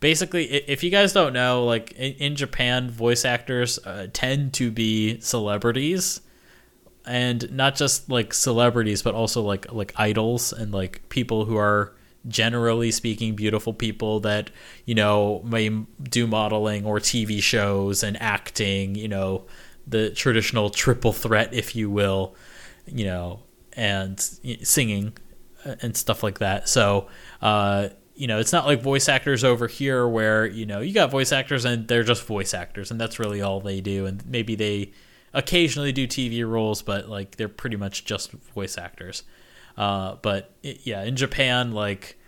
Basically, 0.00 0.44
if 0.44 0.84
you 0.84 0.90
guys 0.90 1.14
don't 1.14 1.32
know, 1.32 1.64
like 1.64 1.92
in, 1.92 2.12
in 2.14 2.36
Japan, 2.36 2.90
voice 2.90 3.24
actors 3.24 3.78
uh, 3.78 4.08
tend 4.12 4.52
to 4.54 4.70
be 4.70 5.18
celebrities, 5.20 6.20
and 7.06 7.50
not 7.50 7.76
just 7.76 8.10
like 8.10 8.34
celebrities, 8.34 9.00
but 9.00 9.14
also 9.14 9.40
like 9.40 9.72
like 9.72 9.94
idols 9.96 10.52
and 10.52 10.72
like 10.72 11.08
people 11.08 11.46
who 11.46 11.56
are 11.56 11.95
generally 12.28 12.90
speaking 12.90 13.34
beautiful 13.34 13.72
people 13.72 14.20
that 14.20 14.50
you 14.84 14.94
know 14.94 15.40
may 15.44 15.68
do 15.68 16.26
modeling 16.26 16.84
or 16.84 16.98
TV 16.98 17.42
shows 17.42 18.02
and 18.02 18.20
acting 18.20 18.94
you 18.94 19.08
know 19.08 19.44
the 19.86 20.10
traditional 20.10 20.70
triple 20.70 21.12
threat 21.12 21.52
if 21.54 21.76
you 21.76 21.90
will 21.90 22.34
you 22.86 23.04
know 23.04 23.40
and 23.74 24.20
singing 24.20 25.12
uh, 25.64 25.74
and 25.82 25.96
stuff 25.96 26.22
like 26.22 26.38
that. 26.38 26.68
So 26.68 27.08
uh 27.42 27.88
you 28.14 28.26
know 28.26 28.38
it's 28.38 28.52
not 28.52 28.66
like 28.66 28.82
voice 28.82 29.08
actors 29.08 29.44
over 29.44 29.68
here 29.68 30.08
where 30.08 30.46
you 30.46 30.66
know 30.66 30.80
you 30.80 30.92
got 30.92 31.10
voice 31.10 31.32
actors 31.32 31.64
and 31.64 31.86
they're 31.86 32.02
just 32.02 32.24
voice 32.24 32.54
actors 32.54 32.90
and 32.90 33.00
that's 33.00 33.18
really 33.18 33.42
all 33.42 33.60
they 33.60 33.80
do. 33.80 34.06
And 34.06 34.24
maybe 34.26 34.54
they 34.54 34.92
occasionally 35.32 35.92
do 35.92 36.06
TV 36.08 36.48
roles 36.48 36.82
but 36.82 37.08
like 37.08 37.36
they're 37.36 37.48
pretty 37.48 37.76
much 37.76 38.04
just 38.04 38.32
voice 38.32 38.78
actors 38.78 39.22
uh, 39.76 40.16
but 40.22 40.52
it, 40.62 40.80
yeah, 40.84 41.02
in 41.04 41.16
Japan, 41.16 41.72
like 41.72 42.18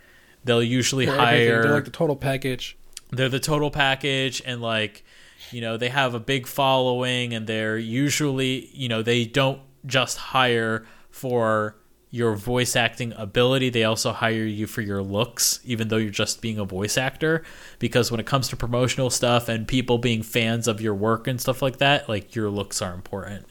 they'll 0.43 0.63
usually 0.63 1.05
They're 1.05 1.15
everything. 1.15 1.47
hire 1.49 1.61
They're 1.63 1.73
like 1.73 1.85
the 1.85 1.91
total 1.91 2.15
package. 2.15 2.77
they're 3.11 3.29
the 3.29 3.39
total 3.39 3.71
package 3.71 4.41
and 4.45 4.61
like 4.61 5.03
you 5.51 5.61
know 5.61 5.77
they 5.77 5.89
have 5.89 6.13
a 6.13 6.19
big 6.19 6.45
following 6.47 7.33
and 7.33 7.47
they're 7.47 7.77
usually 7.77 8.67
you 8.73 8.87
know 8.87 9.01
they 9.01 9.25
don't 9.25 9.61
just 9.85 10.17
hire 10.17 10.85
for 11.09 11.75
your 12.11 12.35
voice 12.35 12.75
acting 12.75 13.13
ability. 13.17 13.69
They 13.69 13.83
also 13.83 14.11
hire 14.11 14.43
you 14.43 14.65
for 14.65 14.81
your 14.81 15.01
looks, 15.03 15.59
even 15.63 15.89
though 15.89 15.97
you're 15.97 16.09
just 16.09 16.41
being 16.41 16.57
a 16.57 16.65
voice 16.65 16.97
actor. 16.97 17.43
Because 17.77 18.09
when 18.09 18.19
it 18.19 18.25
comes 18.25 18.47
to 18.49 18.55
promotional 18.57 19.11
stuff 19.11 19.47
and 19.47 19.67
people 19.67 19.99
being 19.99 20.23
fans 20.23 20.67
of 20.67 20.81
your 20.81 20.95
work 20.95 21.27
and 21.27 21.39
stuff 21.39 21.61
like 21.61 21.77
that, 21.77 22.09
like 22.09 22.33
your 22.35 22.49
looks 22.49 22.81
are 22.81 22.95
important. 22.95 23.45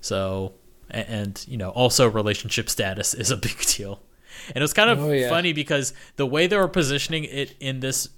So, 0.00 0.54
and, 0.90 1.08
and 1.08 1.44
you 1.48 1.56
know, 1.56 1.70
also 1.70 2.08
relationship 2.08 2.68
status 2.70 3.14
is 3.14 3.30
a 3.30 3.36
big 3.48 3.58
deal. 3.66 4.00
And 4.48 4.56
it 4.56 4.60
was 4.62 4.72
kind 4.72 4.90
of 4.90 5.00
Oh, 5.00 5.12
yeah. 5.12 5.28
funny 5.28 5.52
because 5.52 5.94
the 6.16 6.26
way 6.26 6.46
they 6.46 6.56
were 6.56 6.68
positioning 6.68 7.24
it 7.24 7.54
in 7.60 7.80
this 7.80 8.08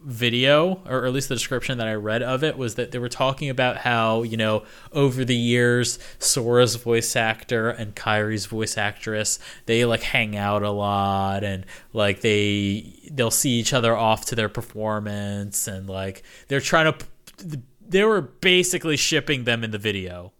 video, 0.00 0.82
or 0.86 1.06
at 1.06 1.12
least 1.14 1.28
the 1.30 1.34
description 1.34 1.78
that 1.78 1.88
I 1.88 1.94
read 1.94 2.22
of 2.22 2.44
it, 2.44 2.58
was 2.58 2.74
that 2.74 2.92
they 2.92 2.98
were 2.98 3.08
talking 3.08 3.48
about 3.48 3.78
how, 3.78 4.22
you 4.22 4.36
know, 4.36 4.64
over 4.92 5.24
the 5.24 5.34
years, 5.34 5.98
Sora's 6.18 6.76
voice 6.76 7.16
actor 7.16 7.70
and 7.70 7.96
Kairi's 7.96 8.46
voice 8.46 8.76
actress, 8.76 9.38
they 9.66 9.84
like 9.84 10.02
hang 10.02 10.36
out 10.36 10.62
a 10.62 10.70
lot 10.70 11.42
and 11.42 11.64
like 11.92 12.20
they 12.20 13.00
they'll 13.10 13.30
see 13.30 13.52
each 13.52 13.72
other 13.72 13.96
off 13.96 14.26
to 14.26 14.34
their 14.34 14.48
performance 14.50 15.66
and 15.66 15.88
like 15.88 16.22
they're 16.48 16.60
trying 16.60 16.92
to 16.92 17.60
they 17.86 18.04
were 18.04 18.20
basically 18.20 18.96
shipping 18.96 19.44
them 19.44 19.64
in 19.64 19.70
the 19.70 19.78
video 19.78 20.32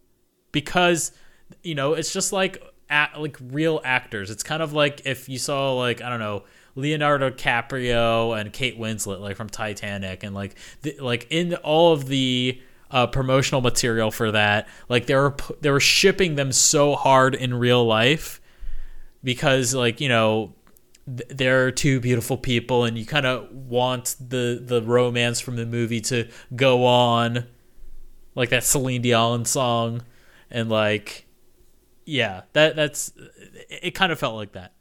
because 0.51 1.11
you 1.63 1.75
know 1.75 1.93
it's 1.93 2.13
just 2.13 2.33
like 2.33 2.63
at, 2.89 3.19
like 3.19 3.37
real 3.41 3.81
actors. 3.83 4.29
It's 4.29 4.43
kind 4.43 4.61
of 4.61 4.73
like 4.73 5.01
if 5.05 5.27
you 5.29 5.37
saw 5.37 5.73
like 5.73 6.01
i 6.01 6.09
don't 6.09 6.19
know 6.19 6.43
leonardo 6.75 7.29
DiCaprio 7.29 8.39
and 8.39 8.51
kate 8.51 8.77
winslet 8.77 9.21
like 9.21 9.37
from 9.37 9.47
titanic 9.47 10.23
and 10.23 10.35
like 10.35 10.55
the, 10.81 10.97
like 10.99 11.25
in 11.29 11.55
all 11.55 11.93
of 11.93 12.07
the 12.07 12.61
uh, 12.91 13.07
promotional 13.07 13.61
material 13.61 14.11
for 14.11 14.31
that 14.31 14.67
like 14.89 15.05
they 15.05 15.15
were 15.15 15.35
they 15.61 15.69
were 15.69 15.79
shipping 15.79 16.35
them 16.35 16.51
so 16.51 16.95
hard 16.95 17.33
in 17.33 17.53
real 17.53 17.85
life 17.85 18.41
because 19.23 19.73
like 19.73 19.99
you 19.99 20.09
know 20.09 20.53
th- 21.07 21.29
they're 21.29 21.71
two 21.71 21.99
beautiful 21.99 22.37
people 22.37 22.83
and 22.83 22.97
you 22.97 23.05
kind 23.05 23.25
of 23.25 23.49
want 23.51 24.15
the 24.19 24.61
the 24.63 24.81
romance 24.81 25.39
from 25.39 25.55
the 25.55 25.65
movie 25.65 26.01
to 26.01 26.27
go 26.55 26.85
on 26.85 27.45
like 28.35 28.49
that 28.49 28.63
Celine 28.63 29.01
Dion 29.01 29.45
song 29.45 30.03
and 30.51 30.69
like 30.69 31.24
yeah 32.05 32.43
that 32.53 32.75
that's 32.75 33.11
it, 33.69 33.91
kind 33.91 34.11
of 34.11 34.19
felt 34.19 34.35
like 34.35 34.53
that. 34.53 34.73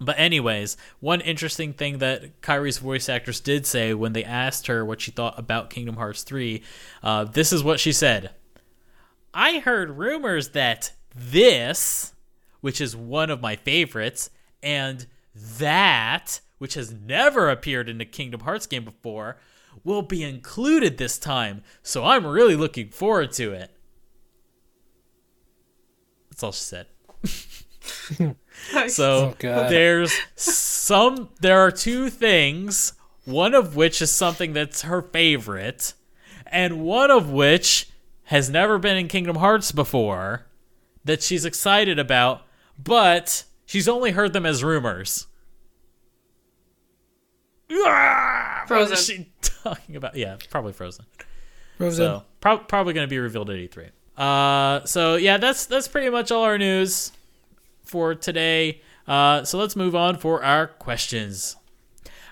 But 0.00 0.18
anyways 0.18 0.76
one 1.00 1.20
interesting 1.20 1.72
thing 1.72 1.98
that 1.98 2.40
Kairi's 2.40 2.78
voice 2.78 3.08
actress 3.08 3.40
did 3.40 3.66
say 3.66 3.94
when 3.94 4.12
they 4.12 4.24
asked 4.24 4.68
her 4.68 4.84
what 4.84 5.00
she 5.00 5.10
thought 5.10 5.38
about 5.38 5.70
Kingdom 5.70 5.96
Hearts 5.96 6.22
3 6.22 6.62
uh, 7.02 7.24
this 7.24 7.52
is 7.52 7.62
what 7.64 7.80
she 7.80 7.92
said. 7.92 8.30
I 9.34 9.58
heard 9.58 9.98
rumors 9.98 10.50
that 10.50 10.92
this 11.14 12.14
which 12.60 12.80
is 12.80 12.96
one 12.96 13.30
of 13.30 13.40
my 13.40 13.56
favorites 13.56 14.30
and 14.62 15.06
that 15.34 16.40
which 16.58 16.74
has 16.74 16.92
never 16.92 17.48
appeared 17.48 17.88
in 17.88 18.00
a 18.00 18.04
Kingdom 18.04 18.40
Hearts 18.40 18.66
game 18.66 18.84
before 18.84 19.38
will 19.84 20.02
be 20.02 20.22
included 20.22 20.98
this 20.98 21.18
time. 21.18 21.62
So 21.82 22.04
I'm 22.04 22.26
really 22.26 22.56
looking 22.56 22.90
forward 22.90 23.32
to 23.32 23.52
it 23.52 23.70
that's 26.38 26.42
all 26.44 26.52
she 26.52 26.60
said. 26.62 26.86
So 28.88 29.34
Oh, 29.44 29.68
there's 29.68 30.12
some 30.36 31.30
there 31.40 31.60
are 31.60 31.70
two 31.70 32.10
things, 32.10 32.92
one 33.24 33.54
of 33.54 33.76
which 33.76 34.00
is 34.02 34.10
something 34.10 34.52
that's 34.52 34.82
her 34.82 35.02
favorite, 35.02 35.94
and 36.46 36.82
one 36.84 37.10
of 37.10 37.30
which 37.30 37.88
has 38.24 38.50
never 38.50 38.78
been 38.78 38.96
in 38.96 39.08
Kingdom 39.08 39.36
Hearts 39.36 39.72
before 39.72 40.46
that 41.04 41.22
she's 41.22 41.44
excited 41.44 41.98
about, 41.98 42.42
but 42.78 43.44
she's 43.64 43.88
only 43.88 44.10
heard 44.10 44.32
them 44.32 44.44
as 44.46 44.62
rumors. 44.62 45.26
Ah, 47.70 48.64
Frozen. 48.66 48.92
is 48.94 49.04
she 49.06 49.32
talking 49.42 49.96
about? 49.96 50.14
Yeah, 50.16 50.36
probably 50.50 50.72
Frozen. 50.72 51.04
Frozen. 51.78 51.96
So 52.06 52.22
prob- 52.40 52.68
probably 52.68 52.92
going 52.94 53.06
to 53.06 53.10
be 53.10 53.18
revealed 53.18 53.50
at 53.50 53.56
E3. 53.56 53.90
Uh, 54.18 54.84
so 54.84 55.14
yeah, 55.14 55.36
that's 55.36 55.64
that's 55.64 55.86
pretty 55.86 56.10
much 56.10 56.32
all 56.32 56.42
our 56.42 56.58
news 56.58 57.12
for 57.84 58.16
today. 58.16 58.80
Uh, 59.06 59.44
so 59.44 59.56
let's 59.58 59.76
move 59.76 59.94
on 59.94 60.16
for 60.18 60.42
our 60.42 60.66
questions. 60.66 61.56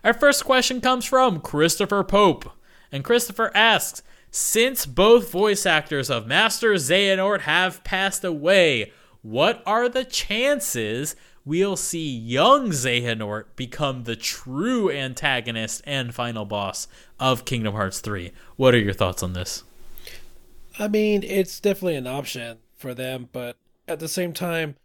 Our 0.03 0.13
first 0.13 0.45
question 0.45 0.81
comes 0.81 1.05
from 1.05 1.41
Christopher 1.41 2.03
Pope, 2.03 2.51
and 2.91 3.05
Christopher 3.05 3.53
asks: 3.55 4.03
Since 4.33 4.85
both 4.85 5.31
voice 5.31 5.65
actors 5.65 6.11
of 6.11 6.27
Master 6.27 6.75
Xehanort 6.75 7.43
have 7.43 7.85
passed 7.85 8.25
away, 8.25 8.93
what 9.23 9.63
are 9.65 9.89
the 9.89 10.05
chances 10.05 11.15
we'll 11.45 11.77
see 11.77 12.09
young 12.09 12.71
Xehanort 12.71 13.45
become 13.55 14.03
the 14.03 14.17
true 14.17 14.91
antagonist 14.91 15.83
and 15.87 16.13
final 16.13 16.45
boss 16.45 16.89
of 17.21 17.45
Kingdom 17.45 17.75
Hearts 17.75 18.01
3? 18.01 18.33
What 18.57 18.75
are 18.75 18.81
your 18.81 18.93
thoughts 18.93 19.23
on 19.23 19.35
this? 19.35 19.63
I 20.79 20.89
mean, 20.89 21.23
it's 21.23 21.61
definitely 21.61 21.97
an 21.97 22.07
option 22.07 22.59
for 22.77 22.95
them, 22.95 23.29
but 23.33 23.57
at 23.89 23.99
the 23.99 24.09
same 24.09 24.33
time, 24.33 24.77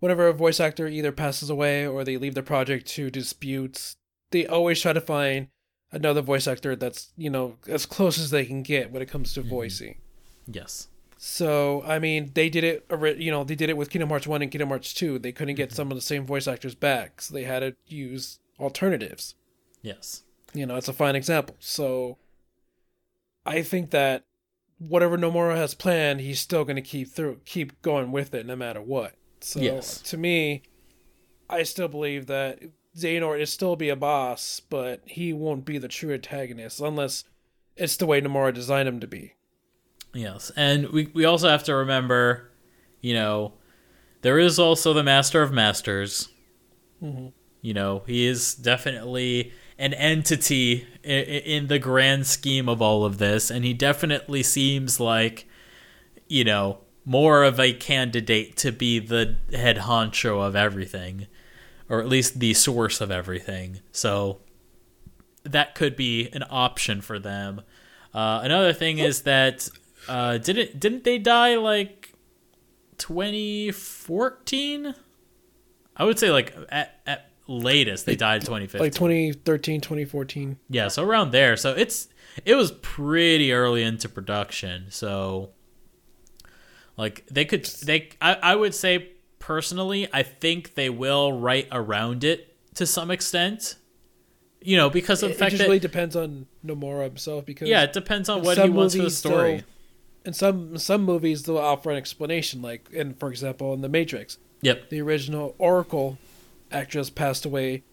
whenever 0.00 0.26
a 0.26 0.34
voice 0.34 0.60
actor 0.60 0.86
either 0.86 1.12
passes 1.12 1.50
away 1.50 1.86
or 1.86 2.04
they 2.04 2.16
leave 2.16 2.34
the 2.34 2.42
project 2.42 2.86
to 2.88 3.10
disputes, 3.10 3.96
they 4.30 4.46
always 4.46 4.80
try 4.80 4.92
to 4.92 5.00
find 5.00 5.48
another 5.92 6.22
voice 6.22 6.46
actor 6.46 6.76
that's, 6.76 7.12
you 7.16 7.30
know, 7.30 7.56
as 7.66 7.86
close 7.86 8.18
as 8.18 8.30
they 8.30 8.44
can 8.44 8.62
get 8.62 8.90
when 8.90 9.02
it 9.02 9.10
comes 9.10 9.32
to 9.34 9.40
mm-hmm. 9.40 9.50
voicing. 9.50 9.96
Yes. 10.46 10.88
So, 11.16 11.82
I 11.86 11.98
mean, 11.98 12.30
they 12.34 12.48
did 12.48 12.64
it, 12.64 12.86
you 13.18 13.30
know, 13.30 13.44
they 13.44 13.54
did 13.54 13.68
it 13.68 13.76
with 13.76 13.90
Kingdom 13.90 14.08
Hearts 14.08 14.26
1 14.26 14.42
and 14.42 14.50
Kingdom 14.50 14.68
Hearts 14.68 14.94
2. 14.94 15.18
They 15.18 15.32
couldn't 15.32 15.56
get 15.56 15.70
mm-hmm. 15.70 15.76
some 15.76 15.90
of 15.90 15.96
the 15.96 16.02
same 16.02 16.24
voice 16.24 16.48
actors 16.48 16.74
back, 16.74 17.20
so 17.20 17.34
they 17.34 17.44
had 17.44 17.60
to 17.60 17.74
use 17.86 18.38
alternatives. 18.58 19.34
Yes. 19.82 20.22
You 20.54 20.66
know, 20.66 20.76
it's 20.76 20.88
a 20.88 20.92
fine 20.92 21.16
example. 21.16 21.56
So 21.58 22.16
I 23.44 23.62
think 23.62 23.90
that 23.90 24.24
whatever 24.80 25.18
Nomura 25.18 25.56
has 25.56 25.74
planned, 25.74 26.20
he's 26.20 26.40
still 26.40 26.64
going 26.64 26.76
to 26.76 26.82
keep 26.82 27.08
through, 27.08 27.40
keep 27.44 27.80
going 27.82 28.10
with 28.12 28.34
it 28.34 28.46
no 28.46 28.56
matter 28.56 28.80
what. 28.80 29.14
So 29.40 29.60
Yes. 29.60 30.00
to 30.02 30.16
me, 30.16 30.62
I 31.48 31.62
still 31.64 31.88
believe 31.88 32.26
that 32.26 32.60
Xehanort 32.96 33.40
is 33.40 33.52
still 33.52 33.76
be 33.76 33.90
a 33.90 33.96
boss, 33.96 34.60
but 34.68 35.02
he 35.04 35.32
won't 35.32 35.64
be 35.64 35.78
the 35.78 35.88
true 35.88 36.12
antagonist 36.12 36.80
unless 36.80 37.24
it's 37.76 37.96
the 37.96 38.06
way 38.06 38.20
Nomura 38.20 38.52
designed 38.54 38.88
him 38.88 39.00
to 39.00 39.06
be. 39.06 39.34
Yes. 40.14 40.50
And 40.56 40.88
we, 40.88 41.06
we 41.14 41.24
also 41.24 41.48
have 41.48 41.64
to 41.64 41.74
remember, 41.74 42.50
you 43.00 43.14
know, 43.14 43.54
there 44.22 44.38
is 44.38 44.58
also 44.58 44.92
the 44.92 45.04
Master 45.04 45.42
of 45.42 45.52
Masters. 45.52 46.28
Mm-hmm. 47.02 47.28
You 47.60 47.74
know, 47.74 48.02
he 48.06 48.26
is 48.26 48.54
definitely 48.54 49.52
an 49.80 49.94
entity 49.94 50.86
in, 51.02 51.66
the 51.68 51.78
grand 51.78 52.26
scheme 52.26 52.68
of 52.68 52.82
all 52.82 53.04
of 53.06 53.16
this. 53.16 53.50
And 53.50 53.64
he 53.64 53.72
definitely 53.72 54.42
seems 54.42 55.00
like, 55.00 55.48
you 56.28 56.44
know, 56.44 56.80
more 57.06 57.42
of 57.42 57.58
a 57.58 57.72
candidate 57.72 58.58
to 58.58 58.72
be 58.72 58.98
the 58.98 59.36
head 59.52 59.78
honcho 59.78 60.46
of 60.46 60.54
everything, 60.54 61.26
or 61.88 61.98
at 61.98 62.08
least 62.08 62.40
the 62.40 62.52
source 62.52 63.00
of 63.00 63.10
everything. 63.10 63.80
So 63.90 64.40
that 65.44 65.74
could 65.74 65.96
be 65.96 66.28
an 66.34 66.44
option 66.50 67.00
for 67.00 67.18
them. 67.18 67.62
Uh, 68.12 68.42
another 68.44 68.74
thing 68.74 68.98
is 68.98 69.22
that 69.22 69.66
uh, 70.08 70.36
didn't 70.36 70.78
didn't 70.78 71.04
they 71.04 71.16
die 71.16 71.56
like 71.56 72.12
2014? 72.98 74.94
I 75.96 76.04
would 76.04 76.18
say 76.18 76.30
like 76.30 76.54
at, 76.68 77.00
at 77.06 77.29
latest 77.50 78.06
they 78.06 78.16
died 78.16 78.42
2015. 78.42 78.80
Like 78.80 78.94
2013, 78.94 79.80
2014. 79.80 80.56
Yeah, 80.68 80.88
so 80.88 81.04
around 81.04 81.32
there. 81.32 81.56
So 81.56 81.72
it's 81.72 82.08
it 82.44 82.54
was 82.54 82.70
pretty 82.80 83.52
early 83.52 83.82
into 83.82 84.08
production. 84.08 84.86
So 84.90 85.50
like 86.96 87.24
they 87.30 87.44
could 87.44 87.64
they 87.84 88.10
I, 88.20 88.34
I 88.34 88.56
would 88.56 88.74
say 88.74 89.10
personally, 89.38 90.08
I 90.12 90.22
think 90.22 90.74
they 90.74 90.90
will 90.90 91.32
write 91.32 91.68
around 91.72 92.24
it 92.24 92.56
to 92.74 92.86
some 92.86 93.10
extent. 93.10 93.76
You 94.62 94.76
know, 94.76 94.90
because 94.90 95.22
of 95.22 95.30
It, 95.30 95.32
the 95.32 95.36
it 95.36 95.38
fact 95.38 95.50
just 95.52 95.58
that 95.60 95.64
really 95.68 95.78
depends 95.78 96.14
on 96.16 96.46
Nomura 96.64 97.04
himself 97.04 97.46
because 97.46 97.68
yeah, 97.68 97.82
it 97.82 97.94
depends 97.94 98.28
on 98.28 98.42
what 98.42 98.58
he 98.58 98.68
wants 98.68 98.94
for 98.94 99.02
the 99.02 99.10
story. 99.10 99.56
they'll- 99.56 99.64
in 100.26 100.34
some 100.34 100.76
some 100.76 101.02
movies 101.02 101.44
they'll 101.44 101.56
offer 101.56 101.90
an 101.90 101.96
explanation, 101.96 102.60
like 102.60 102.90
in 102.92 103.14
for 103.14 103.30
example 103.30 103.72
in 103.72 103.80
The 103.80 103.88
Matrix, 103.88 104.36
Yep. 104.60 104.90
the 104.90 105.00
original 105.00 105.54
Oracle 105.56 106.18
actress 106.70 107.10
passed 107.10 107.44
away, 107.44 107.84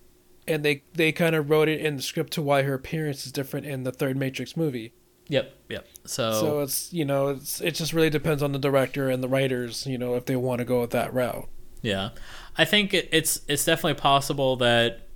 and 0.47 0.63
they 0.63 0.84
they 0.93 1.11
kind 1.11 1.36
of 1.36 1.49
wrote 1.49 1.67
it 1.67 1.82
in 1.82 1.97
the 1.97 2.01
script 2.01 2.34
to 2.34 2.41
why 2.41 2.63
her 2.63 2.73
appearance 2.73 3.25
is 3.25 3.32
different 3.32 3.65
in 3.65 3.84
the 3.84 3.91
third 3.91 4.17
Matrix 4.17 4.55
movie. 4.57 4.93
Yep. 5.30 5.53
Yep. 5.69 5.88
So, 6.05 6.32
So 6.32 6.59
it's 6.61 6.93
you 6.93 7.05
know 7.05 7.30
it's 7.30 7.61
it 7.61 7.75
just 7.75 7.93
really 7.93 8.09
depends 8.09 8.41
on 8.41 8.51
the 8.51 8.59
director 8.59 9.09
and 9.09 9.21
the 9.21 9.28
writers, 9.28 9.86
you 9.86 9.97
know, 9.97 10.15
if 10.15 10.25
they 10.25 10.36
want 10.36 10.59
to 10.59 10.65
go 10.65 10.82
with 10.82 10.91
that 10.91 11.13
route. 11.13 11.49
Yeah, 11.82 12.09
I 12.57 12.65
think 12.65 12.93
it, 12.93 13.09
it's 13.11 13.41
it's 13.47 13.65
definitely 13.65 13.99
possible 13.99 14.55
that 14.57 15.07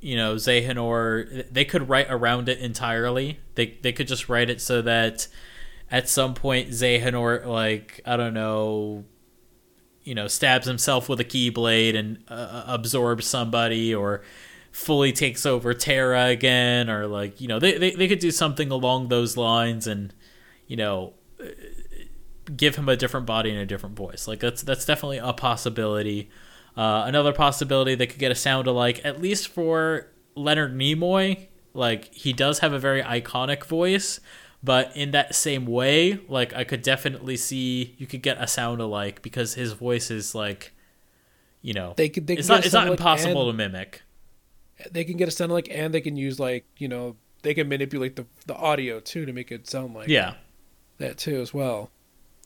you 0.00 0.16
know 0.16 0.36
Xehanort 0.36 1.52
they 1.52 1.64
could 1.64 1.88
write 1.88 2.06
around 2.08 2.48
it 2.48 2.58
entirely. 2.58 3.40
They 3.54 3.78
they 3.82 3.92
could 3.92 4.08
just 4.08 4.28
write 4.28 4.50
it 4.50 4.60
so 4.60 4.82
that 4.82 5.28
at 5.90 6.08
some 6.08 6.34
point 6.34 6.70
Xehanort 6.70 7.46
like 7.46 8.00
I 8.04 8.16
don't 8.16 8.34
know 8.34 9.04
you 10.08 10.14
know 10.14 10.26
stabs 10.26 10.66
himself 10.66 11.06
with 11.08 11.20
a 11.20 11.24
keyblade 11.24 11.94
and 11.94 12.24
uh, 12.28 12.64
absorbs 12.66 13.26
somebody 13.26 13.94
or 13.94 14.22
fully 14.72 15.12
takes 15.12 15.44
over 15.44 15.74
Terra 15.74 16.26
again 16.26 16.88
or 16.88 17.06
like 17.06 17.40
you 17.42 17.46
know 17.46 17.58
they, 17.58 17.76
they, 17.76 17.90
they 17.90 18.08
could 18.08 18.18
do 18.18 18.30
something 18.30 18.70
along 18.70 19.08
those 19.08 19.36
lines 19.36 19.86
and 19.86 20.14
you 20.66 20.76
know 20.76 21.12
give 22.56 22.76
him 22.76 22.88
a 22.88 22.96
different 22.96 23.26
body 23.26 23.50
and 23.50 23.58
a 23.58 23.66
different 23.66 23.96
voice. 23.96 24.26
Like 24.26 24.40
that's 24.40 24.62
that's 24.62 24.86
definitely 24.86 25.18
a 25.18 25.34
possibility. 25.34 26.30
Uh, 26.74 27.04
another 27.06 27.32
possibility 27.32 27.94
they 27.94 28.06
could 28.06 28.20
get 28.20 28.32
a 28.32 28.36
sound 28.36 28.66
alike 28.66 29.00
at 29.04 29.20
least 29.20 29.48
for 29.48 30.06
Leonard 30.36 30.74
Nimoy 30.74 31.48
like 31.74 32.14
he 32.14 32.32
does 32.32 32.60
have 32.60 32.72
a 32.72 32.78
very 32.78 33.02
iconic 33.02 33.64
voice 33.64 34.20
but 34.62 34.96
in 34.96 35.10
that 35.12 35.34
same 35.34 35.66
way 35.66 36.20
like 36.28 36.52
I 36.54 36.64
could 36.64 36.82
definitely 36.82 37.36
see 37.36 37.94
you 37.98 38.06
could 38.06 38.22
get 38.22 38.40
a 38.42 38.46
sound 38.46 38.80
alike 38.80 39.22
because 39.22 39.54
his 39.54 39.72
voice 39.72 40.10
is 40.10 40.34
like 40.34 40.72
you 41.62 41.74
know 41.74 41.94
They 41.96 42.08
could- 42.08 42.26
they 42.26 42.36
it's 42.36 42.48
not 42.48 42.64
it's 42.64 42.74
not 42.74 42.88
impossible 42.88 43.48
and- 43.48 43.58
to 43.58 43.68
mimic 43.68 44.02
They 44.92 45.04
can 45.04 45.16
get 45.16 45.26
a 45.28 45.30
sound 45.32 45.50
like, 45.52 45.68
and 45.70 45.92
they 45.92 46.00
can 46.00 46.16
use 46.16 46.38
like 46.38 46.64
you 46.76 46.88
know 46.88 47.16
they 47.42 47.54
can 47.54 47.68
manipulate 47.68 48.16
the 48.16 48.26
the 48.46 48.54
audio 48.54 49.00
too 49.00 49.26
to 49.26 49.32
make 49.32 49.50
it 49.52 49.68
sound 49.68 49.94
like 49.94 50.08
yeah 50.08 50.34
that 50.98 51.18
too 51.18 51.40
as 51.40 51.54
well. 51.54 51.90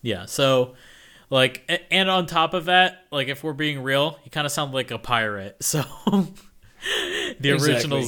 Yeah. 0.02 0.26
So, 0.26 0.74
like, 1.30 1.62
and 1.90 2.10
on 2.10 2.26
top 2.26 2.52
of 2.52 2.66
that, 2.66 3.04
like, 3.10 3.28
if 3.28 3.42
we're 3.44 3.52
being 3.54 3.82
real, 3.82 4.18
he 4.24 4.28
kind 4.30 4.44
of 4.44 4.52
sounds 4.52 4.74
like 4.74 4.90
a 4.90 4.98
pirate. 4.98 5.56
So, 5.62 5.82
the 7.40 7.52
original 7.52 7.98
Exactly. 7.98 8.00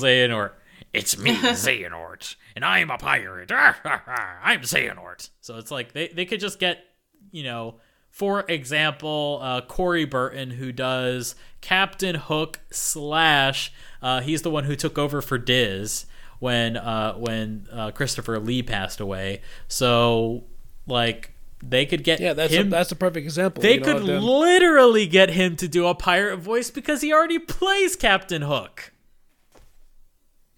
Xehanort. 0.94 0.98
It's 0.98 1.18
me, 1.18 1.34
Xehanort, 1.36 2.36
and 2.56 2.64
I'm 2.64 2.90
a 2.90 2.98
pirate. 2.98 3.50
I'm 3.52 4.60
Xehanort. 4.60 5.30
So 5.40 5.56
it's 5.58 5.70
like 5.70 5.92
they, 5.92 6.08
they 6.08 6.24
could 6.24 6.40
just 6.40 6.58
get, 6.58 6.84
you 7.32 7.42
know, 7.42 7.76
for 8.10 8.44
example, 8.48 9.40
uh, 9.42 9.60
Corey 9.62 10.04
Burton, 10.04 10.50
who 10.52 10.70
does 10.72 11.34
Captain 11.60 12.14
Hook 12.14 12.60
slash, 12.70 13.72
uh, 14.02 14.20
he's 14.20 14.42
the 14.42 14.50
one 14.50 14.64
who 14.64 14.76
took 14.76 14.98
over 14.98 15.20
for 15.20 15.36
Diz 15.38 16.06
when 16.38 16.76
uh, 16.76 17.14
when 17.14 17.66
uh, 17.72 17.90
Christopher 17.90 18.38
Lee 18.38 18.62
passed 18.62 19.00
away. 19.00 19.40
So, 19.66 20.44
like, 20.86 21.32
they 21.60 21.86
could 21.86 22.04
get 22.04 22.20
Yeah, 22.20 22.34
that's 22.34 22.52
him. 22.52 22.68
a, 22.68 22.70
that's 22.70 22.92
a 22.92 22.96
perfect 22.96 23.24
example. 23.24 23.62
they 23.62 23.74
you 23.74 23.80
know, 23.80 23.86
could 23.98 24.08
of 24.08 24.22
literally 24.22 25.06
get 25.08 25.30
him 25.30 25.56
to 25.56 25.66
do 25.66 25.86
a 25.86 25.94
pirate 25.94 26.36
voice 26.36 26.70
because 26.70 27.00
he 27.00 27.12
already 27.12 27.38
plays 27.40 27.96
Captain 27.96 28.42
Hook. 28.42 28.92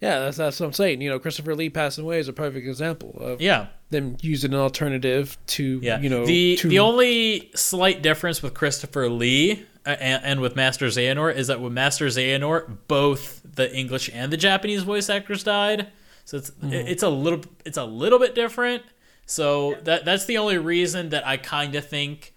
Yeah, 0.01 0.19
that's 0.19 0.37
that's 0.37 0.59
what 0.59 0.67
I'm 0.67 0.73
saying. 0.73 1.01
You 1.01 1.09
know, 1.09 1.19
Christopher 1.19 1.55
Lee 1.55 1.69
passing 1.69 2.03
away 2.03 2.19
is 2.19 2.27
a 2.27 2.33
perfect 2.33 2.67
example 2.67 3.15
of 3.19 3.41
Yeah. 3.41 3.67
them 3.89 4.17
using 4.21 4.53
an 4.53 4.59
alternative 4.59 5.37
to 5.47 5.79
Yeah, 5.81 5.99
you 5.99 6.09
know 6.09 6.25
the 6.25 6.57
to, 6.57 6.67
the 6.69 6.79
only 6.79 7.51
slight 7.55 8.01
difference 8.01 8.41
with 8.43 8.53
Christopher 8.53 9.09
Lee 9.09 9.65
uh, 9.85 9.89
and, 9.99 10.23
and 10.23 10.41
with 10.41 10.55
Master 10.55 10.87
Xehanort 10.87 11.35
is 11.35 11.47
that 11.47 11.59
with 11.61 11.73
Master 11.73 12.05
Xehanort, 12.07 12.77
both 12.87 13.41
the 13.55 13.73
English 13.75 14.09
and 14.13 14.31
the 14.31 14.37
Japanese 14.37 14.83
voice 14.83 15.09
actors 15.09 15.43
died, 15.43 15.87
so 16.25 16.37
it's 16.37 16.51
Mm-hmm. 16.51 16.73
it's 16.73 17.03
a 17.03 17.09
little 17.09 17.41
it's 17.65 17.77
a 17.77 17.85
little 17.85 18.19
bit 18.19 18.35
different. 18.35 18.83
So 19.25 19.75
that 19.83 20.05
that's 20.05 20.25
the 20.25 20.37
only 20.37 20.57
reason 20.57 21.09
that 21.09 21.25
I 21.27 21.37
kind 21.37 21.73
of 21.75 21.85
think 21.87 22.33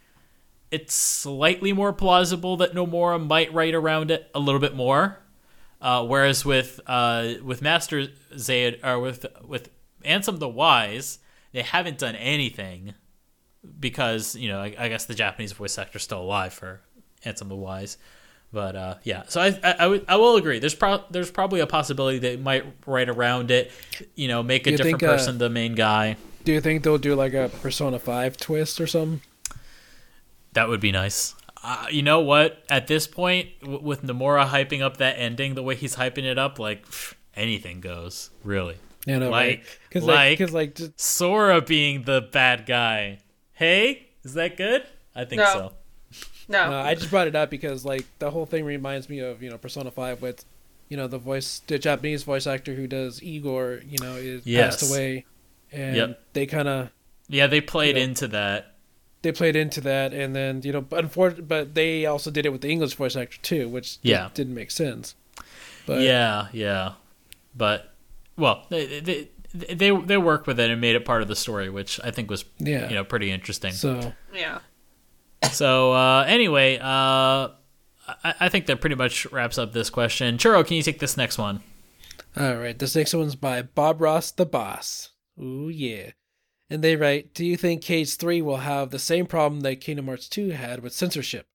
it's 0.73 0.95
slightly 0.95 1.73
more 1.73 1.93
plausible 1.93 2.57
that 2.59 2.75
Nomura 2.75 3.25
might 3.25 3.53
write 3.53 3.75
around 3.75 4.11
it 4.11 4.31
a 4.35 4.39
little 4.39 4.61
bit 4.61 4.75
more. 4.75 5.19
Uh, 5.81 6.05
whereas 6.05 6.45
with 6.45 6.81
uh, 6.87 7.35
with 7.43 7.63
Master 7.63 8.07
Zayed 8.35 8.85
or 8.85 8.99
with 9.01 9.27
with 9.45 9.71
Ansem 10.05 10.39
the 10.39 10.49
Wise, 10.49 11.19
they 11.53 11.63
haven't 11.63 11.99
done 11.99 12.17
anything 12.17 12.95
because 13.79 14.37
you 14.37 14.49
know 14.49 14.61
I, 14.61 14.75
I 14.79 14.89
guess 14.89 15.07
the 15.07 15.15
Japanese 15.15 15.53
voice 15.53 15.79
actor 15.79 15.97
is 15.97 16.03
still 16.03 16.21
alive 16.21 16.53
for 16.53 16.81
Ansem 17.25 17.49
the 17.49 17.57
Wise. 17.57 17.97
But 18.53 18.77
uh, 18.77 18.95
yeah, 19.05 19.23
so 19.29 19.41
I, 19.41 19.59
I 19.63 19.73
I 19.81 19.87
would 19.87 20.05
I 20.09 20.17
will 20.17 20.37
agree. 20.37 20.59
There's 20.59 20.75
pro- 20.75 21.05
there's 21.11 21.31
probably 21.31 21.61
a 21.61 21.67
possibility 21.67 22.19
they 22.19 22.37
might 22.37 22.65
write 22.87 23.09
around 23.09 23.51
it. 23.51 23.71
You 24.17 24.29
know, 24.29 24.43
make 24.43 24.67
a 24.67 24.73
different 24.73 25.01
think, 25.01 25.03
uh, 25.05 25.13
person 25.13 25.39
the 25.39 25.49
main 25.49 25.75
guy. 25.75 26.17
Do 26.45 26.53
you 26.53 26.61
think 26.61 26.83
they'll 26.83 26.99
do 26.99 27.15
like 27.15 27.33
a 27.33 27.51
Persona 27.63 27.99
Five 27.99 28.37
twist 28.37 28.81
or 28.81 28.87
something? 28.87 29.21
That 30.53 30.69
would 30.69 30.81
be 30.81 30.91
nice. 30.91 31.37
Uh, 31.63 31.87
you 31.91 32.03
know 32.03 32.21
what? 32.21 32.63
At 32.71 32.87
this 32.87 33.07
point, 33.07 33.49
w- 33.61 33.81
with 33.83 34.03
Nomura 34.03 34.47
hyping 34.47 34.81
up 34.81 34.97
that 34.99 35.19
ending 35.19 35.55
the 35.55 35.63
way 35.63 35.75
he's 35.75 35.97
hyping 35.97 36.25
it 36.25 36.39
up, 36.39 36.59
like 36.59 36.87
pff, 36.87 37.15
anything 37.37 37.81
goes. 37.81 38.31
Really, 38.45 38.77
You 39.07 39.19
know, 39.19 39.31
Like- 39.31 39.65
because 39.89 40.05
like- 40.05 40.17
like 40.17 40.39
because 40.39 40.55
like, 40.55 40.75
just, 40.75 40.99
Sora 41.01 41.61
being 41.61 42.03
the 42.05 42.21
bad 42.23 42.65
guy. 42.67 43.19
Hey, 43.53 44.09
is 44.25 44.35
that 44.35 44.57
good? 44.57 44.85
I 45.15 45.25
think 45.25 45.41
No. 45.43 45.53
so. 45.53 45.73
No. 46.49 46.59
uh, 46.73 46.83
I 46.83 46.95
just 46.95 47.11
brought 47.11 47.27
it 47.29 47.37
up 47.37 47.51
because 47.51 47.85
like 47.85 48.05
the 48.19 48.31
whole 48.31 48.47
thing 48.47 48.65
reminds 48.65 49.09
me 49.09 49.19
of 49.21 49.43
you 49.43 49.51
know 49.51 49.59
Persona 49.59 49.91
Five 49.91 50.21
with 50.23 50.45
you 50.89 50.97
know 50.97 51.07
the 51.07 51.19
voice 51.19 51.61
the 51.67 51.79
Japanese 51.79 52.23
voice 52.25 52.47
actor 52.47 52.75
who 52.75 52.87
does 52.87 53.23
Igor 53.23 53.81
you 53.87 53.99
know 54.01 54.15
is 54.17 54.47
Yes. 54.47 54.77
passed 54.81 54.91
away, 54.91 55.27
and 55.71 55.97
Yep. 55.97 56.21
they 56.33 56.47
kind 56.47 56.69
of 56.69 56.91
Yeah, 57.29 57.47
they 57.47 57.61
played 57.61 57.97
Yeah. 57.97 58.03
into 58.05 58.27
that. 58.29 58.75
They 59.23 59.33
played 59.33 59.57
into 59.57 59.81
that, 59.83 60.13
and 60.15 60.35
then 60.35 60.63
you 60.65 60.73
know, 60.73 60.81
but 60.81 61.05
unfortunately, 61.05 61.45
but 61.47 61.75
they 61.75 62.07
also 62.07 62.31
did 62.31 62.47
it 62.47 62.51
with 62.53 62.61
the 62.63 62.71
English 62.71 62.95
voice 62.95 63.17
actor 63.17 63.39
too, 63.43 63.69
which 63.69 64.01
di- 64.03 64.11
Yeah. 64.11 64.31
didn't 64.35 64.55
make 64.55 64.71
sense. 64.71 65.15
But 65.87 66.01
yeah, 66.03 66.49
yeah, 66.53 66.93
but 67.57 67.93
well, 68.37 68.67
they, 68.69 69.01
they 69.01 69.29
they 69.55 69.91
they 69.91 70.17
worked 70.17 70.47
with 70.47 70.61
it 70.61 70.71
and 70.71 70.81
made 70.81 70.95
it 70.95 71.05
part 71.05 71.23
of 71.23 71.29
the 71.29 71.37
story, 71.37 71.69
which 71.71 71.99
I 72.05 72.11
think 72.11 72.31
was 72.31 72.45
yeah, 72.59 72.89
you 72.89 72.95
know 72.95 73.05
pretty 73.05 73.31
interesting. 73.31 73.73
so 73.73 74.13
yeah. 74.35 74.61
So 75.53 75.93
uh, 75.93 76.25
anyway, 76.29 76.79
uh, 76.79 77.49
I, 78.23 78.35
I 78.41 78.49
think 78.51 78.67
that 78.67 78.81
pretty 78.81 78.95
much 78.97 79.27
wraps 79.33 79.57
up 79.59 79.73
this 79.73 79.89
question. 79.91 80.37
Churro, 80.39 80.65
can 80.67 80.77
you 80.77 80.83
take 80.83 80.99
this 81.01 81.17
next 81.17 81.39
one? 81.39 81.61
all 82.37 82.57
right, 82.57 82.79
this 82.79 82.95
next 82.95 83.13
one's 83.15 83.35
by 83.35 83.63
Bob 83.63 84.01
Ross, 84.01 84.31
the 84.31 84.47
boss. 84.47 85.11
Ooh 85.41 85.69
yeah, 85.69 86.11
and 86.71 86.83
they 86.83 86.95
write, 86.95 87.35
"Do 87.35 87.45
you 87.45 87.57
think 87.57 87.83
Cage 87.83 88.15
Three 88.15 88.41
will 88.41 88.59
have 88.59 88.91
the 88.91 88.99
same 88.99 89.27
problem 89.27 89.61
that 89.63 89.81
Kingdom 89.81 90.07
Hearts 90.07 90.29
Two 90.29 90.51
had 90.51 90.81
with 90.81 90.95
censorship? 90.95 91.47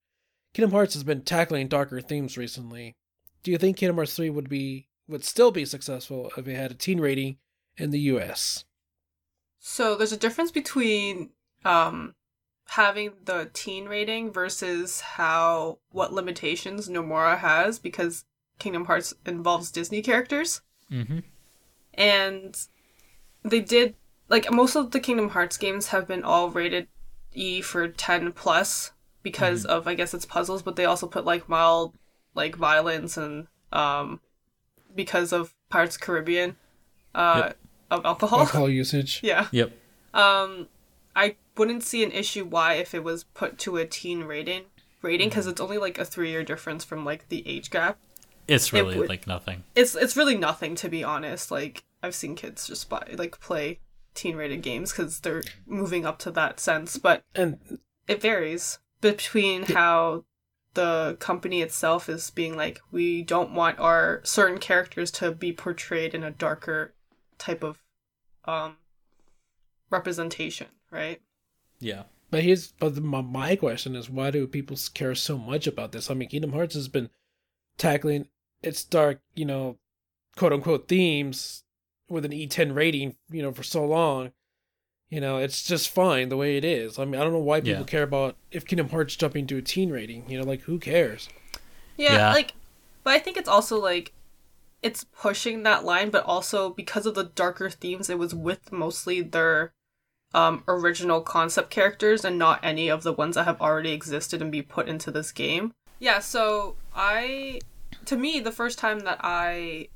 Kingdom 0.53 0.71
Hearts 0.71 0.93
has 0.93 1.03
been 1.03 1.23
tackling 1.23 1.69
darker 1.69 2.01
themes 2.01 2.37
recently. 2.37 2.95
Do 3.41 3.51
you 3.51 3.57
think 3.57 3.77
Kingdom 3.77 3.95
Hearts 3.95 4.15
Three 4.15 4.29
would 4.29 4.49
be 4.49 4.89
would 5.07 5.23
still 5.23 5.51
be 5.51 5.65
successful 5.65 6.31
if 6.35 6.47
it 6.47 6.55
had 6.55 6.71
a 6.71 6.75
teen 6.75 6.99
rating 6.99 7.37
in 7.77 7.91
the 7.91 7.99
U.S.?" 7.99 8.65
So 9.59 9.95
there's 9.95 10.11
a 10.11 10.17
difference 10.17 10.51
between 10.51 11.31
um 11.63 12.13
having 12.69 13.13
the 13.23 13.49
teen 13.53 13.85
rating 13.85 14.31
versus 14.31 14.99
how 15.01 15.79
what 15.91 16.13
limitations 16.13 16.89
Nomura 16.89 17.37
has 17.37 17.79
because 17.79 18.25
Kingdom 18.59 18.85
Hearts 18.85 19.13
involves 19.25 19.71
Disney 19.71 20.01
characters. 20.01 20.61
Mm-hmm. 20.91 21.19
And 21.93 22.67
they 23.43 23.61
did 23.61 23.95
like 24.29 24.51
most 24.51 24.75
of 24.75 24.91
the 24.91 24.99
Kingdom 24.99 25.29
Hearts 25.29 25.57
games 25.57 25.87
have 25.87 26.07
been 26.07 26.23
all 26.23 26.49
rated 26.49 26.87
E 27.33 27.61
for 27.61 27.87
10 27.87 28.31
plus 28.31 28.91
because 29.23 29.65
of 29.65 29.87
I 29.87 29.93
guess 29.95 30.13
it's 30.13 30.25
puzzles, 30.25 30.61
but 30.61 30.75
they 30.75 30.85
also 30.85 31.07
put 31.07 31.25
like 31.25 31.49
mild 31.49 31.95
like 32.33 32.55
violence 32.55 33.17
and 33.17 33.47
um 33.71 34.19
because 34.93 35.33
of 35.33 35.53
Pirates 35.69 35.97
Caribbean 35.97 36.55
uh 37.13 37.43
Yep. 37.45 37.57
of 37.91 38.05
alcohol. 38.05 38.39
Alcohol 38.41 38.69
usage. 38.83 39.19
yeah. 39.23 39.47
Yep. 39.51 39.71
Um, 40.13 40.67
I 41.15 41.35
wouldn't 41.57 41.83
see 41.83 42.03
an 42.03 42.11
issue 42.11 42.45
why 42.45 42.75
if 42.75 42.93
it 42.93 43.03
was 43.03 43.23
put 43.25 43.57
to 43.59 43.77
a 43.77 43.85
teen 43.85 44.23
rating 44.23 44.63
rating 45.01 45.29
because 45.29 45.45
it's 45.47 45.61
only 45.61 45.77
like 45.77 45.97
a 45.99 46.05
three 46.05 46.29
year 46.31 46.43
difference 46.43 46.83
from 46.83 47.03
like 47.05 47.27
the 47.29 47.47
age 47.47 47.69
gap. 47.69 47.97
It's 48.47 48.71
really 48.71 48.97
would- 48.97 49.09
like 49.09 49.27
nothing. 49.27 49.63
It's 49.75 49.95
it's 49.95 50.15
really 50.15 50.37
nothing 50.37 50.75
to 50.75 50.89
be 50.89 51.03
honest. 51.03 51.51
Like 51.51 51.83
I've 52.01 52.15
seen 52.15 52.35
kids 52.35 52.67
just 52.67 52.89
buy 52.89 53.05
like 53.17 53.39
play 53.39 53.79
teen 54.15 54.35
rated 54.35 54.61
games 54.61 54.91
because 54.91 55.19
they're 55.19 55.43
moving 55.67 56.05
up 56.05 56.17
to 56.19 56.31
that 56.31 56.59
sense, 56.59 56.97
but 56.97 57.23
And 57.35 57.79
it 58.07 58.21
varies 58.21 58.79
between 59.01 59.63
how 59.63 60.23
the 60.73 61.17
company 61.19 61.61
itself 61.61 62.09
is 62.09 62.29
being 62.31 62.57
like 62.57 62.81
we 62.91 63.21
don't 63.21 63.53
want 63.53 63.79
our 63.79 64.21
certain 64.23 64.57
characters 64.57 65.09
to 65.09 65.31
be 65.31 65.53
portrayed 65.53 66.13
in 66.13 66.23
a 66.23 66.31
darker 66.31 66.93
type 67.37 67.63
of 67.63 67.81
um 68.45 68.77
representation, 69.89 70.67
right? 70.91 71.21
Yeah. 71.79 72.03
But 72.31 72.43
here's 72.43 72.73
but 72.79 72.95
the, 72.95 73.01
my, 73.01 73.21
my 73.21 73.55
question 73.55 73.95
is 73.95 74.09
why 74.09 74.31
do 74.31 74.47
people 74.47 74.77
care 74.93 75.15
so 75.15 75.37
much 75.37 75.67
about 75.67 75.91
this? 75.91 76.09
I 76.09 76.13
mean, 76.13 76.29
Kingdom 76.29 76.53
Hearts 76.53 76.75
has 76.75 76.87
been 76.87 77.09
tackling 77.77 78.27
its 78.61 78.83
dark, 78.83 79.21
you 79.35 79.45
know, 79.45 79.77
quote 80.35 80.53
unquote 80.53 80.87
themes 80.87 81.63
with 82.09 82.25
an 82.25 82.31
E10 82.31 82.75
rating, 82.75 83.15
you 83.29 83.41
know, 83.41 83.51
for 83.51 83.63
so 83.63 83.85
long. 83.85 84.31
You 85.09 85.21
know, 85.21 85.37
it's 85.37 85.63
just 85.63 85.89
fine 85.89 86.29
the 86.29 86.37
way 86.37 86.57
it 86.57 86.65
is. 86.65 86.97
I 86.97 87.05
mean, 87.05 87.19
I 87.21 87.23
don't 87.23 87.33
know 87.33 87.39
why 87.39 87.61
people 87.61 87.81
Yeah. 87.81 87.85
care 87.85 88.03
about 88.03 88.35
if 88.51 88.65
Kingdom 88.65 88.89
Hearts 88.89 89.15
jumping 89.15 89.45
to 89.47 89.57
a 89.57 89.61
teen 89.61 89.91
rating. 89.91 90.29
You 90.29 90.39
know, 90.39 90.43
like 90.45 90.61
who 90.61 90.79
cares? 90.79 91.29
Yeah, 91.95 92.13
Yeah. 92.13 92.33
like, 92.33 92.53
but 93.03 93.13
I 93.13 93.19
think 93.19 93.37
it's 93.37 93.47
also 93.49 93.79
like, 93.79 94.11
it's 94.81 95.03
pushing 95.03 95.63
that 95.63 95.83
line, 95.85 96.09
but 96.09 96.23
also 96.25 96.69
because 96.71 97.05
of 97.05 97.15
the 97.15 97.23
darker 97.23 97.69
themes, 97.69 98.09
it 98.09 98.17
was 98.19 98.33
with 98.35 98.71
mostly 98.71 99.21
their 99.21 99.73
um, 100.33 100.63
original 100.67 101.21
concept 101.21 101.69
characters 101.69 102.25
and 102.25 102.37
not 102.37 102.59
any 102.61 102.89
of 102.89 103.03
the 103.03 103.13
ones 103.13 103.35
that 103.35 103.45
have 103.45 103.61
already 103.61 103.91
existed 103.91 104.41
and 104.41 104.51
be 104.51 104.61
put 104.61 104.87
into 104.89 105.09
this 105.11 105.31
game. 105.31 105.71
Yeah, 105.99 106.19
so 106.19 106.75
I, 106.93 107.61
to 108.05 108.17
me, 108.17 108.41
the 108.41 108.51
first 108.51 108.77
time 108.77 108.99
that 109.01 109.19
I 109.23 109.87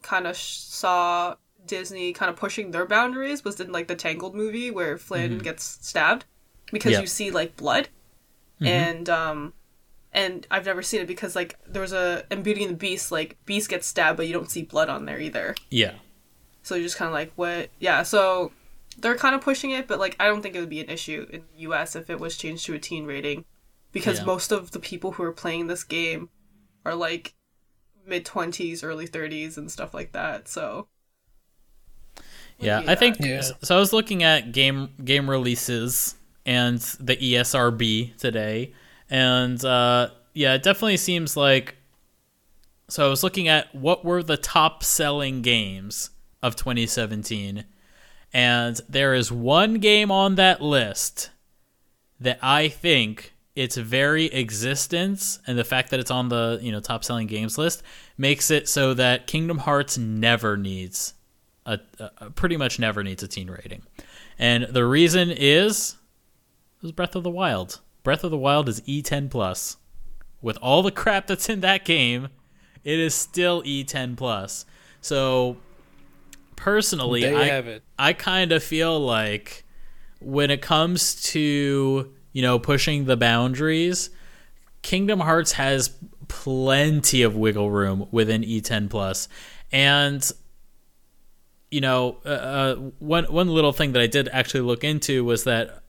kind 0.00 0.26
of 0.26 0.34
sh- 0.36 0.56
saw 0.60 1.34
Disney 1.66 2.12
kind 2.12 2.30
of 2.30 2.36
pushing 2.36 2.70
their 2.70 2.86
boundaries 2.86 3.44
was 3.44 3.60
in 3.60 3.72
like 3.72 3.88
the 3.88 3.94
Tangled 3.94 4.34
movie 4.34 4.70
where 4.70 4.98
Flynn 4.98 5.38
gets 5.38 5.64
stabbed 5.64 6.24
because 6.72 6.92
Yeah. 6.92 7.00
you 7.00 7.06
see 7.06 7.30
like 7.30 7.56
blood 7.56 7.88
and 8.60 9.08
um 9.08 9.52
and 10.12 10.46
I've 10.50 10.66
never 10.66 10.82
seen 10.82 11.00
it 11.00 11.06
because 11.06 11.34
like 11.34 11.58
there 11.66 11.82
was 11.82 11.92
a 11.92 12.24
in 12.30 12.42
Beauty 12.42 12.62
and 12.64 12.72
the 12.74 12.76
Beast 12.78 13.10
like 13.10 13.36
Beast 13.46 13.68
gets 13.68 13.86
stabbed 13.86 14.16
but 14.16 14.26
you 14.26 14.32
don't 14.32 14.50
see 14.50 14.62
blood 14.62 14.88
on 14.88 15.04
there 15.04 15.18
either. 15.20 15.54
Yeah. 15.70 15.94
So 16.62 16.74
you're 16.76 16.84
just 16.84 16.96
kind 16.96 17.08
of 17.08 17.14
like 17.14 17.32
what? 17.34 17.70
Yeah, 17.80 18.02
so 18.04 18.52
they're 18.98 19.16
kind 19.16 19.34
of 19.34 19.40
pushing 19.40 19.70
it, 19.72 19.88
but 19.88 19.98
like 19.98 20.14
I 20.20 20.26
don't 20.26 20.42
think 20.42 20.54
it 20.54 20.60
would 20.60 20.68
be 20.68 20.80
an 20.80 20.90
issue 20.90 21.26
in 21.30 21.40
the 21.52 21.60
U.S. 21.62 21.96
if 21.96 22.08
it 22.10 22.20
was 22.20 22.36
changed 22.36 22.66
to 22.66 22.74
a 22.74 22.78
teen 22.78 23.04
rating, 23.06 23.44
because 23.90 24.18
Yeah. 24.18 24.26
most 24.26 24.52
of 24.52 24.70
the 24.70 24.78
people 24.78 25.12
who 25.12 25.22
are 25.24 25.32
playing 25.32 25.66
this 25.66 25.82
game 25.82 26.28
are 26.84 26.94
like 26.94 27.34
mid 28.06 28.24
twenties, 28.24 28.84
early 28.84 29.06
thirties, 29.06 29.56
and 29.58 29.70
stuff 29.72 29.92
like 29.94 30.12
that. 30.12 30.46
So 30.46 30.86
Yeah, 32.62 32.82
I 32.86 32.94
think. 32.94 33.16
Yeah. 33.20 33.42
so. 33.62 33.76
I 33.76 33.78
was 33.78 33.92
looking 33.92 34.22
at 34.22 34.52
game 34.52 34.90
game 35.04 35.28
releases 35.28 36.14
and 36.46 36.78
the 37.00 37.16
ESRB 37.16 38.16
today, 38.16 38.72
and 39.10 39.62
uh, 39.64 40.10
yeah, 40.34 40.54
it 40.54 40.62
definitely 40.62 40.96
seems 40.96 41.36
like. 41.36 41.76
So 42.88 43.06
I 43.06 43.08
was 43.08 43.22
looking 43.22 43.48
at 43.48 43.74
what 43.74 44.04
were 44.04 44.22
the 44.22 44.36
top 44.36 44.84
selling 44.84 45.40
games 45.40 46.10
of 46.42 46.56
2017, 46.56 47.64
and 48.32 48.80
there 48.88 49.14
is 49.14 49.32
one 49.32 49.74
game 49.74 50.10
on 50.10 50.34
that 50.34 50.60
list 50.60 51.30
that 52.20 52.38
I 52.42 52.68
think 52.68 53.34
its 53.54 53.76
very 53.76 54.26
existence 54.26 55.38
and 55.46 55.58
the 55.58 55.64
fact 55.64 55.90
that 55.90 56.00
it's 56.00 56.10
on 56.10 56.28
the 56.28 56.58
you 56.62 56.72
know 56.72 56.80
top 56.80 57.04
selling 57.04 57.26
games 57.26 57.58
list 57.58 57.82
makes 58.16 58.50
it 58.50 58.68
so 58.68 58.94
that 58.94 59.26
Kingdom 59.26 59.58
Hearts 59.58 59.98
never 59.98 60.56
needs 60.56 61.14
a, 61.66 61.78
a 62.18 62.30
pretty 62.30 62.56
much 62.56 62.78
never 62.78 63.02
needs 63.02 63.22
a 63.22 63.28
teen 63.28 63.50
rating. 63.50 63.82
And 64.38 64.64
the 64.64 64.84
reason 64.84 65.30
is 65.30 65.96
was 66.80 66.92
Breath 66.92 67.14
of 67.14 67.22
the 67.22 67.30
Wild. 67.30 67.80
Breath 68.02 68.24
of 68.24 68.30
the 68.30 68.38
Wild 68.38 68.68
is 68.68 68.80
E10 68.82 69.30
plus. 69.30 69.76
With 70.40 70.56
all 70.58 70.82
the 70.82 70.90
crap 70.90 71.28
that's 71.28 71.48
in 71.48 71.60
that 71.60 71.84
game, 71.84 72.28
it 72.82 72.98
is 72.98 73.14
still 73.14 73.62
E10 73.62 74.16
plus. 74.16 74.66
So 75.00 75.56
personally, 76.56 77.32
I. 77.34 77.80
I 77.98 78.12
kind 78.12 78.50
of 78.50 78.62
feel 78.62 78.98
like 78.98 79.64
when 80.20 80.50
it 80.50 80.62
comes 80.62 81.22
to, 81.30 82.12
you 82.32 82.42
know, 82.42 82.58
pushing 82.58 83.04
the 83.04 83.16
boundaries, 83.16 84.10
Kingdom 84.82 85.20
Hearts 85.20 85.52
has 85.52 85.90
plenty 86.26 87.22
of 87.22 87.36
wiggle 87.36 87.70
room 87.70 88.08
within 88.10 88.42
E10 88.42 88.90
plus. 88.90 89.28
And 89.70 90.28
you 91.72 91.80
know, 91.80 92.18
uh, 92.26 92.28
uh, 92.28 92.74
one 92.98 93.24
one 93.24 93.48
little 93.48 93.72
thing 93.72 93.92
that 93.92 94.02
I 94.02 94.06
did 94.06 94.28
actually 94.28 94.60
look 94.60 94.84
into 94.84 95.24
was 95.24 95.44
that 95.44 95.82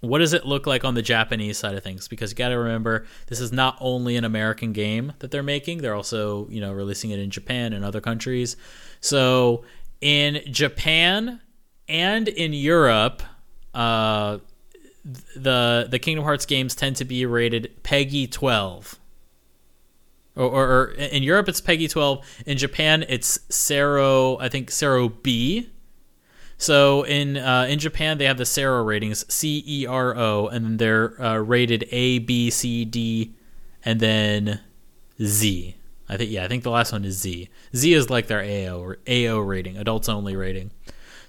what 0.00 0.18
does 0.18 0.32
it 0.32 0.46
look 0.46 0.66
like 0.66 0.84
on 0.84 0.94
the 0.94 1.02
Japanese 1.02 1.58
side 1.58 1.74
of 1.74 1.82
things? 1.82 2.06
Because 2.06 2.30
you 2.30 2.36
got 2.36 2.50
to 2.50 2.58
remember, 2.58 3.04
this 3.26 3.40
is 3.40 3.50
not 3.50 3.76
only 3.80 4.16
an 4.16 4.24
American 4.24 4.72
game 4.72 5.12
that 5.18 5.32
they're 5.32 5.42
making; 5.42 5.78
they're 5.78 5.94
also, 5.94 6.48
you 6.48 6.60
know, 6.60 6.72
releasing 6.72 7.10
it 7.10 7.18
in 7.18 7.30
Japan 7.30 7.72
and 7.72 7.84
other 7.84 8.00
countries. 8.00 8.56
So, 9.00 9.64
in 10.00 10.40
Japan 10.50 11.40
and 11.88 12.28
in 12.28 12.52
Europe, 12.52 13.24
uh, 13.74 14.38
the 15.34 15.88
the 15.90 15.98
Kingdom 15.98 16.24
Hearts 16.24 16.46
games 16.46 16.76
tend 16.76 16.96
to 16.96 17.04
be 17.04 17.26
rated 17.26 17.82
PEGI 17.82 18.30
12. 18.30 19.00
Or, 20.36 20.44
or, 20.44 20.68
or 20.68 20.84
in 20.92 21.22
Europe 21.22 21.48
it's 21.48 21.60
PEGI 21.60 21.90
12. 21.90 22.42
In 22.46 22.58
Japan 22.58 23.04
it's 23.08 23.38
Cero, 23.48 24.38
I 24.38 24.48
think 24.48 24.70
Cero 24.70 25.08
B. 25.08 25.70
So 26.58 27.02
in 27.02 27.36
uh, 27.36 27.66
in 27.68 27.78
Japan 27.78 28.18
they 28.18 28.24
have 28.26 28.38
the 28.38 28.46
Cero 28.46 28.82
ratings 28.82 29.30
C 29.32 29.62
E 29.66 29.86
R 29.86 30.16
O, 30.16 30.46
and 30.48 30.64
then 30.64 30.76
they're 30.78 31.20
uh, 31.20 31.36
rated 31.38 31.86
A 31.90 32.18
B 32.20 32.50
C 32.50 32.84
D, 32.84 33.34
and 33.84 34.00
then 34.00 34.60
Z. 35.22 35.74
I 36.08 36.16
think 36.16 36.30
yeah, 36.30 36.44
I 36.44 36.48
think 36.48 36.62
the 36.62 36.70
last 36.70 36.92
one 36.92 37.04
is 37.04 37.18
Z. 37.18 37.48
Z 37.74 37.92
is 37.92 38.08
like 38.08 38.28
their 38.28 38.42
AO 38.42 38.80
or 38.80 38.98
AO 39.06 39.38
rating, 39.38 39.76
adults 39.76 40.08
only 40.08 40.36
rating. 40.36 40.70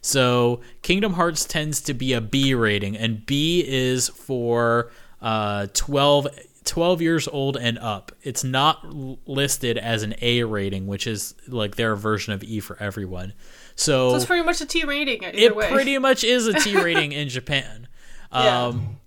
So 0.01 0.61
Kingdom 0.83 1.13
Hearts 1.13 1.43
tends 1.43 1.81
to 1.81 1.93
be 1.93 2.13
a 2.13 2.21
B 2.21 2.53
rating, 2.53 2.95
and 2.95 3.25
B 3.25 3.65
is 3.67 4.07
for 4.07 4.91
uh, 5.21 5.67
12, 5.73 6.27
12 6.67 7.01
years 7.01 7.27
old 7.27 7.57
and 7.57 7.79
up. 7.79 8.11
It's 8.21 8.43
not 8.43 8.85
listed 9.27 9.77
as 9.77 10.03
an 10.03 10.13
A 10.21 10.43
rating, 10.43 10.85
which 10.85 11.07
is 11.07 11.33
like 11.47 11.75
their 11.75 11.95
version 11.95 12.33
of 12.33 12.43
E 12.43 12.59
for 12.59 12.77
everyone. 12.81 13.33
So, 13.75 14.11
so 14.11 14.15
it's 14.15 14.25
pretty 14.25 14.43
much 14.43 14.61
a 14.61 14.65
T 14.65 14.83
rating. 14.83 15.21
It 15.23 15.55
way. 15.55 15.71
pretty 15.71 15.97
much 15.97 16.23
is 16.23 16.47
a 16.47 16.53
T 16.53 16.75
rating 16.83 17.11
in 17.11 17.29
Japan. 17.29 17.87
Yeah. 18.31 18.65
Um, 18.65 18.97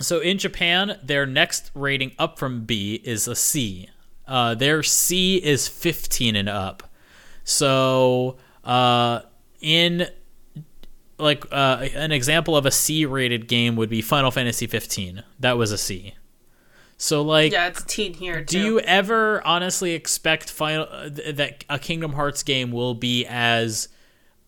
so 0.00 0.20
in 0.20 0.38
Japan, 0.38 0.98
their 1.02 1.26
next 1.26 1.70
rating 1.74 2.12
up 2.18 2.38
from 2.38 2.64
B 2.64 3.00
is 3.04 3.28
a 3.28 3.36
C. 3.36 3.88
Uh, 4.26 4.54
their 4.54 4.82
C 4.82 5.36
is 5.36 5.68
15 5.68 6.36
and 6.36 6.48
up. 6.48 6.82
So 7.44 8.36
uh, 8.64 9.20
in 9.60 10.06
like 11.18 11.44
uh, 11.52 11.86
an 11.94 12.12
example 12.12 12.56
of 12.56 12.66
a 12.66 12.70
C 12.70 13.06
rated 13.06 13.48
game 13.48 13.76
would 13.76 13.88
be 13.90 14.02
Final 14.02 14.30
Fantasy 14.30 14.66
15. 14.66 15.22
That 15.40 15.56
was 15.58 15.72
a 15.72 15.78
C. 15.78 16.14
So 16.96 17.22
like 17.22 17.52
yeah, 17.52 17.68
it's 17.68 17.82
teen 17.84 18.14
here 18.14 18.40
too. 18.44 18.44
do 18.44 18.58
you 18.60 18.80
ever 18.80 19.44
honestly 19.46 19.92
expect 19.92 20.50
final 20.50 20.86
uh, 20.90 21.10
th- 21.10 21.36
that 21.36 21.64
a 21.68 21.78
Kingdom 21.78 22.12
Hearts 22.12 22.42
game 22.42 22.70
will 22.70 22.94
be 22.94 23.26
as 23.26 23.88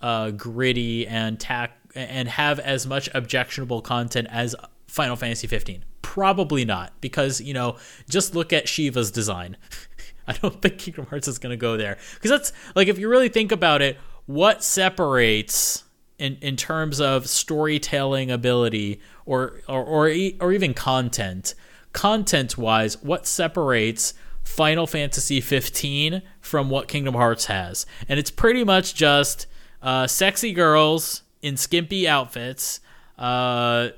uh, 0.00 0.30
gritty 0.30 1.06
and 1.06 1.38
tack 1.40 1.78
and 1.94 2.28
have 2.28 2.58
as 2.60 2.86
much 2.86 3.08
objectionable 3.14 3.80
content 3.82 4.28
as 4.30 4.54
Final 4.86 5.16
Fantasy 5.16 5.46
15? 5.46 5.84
Probably 6.02 6.64
not, 6.64 6.92
because 7.00 7.40
you 7.40 7.52
know, 7.52 7.76
just 8.08 8.34
look 8.34 8.52
at 8.52 8.68
Shiva's 8.68 9.10
design. 9.10 9.56
I 10.28 10.32
don't 10.32 10.60
think 10.62 10.78
Kingdom 10.78 11.06
Hearts 11.06 11.28
is 11.28 11.38
going 11.38 11.50
to 11.50 11.56
go 11.56 11.76
there 11.76 11.98
because 12.14 12.30
that's 12.30 12.52
like 12.74 12.88
if 12.88 12.98
you 12.98 13.08
really 13.08 13.28
think 13.28 13.52
about 13.52 13.82
it, 13.82 13.96
what 14.26 14.62
separates 14.62 15.84
in 16.18 16.36
in 16.40 16.56
terms 16.56 17.00
of 17.00 17.28
storytelling 17.28 18.30
ability 18.30 19.00
or 19.24 19.60
or 19.68 19.84
or, 19.84 20.08
e- 20.08 20.36
or 20.40 20.52
even 20.52 20.74
content 20.74 21.54
content 21.96 22.58
wise 22.58 23.02
what 23.02 23.26
separates 23.26 24.12
Final 24.44 24.86
Fantasy 24.86 25.40
15 25.40 26.20
from 26.40 26.68
what 26.68 26.88
Kingdom 26.88 27.14
Hearts 27.14 27.46
has 27.46 27.86
and 28.06 28.18
it's 28.18 28.30
pretty 28.30 28.64
much 28.64 28.94
just 28.94 29.46
uh, 29.82 30.06
sexy 30.06 30.52
girls 30.52 31.22
in 31.40 31.56
skimpy 31.56 32.06
outfits 32.06 32.80
uh 33.18 33.88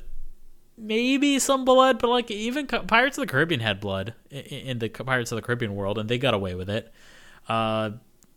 maybe 0.77 1.41
some 1.41 1.65
blood 1.65 1.99
but 1.99 2.09
like 2.09 2.31
even 2.31 2.69
Pirates 2.69 3.19
of 3.19 3.23
the 3.23 3.27
Caribbean 3.27 3.61
had 3.61 3.81
blood 3.81 4.15
in 4.31 4.79
the 4.79 4.89
Pirates 4.89 5.33
of 5.33 5.37
the 5.37 5.43
Caribbean 5.43 5.75
world 5.75 5.99
and 5.99 6.09
they 6.09 6.19
got 6.19 6.35
away 6.35 6.55
with 6.55 6.71
it 6.71 6.93
uh 7.49 7.91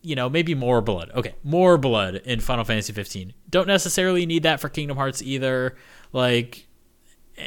you 0.04 0.16
know, 0.16 0.30
maybe 0.30 0.56
more 0.56 0.82
blood. 0.82 1.12
Okay, 1.14 1.36
more 1.44 1.78
blood 1.78 2.16
in 2.26 2.40
Final 2.40 2.64
Fantasy 2.64 2.92
15. 2.92 3.34
Don't 3.52 3.68
necessarily 3.68 4.26
need 4.26 4.42
that 4.42 4.60
for 4.60 4.68
Kingdom 4.68 4.98
Hearts 4.98 5.22
either. 5.22 5.76
Like, 6.12 6.66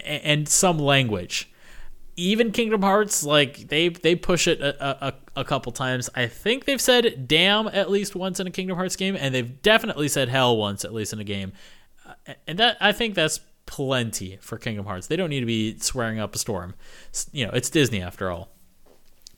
and 0.04 0.48
some 0.48 0.78
language. 0.78 1.50
Even 2.16 2.52
Kingdom 2.52 2.82
Hearts, 2.82 3.24
like 3.24 3.68
they 3.68 3.88
they 3.88 4.14
push 4.14 4.46
it 4.46 4.60
a, 4.60 5.06
a, 5.08 5.14
a 5.36 5.44
couple 5.44 5.72
times. 5.72 6.08
I 6.14 6.26
think 6.26 6.64
they've 6.64 6.80
said 6.80 7.26
"damn" 7.26 7.66
at 7.68 7.90
least 7.90 8.14
once 8.14 8.38
in 8.40 8.46
a 8.46 8.50
Kingdom 8.50 8.76
Hearts 8.76 8.96
game, 8.96 9.16
and 9.18 9.34
they've 9.34 9.60
definitely 9.62 10.08
said 10.08 10.28
"hell" 10.28 10.56
once 10.56 10.84
at 10.84 10.92
least 10.94 11.12
in 11.12 11.18
a 11.20 11.24
game. 11.24 11.52
Uh, 12.06 12.34
And 12.46 12.58
that 12.58 12.76
I 12.80 12.92
think 12.92 13.14
that's 13.14 13.40
plenty 13.66 14.38
for 14.40 14.58
Kingdom 14.58 14.86
Hearts. 14.86 15.06
They 15.06 15.16
don't 15.16 15.30
need 15.30 15.40
to 15.40 15.46
be 15.46 15.78
swearing 15.78 16.18
up 16.18 16.34
a 16.34 16.38
storm. 16.38 16.74
You 17.32 17.46
know, 17.46 17.52
it's 17.52 17.70
Disney 17.70 18.02
after 18.02 18.30
all. 18.30 18.50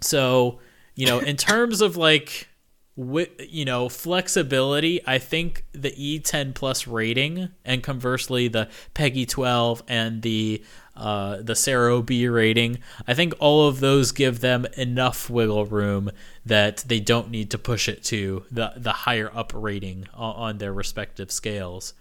So, 0.01 0.59
you 0.95 1.07
know, 1.07 1.19
in 1.21 1.37
terms 1.37 1.81
of 1.81 1.97
like, 1.97 2.49
you 2.97 3.65
know, 3.65 3.89
flexibility, 3.89 5.01
I 5.07 5.19
think 5.19 5.65
the 5.73 5.91
E10 5.93 6.55
plus 6.55 6.87
rating 6.87 7.51
and 7.65 7.83
conversely 7.83 8.49
the 8.49 8.69
PEGI 8.95 9.29
12 9.29 9.83
and 9.89 10.23
the 10.23 10.63
uh, 10.97 11.43
the 11.43 11.55
Cero 11.55 12.05
B 12.05 12.27
rating, 12.29 12.79
I 13.07 13.15
think 13.15 13.35
all 13.39 13.69
of 13.69 13.81
those 13.81 14.13
give 14.13 14.41
them 14.41 14.67
enough 14.77 15.29
wiggle 15.29 15.67
room 15.67 16.11
that 16.45 16.79
they 16.87 17.01
don't 17.01 17.31
need 17.31 17.51
to 17.51 17.59
push 17.59 17.89
it 17.89 18.03
to 18.05 18.45
the 18.51 18.73
the 18.77 18.93
higher 18.93 19.31
up 19.35 19.53
rating 19.55 20.09
on, 20.15 20.35
on 20.35 20.59
their 20.59 20.73
respective 20.73 21.31
scales. 21.31 21.95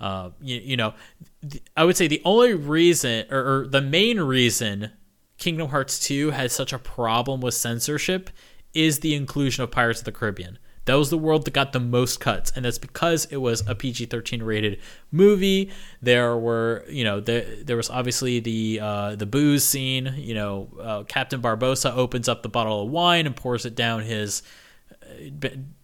Uh, 0.00 0.30
you, 0.40 0.56
you 0.56 0.76
know, 0.76 0.94
I 1.76 1.84
would 1.84 1.96
say 1.96 2.06
the 2.06 2.22
only 2.24 2.54
reason 2.54 3.26
or, 3.30 3.38
or 3.38 3.66
the 3.66 3.80
main 3.80 4.20
reason 4.20 4.92
Kingdom 5.38 5.68
Hearts 5.68 5.98
2 6.00 6.30
has 6.30 6.52
such 6.52 6.72
a 6.72 6.78
problem 6.78 7.40
with 7.40 7.54
censorship 7.54 8.30
is 8.74 9.00
the 9.00 9.14
inclusion 9.14 9.64
of 9.64 9.70
Pirates 9.70 10.00
of 10.00 10.04
the 10.04 10.12
Caribbean. 10.12 10.58
That 10.88 10.94
was 10.94 11.10
the 11.10 11.18
world 11.18 11.44
that 11.44 11.52
got 11.52 11.74
the 11.74 11.80
most 11.80 12.18
cuts, 12.18 12.50
and 12.56 12.64
that's 12.64 12.78
because 12.78 13.26
it 13.26 13.36
was 13.36 13.62
a 13.68 13.74
PG-13 13.74 14.42
rated 14.42 14.80
movie. 15.12 15.70
There 16.00 16.34
were, 16.34 16.86
you 16.88 17.04
know, 17.04 17.20
there 17.20 17.44
there 17.62 17.76
was 17.76 17.90
obviously 17.90 18.40
the 18.40 18.80
uh, 18.80 19.14
the 19.14 19.26
booze 19.26 19.64
scene. 19.64 20.14
You 20.16 20.32
know, 20.32 20.68
uh, 20.80 21.02
Captain 21.02 21.42
Barbossa 21.42 21.94
opens 21.94 22.26
up 22.26 22.42
the 22.42 22.48
bottle 22.48 22.84
of 22.84 22.88
wine 22.88 23.26
and 23.26 23.36
pours 23.36 23.66
it 23.66 23.74
down 23.74 24.00
his 24.00 24.42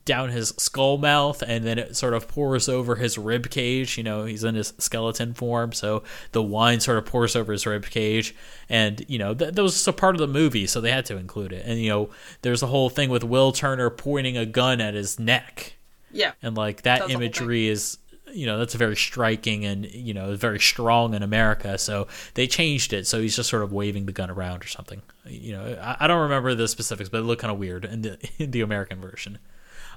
down 0.04 0.28
his 0.28 0.50
skull 0.58 0.98
mouth 0.98 1.42
and 1.46 1.64
then 1.64 1.78
it 1.78 1.96
sort 1.96 2.12
of 2.12 2.28
pours 2.28 2.68
over 2.68 2.96
his 2.96 3.16
rib 3.16 3.48
cage. 3.50 3.96
You 3.96 4.04
know 4.04 4.24
he's 4.24 4.44
in 4.44 4.54
his 4.54 4.74
skeleton 4.78 5.34
form 5.34 5.72
so 5.72 6.02
the 6.32 6.42
wine 6.42 6.80
sort 6.80 6.98
of 6.98 7.06
pours 7.06 7.34
over 7.34 7.52
his 7.52 7.66
rib 7.66 7.86
cage. 7.86 8.34
And 8.68 9.04
you 9.08 9.18
know 9.18 9.34
th- 9.34 9.54
that 9.54 9.62
was 9.62 9.72
just 9.72 9.88
a 9.88 9.92
part 9.92 10.14
of 10.14 10.20
the 10.20 10.26
movie 10.26 10.66
so 10.66 10.80
they 10.80 10.90
had 10.90 11.06
to 11.06 11.16
include 11.16 11.52
it. 11.52 11.64
And 11.66 11.80
you 11.80 11.88
know 11.88 12.10
there's 12.42 12.62
a 12.62 12.66
whole 12.66 12.90
thing 12.90 13.10
with 13.10 13.24
will 13.24 13.52
turner 13.52 13.90
pointing 13.90 14.36
a 14.36 14.46
gun 14.46 14.80
at 14.80 14.94
his 14.94 15.18
neck. 15.18 15.76
Yeah. 16.10 16.32
and 16.42 16.56
like 16.56 16.82
that 16.82 17.00
That's 17.00 17.12
imagery 17.12 17.66
is 17.66 17.98
you 18.34 18.46
know 18.46 18.58
that's 18.58 18.74
very 18.74 18.96
striking 18.96 19.64
and 19.64 19.86
you 19.86 20.12
know 20.12 20.34
very 20.36 20.58
strong 20.58 21.14
in 21.14 21.22
america. 21.22 21.78
So 21.78 22.08
they 22.34 22.46
changed 22.46 22.92
it. 22.92 23.06
So 23.06 23.20
he's 23.20 23.36
just 23.36 23.48
sort 23.48 23.62
of 23.62 23.72
waving 23.72 24.06
the 24.06 24.12
gun 24.12 24.30
around 24.30 24.64
or 24.64 24.68
something. 24.68 25.02
You 25.26 25.52
know 25.52 25.78
i, 25.80 25.96
I 26.00 26.06
don't 26.06 26.22
remember 26.22 26.54
the 26.54 26.68
specifics 26.68 27.08
but 27.08 27.18
it 27.18 27.22
looked 27.22 27.42
kind 27.42 27.52
of 27.52 27.58
weird 27.58 27.84
in 27.84 28.02
the 28.02 28.18
in 28.38 28.50
the 28.50 28.60
american 28.60 29.00
version. 29.00 29.38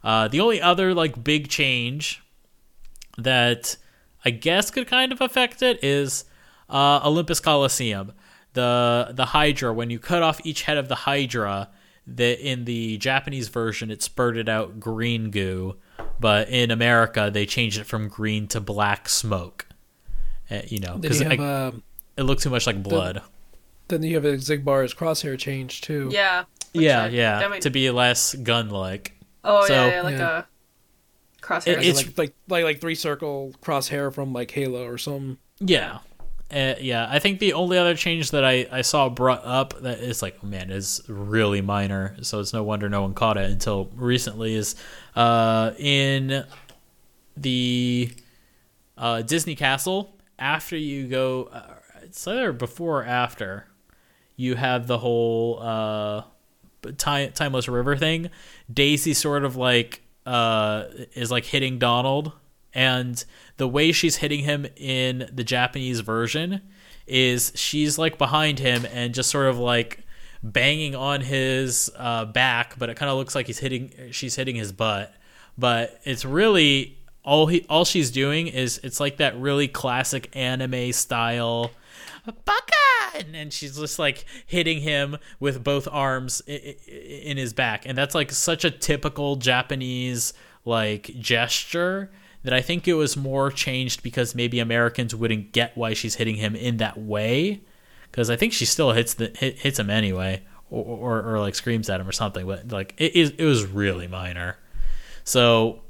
Uh, 0.03 0.27
the 0.27 0.39
only 0.39 0.61
other 0.61 0.93
like 0.93 1.23
big 1.23 1.49
change 1.49 2.23
that 3.17 3.77
i 4.23 4.29
guess 4.29 4.69
could 4.69 4.87
kind 4.87 5.11
of 5.11 5.21
affect 5.21 5.61
it 5.61 5.83
is 5.83 6.25
uh, 6.69 6.99
olympus 7.03 7.39
coliseum. 7.39 8.13
The 8.53 9.11
the 9.13 9.25
hydra 9.25 9.73
when 9.73 9.89
you 9.89 9.99
cut 9.99 10.23
off 10.23 10.39
each 10.43 10.63
head 10.63 10.77
of 10.77 10.87
the 10.87 10.95
hydra 10.95 11.69
that 12.05 12.39
in 12.39 12.65
the 12.65 12.97
japanese 12.97 13.49
version 13.49 13.91
it 13.91 14.01
spurted 14.01 14.47
out 14.47 14.79
green 14.79 15.29
goo 15.29 15.75
but 16.19 16.49
in 16.49 16.71
America 16.71 17.29
they 17.31 17.45
changed 17.45 17.79
it 17.79 17.85
from 17.85 18.07
green 18.07 18.47
to 18.47 18.59
black 18.61 19.09
smoke. 19.09 19.65
Uh, 20.49 20.61
you 20.67 20.79
know, 20.79 20.97
because 20.97 21.19
you 21.19 21.25
it, 21.29 21.39
have 21.39 21.73
um, 21.73 21.83
it 22.15 22.23
looked 22.23 22.41
too 22.43 22.49
much 22.49 22.65
like 22.67 22.81
blood. 22.81 23.21
then 23.89 24.01
you 24.03 24.15
have 24.15 24.25
a 24.25 24.33
Xigbar's 24.33 24.93
crosshair 24.93 25.37
change 25.37 25.81
too. 25.81 26.09
Yeah. 26.11 26.45
Yeah, 26.73 27.03
I- 27.03 27.07
yeah, 27.09 27.39
that 27.39 27.49
made- 27.49 27.61
to 27.63 27.69
be 27.69 27.89
less 27.91 28.33
gun-like. 28.35 29.13
oh 29.43 29.65
so- 29.67 29.73
yeah, 29.73 29.87
yeah, 29.87 30.01
like 30.03 30.17
Yeah. 30.17 30.37
a 30.39 31.41
crosshair. 31.43 31.67
It- 31.67 31.79
it's- 31.85 31.95
like, 31.97 32.17
like 32.17 32.33
like 32.47 32.63
like 32.63 32.81
three 32.81 32.95
circle 32.95 33.53
crosshair 33.61 34.13
from 34.13 34.31
like 34.33 34.51
Halo 34.51 34.85
or 34.87 34.97
some. 34.97 35.37
Yeah. 35.59 35.99
Uh, 36.49 36.75
yeah, 36.79 37.07
I 37.09 37.19
think 37.19 37.39
the 37.39 37.53
only 37.53 37.77
other 37.77 37.95
change 37.95 38.31
that 38.31 38.45
I, 38.45 38.67
I 38.71 38.81
saw 38.81 39.09
brought 39.09 39.43
up 39.43 39.81
that 39.81 39.99
is 39.99 40.21
like, 40.21 40.37
oh 40.41 40.47
man, 40.47 40.71
is 40.71 41.01
really 41.09 41.61
minor. 41.61 42.15
So 42.21 42.39
it's 42.39 42.53
no 42.53 42.63
wonder 42.63 42.87
no 42.87 43.01
one 43.01 43.13
caught 43.13 43.37
it 43.37 43.51
until 43.51 43.89
recently. 43.95 44.55
Is 44.55 44.75
uh, 45.15 45.71
in 45.77 46.45
the 47.35 48.11
uh, 48.97 49.23
Disney 49.23 49.55
Castle 49.55 50.15
after 50.39 50.77
you 50.77 51.07
go, 51.07 51.49
uh, 51.51 51.73
it's 52.03 52.25
either 52.25 52.53
before 52.53 53.01
or 53.01 53.05
after 53.05 53.67
you 54.37 54.55
have 54.55 54.87
the 54.87 54.99
whole 54.99 55.59
uh, 55.61 56.23
time, 56.97 57.31
timeless 57.33 57.67
river 57.67 57.97
thing. 57.97 58.29
Daisy 58.73 59.13
sort 59.13 59.43
of 59.43 59.57
like 59.57 60.01
uh, 60.25 60.85
is 61.13 61.29
like 61.29 61.43
hitting 61.43 61.77
Donald, 61.77 62.31
and 62.73 63.23
the 63.57 63.67
way 63.67 63.91
she's 63.91 64.17
hitting 64.17 64.43
him 64.43 64.67
in 64.75 65.29
the 65.33 65.43
Japanese 65.43 65.99
version 65.99 66.61
is 67.05 67.51
she's 67.55 67.97
like 67.97 68.17
behind 68.17 68.59
him 68.59 68.85
and 68.91 69.13
just 69.13 69.29
sort 69.29 69.47
of 69.47 69.57
like 69.57 69.99
banging 70.43 70.95
on 70.95 71.21
his 71.21 71.91
uh, 71.97 72.25
back, 72.25 72.77
but 72.77 72.89
it 72.89 72.95
kind 72.95 73.09
of 73.09 73.17
looks 73.17 73.35
like 73.35 73.47
he's 73.47 73.59
hitting 73.59 73.91
she's 74.11 74.35
hitting 74.35 74.55
his 74.55 74.71
butt. 74.71 75.13
But 75.57 75.99
it's 76.03 76.25
really 76.25 76.97
all 77.23 77.47
he 77.47 77.65
all 77.69 77.85
she's 77.85 78.11
doing 78.11 78.47
is 78.47 78.79
it's 78.83 78.99
like 78.99 79.17
that 79.17 79.37
really 79.37 79.67
classic 79.67 80.29
anime 80.35 80.91
style 80.93 81.71
Baka! 82.45 83.25
And, 83.33 83.53
she's 83.53 83.77
just 83.77 83.99
like 83.99 84.25
hitting 84.45 84.81
him 84.81 85.17
with 85.39 85.63
both 85.63 85.87
arms 85.89 86.41
in 86.41 87.37
his 87.37 87.53
back. 87.53 87.85
And 87.85 87.97
that's 87.97 88.13
like 88.13 88.31
such 88.31 88.65
a 88.65 88.71
typical 88.71 89.37
Japanese 89.37 90.33
like 90.65 91.11
gesture 91.19 92.11
that 92.47 92.53
I 92.53 92.61
think 92.61 92.87
it 92.87 92.93
was 92.93 93.17
more 93.17 93.51
changed 93.51 94.03
because 94.03 94.33
maybe 94.33 94.61
Americans 94.61 95.13
wouldn't 95.13 95.51
get 95.51 95.75
why 95.77 95.93
she's 95.93 96.15
hitting 96.15 96.37
him 96.37 96.55
in 96.55 96.77
that 96.77 96.97
way. 96.97 97.59
Because 98.09 98.29
I 98.29 98.37
think 98.37 98.53
she 98.53 98.63
still 98.63 98.93
hits 98.93 99.15
the 99.15 99.33
hit, 99.37 99.59
hits 99.59 99.77
him 99.77 99.89
anyway, 99.89 100.43
or, 100.69 100.81
or 100.81 101.33
or 101.33 101.39
like 101.41 101.55
screams 101.55 101.89
at 101.89 101.99
him 101.99 102.07
or 102.07 102.13
something. 102.13 102.47
But 102.47 102.71
like 102.71 102.93
it 102.97 103.17
is 103.17 103.31
it 103.31 103.43
was 103.43 103.65
really 103.65 104.07
minor. 104.07 104.55
So 105.25 105.81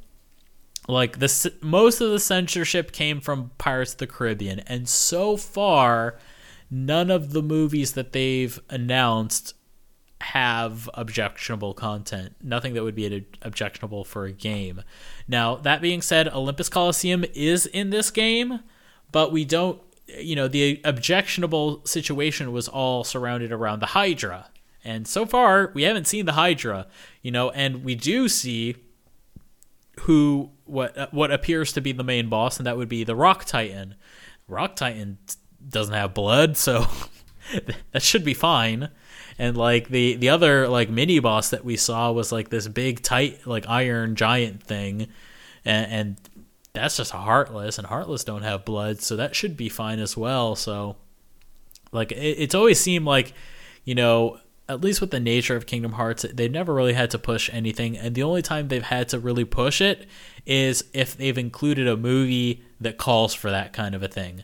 like 0.87 1.19
the 1.19 1.53
most 1.61 2.01
of 2.01 2.09
the 2.09 2.19
censorship 2.19 2.91
came 2.91 3.21
from 3.21 3.51
Pirates 3.59 3.91
of 3.91 3.99
the 3.99 4.07
Caribbean, 4.07 4.61
and 4.61 4.89
so 4.89 5.37
far, 5.37 6.17
none 6.71 7.11
of 7.11 7.33
the 7.33 7.43
movies 7.43 7.91
that 7.91 8.13
they've 8.13 8.59
announced 8.67 9.53
have 10.21 10.89
objectionable 10.93 11.73
content. 11.73 12.35
Nothing 12.41 12.73
that 12.73 12.83
would 12.83 12.95
be 12.95 13.25
objectionable 13.41 14.03
for 14.03 14.25
a 14.25 14.31
game. 14.31 14.81
Now 15.27 15.55
that 15.57 15.81
being 15.81 16.01
said, 16.01 16.27
Olympus 16.27 16.69
Coliseum 16.69 17.25
is 17.33 17.65
in 17.65 17.89
this 17.89 18.11
game, 18.11 18.61
but 19.11 19.31
we 19.31 19.45
don't. 19.45 19.81
You 20.07 20.37
know, 20.37 20.47
the 20.47 20.79
objectionable 20.85 21.85
situation 21.85 22.53
was 22.53 22.69
all 22.69 23.03
surrounded 23.03 23.51
around 23.51 23.81
the 23.81 23.87
Hydra. 23.87 24.49
And 24.81 25.05
so 25.05 25.25
far, 25.25 25.71
we 25.73 25.83
haven't 25.83 26.07
seen 26.07 26.25
the 26.25 26.31
Hydra, 26.31 26.87
you 27.21 27.29
know, 27.29 27.49
and 27.49 27.83
we 27.83 27.93
do 27.93 28.29
see 28.29 28.77
who 30.01 30.51
what 30.63 30.97
uh, 30.97 31.07
what 31.11 31.31
appears 31.31 31.73
to 31.73 31.81
be 31.81 31.91
the 31.91 32.03
main 32.03 32.29
boss, 32.29 32.57
and 32.57 32.65
that 32.67 32.77
would 32.77 32.89
be 32.89 33.03
the 33.03 33.15
Rock 33.15 33.45
Titan. 33.45 33.95
Rock 34.47 34.75
Titan 34.75 35.17
doesn't 35.67 35.93
have 35.93 36.13
blood, 36.13 36.55
so 36.55 36.85
that 37.91 38.01
should 38.01 38.23
be 38.23 38.33
fine. 38.33 38.89
And 39.39 39.55
like 39.55 39.89
the 39.89 40.15
the 40.15 40.29
other 40.29 40.67
like 40.67 40.89
mini 40.89 41.19
boss 41.19 41.51
that 41.51 41.63
we 41.63 41.77
saw 41.77 42.11
was 42.11 42.31
like 42.31 42.49
this 42.49 42.67
big 42.67 43.03
tight 43.03 43.45
like 43.45 43.67
iron 43.67 44.15
giant 44.15 44.63
thing, 44.63 45.07
and, 45.63 45.91
and 45.91 46.17
that's 46.73 46.97
just 46.97 47.11
heartless, 47.11 47.77
and 47.77 47.87
heartless 47.87 48.23
don't 48.23 48.41
have 48.41 48.65
blood, 48.65 49.01
so 49.01 49.15
that 49.15 49.35
should 49.35 49.55
be 49.55 49.69
fine 49.69 49.99
as 49.99 50.17
well. 50.17 50.55
So 50.55 50.95
like 51.91 52.11
it, 52.11 52.15
it's 52.17 52.55
always 52.55 52.79
seemed 52.79 53.05
like 53.05 53.33
you 53.85 53.93
know 53.95 54.39
at 54.69 54.81
least 54.81 54.99
with 54.99 55.11
the 55.11 55.19
nature 55.19 55.55
of 55.55 55.65
Kingdom 55.65 55.93
Hearts, 55.93 56.25
they've 56.33 56.51
never 56.51 56.73
really 56.73 56.93
had 56.93 57.11
to 57.11 57.19
push 57.19 57.49
anything, 57.53 57.97
and 57.97 58.15
the 58.15 58.23
only 58.23 58.41
time 58.41 58.67
they've 58.67 58.83
had 58.83 59.09
to 59.09 59.19
really 59.19 59.45
push 59.45 59.81
it 59.81 60.07
is 60.45 60.83
if 60.93 61.15
they've 61.15 61.37
included 61.37 61.87
a 61.87 61.95
movie 61.95 62.63
that 62.81 62.97
calls 62.97 63.33
for 63.33 63.49
that 63.51 63.71
kind 63.71 63.95
of 63.95 64.03
a 64.03 64.07
thing. 64.07 64.43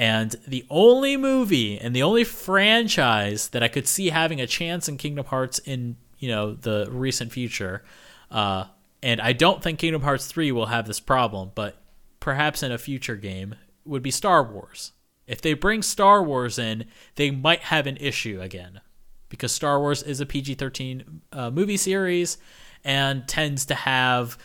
And 0.00 0.34
the 0.48 0.64
only 0.70 1.18
movie 1.18 1.78
and 1.78 1.94
the 1.94 2.02
only 2.02 2.24
franchise 2.24 3.48
that 3.48 3.62
I 3.62 3.68
could 3.68 3.86
see 3.86 4.08
having 4.08 4.40
a 4.40 4.46
chance 4.46 4.88
in 4.88 4.96
Kingdom 4.96 5.26
Hearts 5.26 5.58
in 5.58 5.96
you 6.18 6.30
know 6.30 6.54
the 6.54 6.88
recent 6.90 7.32
future, 7.32 7.84
uh, 8.30 8.64
and 9.02 9.20
I 9.20 9.34
don't 9.34 9.62
think 9.62 9.78
Kingdom 9.78 10.00
Hearts 10.00 10.24
three 10.24 10.52
will 10.52 10.66
have 10.66 10.86
this 10.86 11.00
problem, 11.00 11.52
but 11.54 11.76
perhaps 12.18 12.62
in 12.62 12.72
a 12.72 12.78
future 12.78 13.16
game 13.16 13.56
would 13.84 14.02
be 14.02 14.10
Star 14.10 14.42
Wars. 14.42 14.92
If 15.26 15.42
they 15.42 15.52
bring 15.52 15.82
Star 15.82 16.22
Wars 16.22 16.58
in, 16.58 16.86
they 17.16 17.30
might 17.30 17.60
have 17.60 17.86
an 17.86 17.98
issue 17.98 18.40
again 18.40 18.80
because 19.28 19.52
Star 19.52 19.78
Wars 19.80 20.02
is 20.02 20.18
a 20.18 20.26
PG 20.26 20.54
13 20.54 21.20
uh, 21.30 21.50
movie 21.50 21.76
series 21.76 22.38
and 22.84 23.28
tends 23.28 23.66
to 23.66 23.74
have 23.74 24.38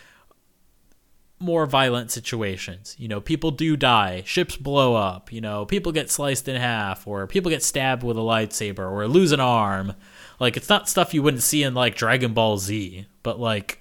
more 1.46 1.66
violent 1.66 2.12
situations. 2.12 2.96
You 2.98 3.08
know, 3.08 3.22
people 3.22 3.52
do 3.52 3.78
die, 3.78 4.24
ships 4.26 4.58
blow 4.58 4.96
up, 4.96 5.32
you 5.32 5.40
know, 5.40 5.66
people 5.66 5.92
get 5.92 6.12
sliced 6.12 6.48
in 6.48 6.56
half, 6.56 7.08
or 7.08 7.28
people 7.28 7.50
get 7.50 7.64
stabbed 7.64 8.04
with 8.04 8.18
a 8.18 8.22
lightsaber, 8.22 8.92
or 8.92 9.08
lose 9.08 9.32
an 9.32 9.40
arm. 9.40 9.94
Like, 10.40 10.58
it's 10.58 10.68
not 10.68 10.90
stuff 10.90 11.14
you 11.14 11.24
wouldn't 11.24 11.44
see 11.44 11.64
in, 11.64 11.74
like, 11.74 11.96
Dragon 11.96 12.34
Ball 12.34 12.58
Z, 12.58 13.06
but, 13.24 13.40
like, 13.40 13.80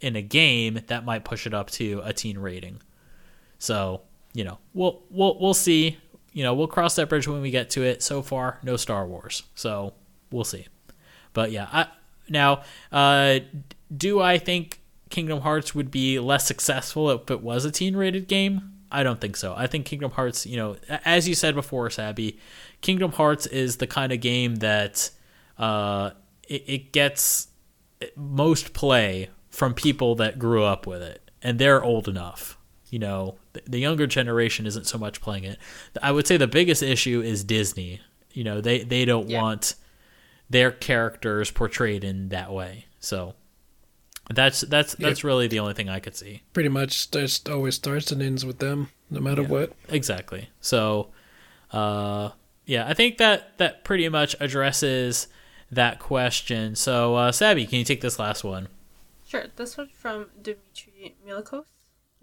in 0.00 0.16
a 0.16 0.22
game, 0.22 0.80
that 0.88 1.04
might 1.04 1.24
push 1.24 1.46
it 1.46 1.54
up 1.54 1.70
to 1.70 2.02
a 2.04 2.12
teen 2.12 2.38
rating. 2.38 2.82
So, 3.58 4.00
you 4.34 4.42
know, 4.42 4.58
we'll 4.74 5.04
we'll 5.08 5.38
we'll 5.38 5.54
see. 5.54 5.98
You 6.32 6.42
know, 6.42 6.54
we'll 6.54 6.66
cross 6.66 6.96
that 6.96 7.08
bridge 7.08 7.28
when 7.28 7.40
we 7.40 7.52
get 7.52 7.70
to 7.70 7.84
it. 7.84 8.02
So 8.02 8.22
far, 8.22 8.58
no 8.64 8.76
Star 8.76 9.06
Wars. 9.06 9.44
So, 9.54 9.94
we'll 10.32 10.42
see. 10.42 10.66
But 11.32 11.52
yeah, 11.52 11.68
I, 11.72 11.86
now, 12.28 12.62
uh, 12.90 13.38
do 13.96 14.20
I 14.20 14.38
think 14.38 14.80
Kingdom 15.12 15.42
Hearts 15.42 15.72
would 15.76 15.92
be 15.92 16.18
less 16.18 16.44
successful 16.46 17.08
if 17.10 17.30
it 17.30 17.40
was 17.40 17.64
a 17.64 17.70
teen 17.70 17.94
rated 17.94 18.26
game? 18.26 18.72
I 18.90 19.04
don't 19.04 19.20
think 19.20 19.36
so. 19.36 19.54
I 19.56 19.68
think 19.68 19.86
Kingdom 19.86 20.10
Hearts, 20.10 20.44
you 20.46 20.56
know, 20.56 20.76
as 21.04 21.28
you 21.28 21.34
said 21.36 21.54
before, 21.54 21.88
Sabby, 21.88 22.38
Kingdom 22.80 23.12
Hearts 23.12 23.46
is 23.46 23.76
the 23.76 23.86
kind 23.86 24.12
of 24.12 24.20
game 24.20 24.56
that 24.56 25.10
uh, 25.56 26.10
it, 26.48 26.64
it 26.66 26.92
gets 26.92 27.48
most 28.16 28.72
play 28.74 29.30
from 29.50 29.72
people 29.74 30.14
that 30.16 30.38
grew 30.38 30.64
up 30.64 30.86
with 30.86 31.00
it, 31.02 31.30
and 31.42 31.58
they're 31.58 31.82
old 31.82 32.08
enough. 32.08 32.58
You 32.90 32.98
know, 32.98 33.36
the, 33.54 33.62
the 33.66 33.78
younger 33.78 34.06
generation 34.06 34.66
isn't 34.66 34.86
so 34.86 34.98
much 34.98 35.20
playing 35.22 35.44
it. 35.44 35.58
I 36.02 36.12
would 36.12 36.26
say 36.26 36.36
the 36.36 36.46
biggest 36.46 36.82
issue 36.82 37.22
is 37.22 37.44
Disney. 37.44 38.00
You 38.32 38.44
know, 38.44 38.60
they 38.60 38.82
they 38.82 39.04
don't 39.06 39.28
Yeah. 39.30 39.40
want 39.40 39.74
their 40.50 40.70
characters 40.70 41.50
portrayed 41.50 42.04
in 42.04 42.28
that 42.28 42.52
way. 42.52 42.86
So 43.00 43.34
That's 44.34 44.62
that's 44.62 44.96
Yeah. 44.98 45.08
that's 45.08 45.22
really 45.24 45.46
the 45.48 45.58
only 45.60 45.74
thing 45.74 45.88
I 45.88 46.00
could 46.00 46.16
see. 46.16 46.42
Pretty 46.52 46.68
much, 46.68 47.10
just 47.10 47.48
always 47.48 47.74
starts 47.74 48.10
and 48.12 48.20
ends 48.22 48.44
with 48.44 48.58
them, 48.58 48.88
no 49.10 49.20
matter 49.20 49.42
Yeah. 49.42 49.48
what. 49.48 49.72
Exactly. 49.88 50.50
So, 50.60 51.10
uh, 51.72 52.30
yeah, 52.66 52.86
I 52.88 52.94
think 52.94 53.18
that 53.18 53.58
that 53.58 53.84
pretty 53.84 54.08
much 54.08 54.36
addresses 54.40 55.28
that 55.70 55.98
question. 55.98 56.74
So, 56.76 57.14
uh, 57.16 57.32
Sabby, 57.32 57.66
can 57.66 57.78
you 57.78 57.84
take 57.84 58.00
this 58.00 58.18
last 58.18 58.44
one? 58.44 58.68
Sure. 59.26 59.46
This 59.56 59.76
one 59.78 59.88
from 59.88 60.26
Dmitry 60.40 61.16
Milikos. 61.26 61.64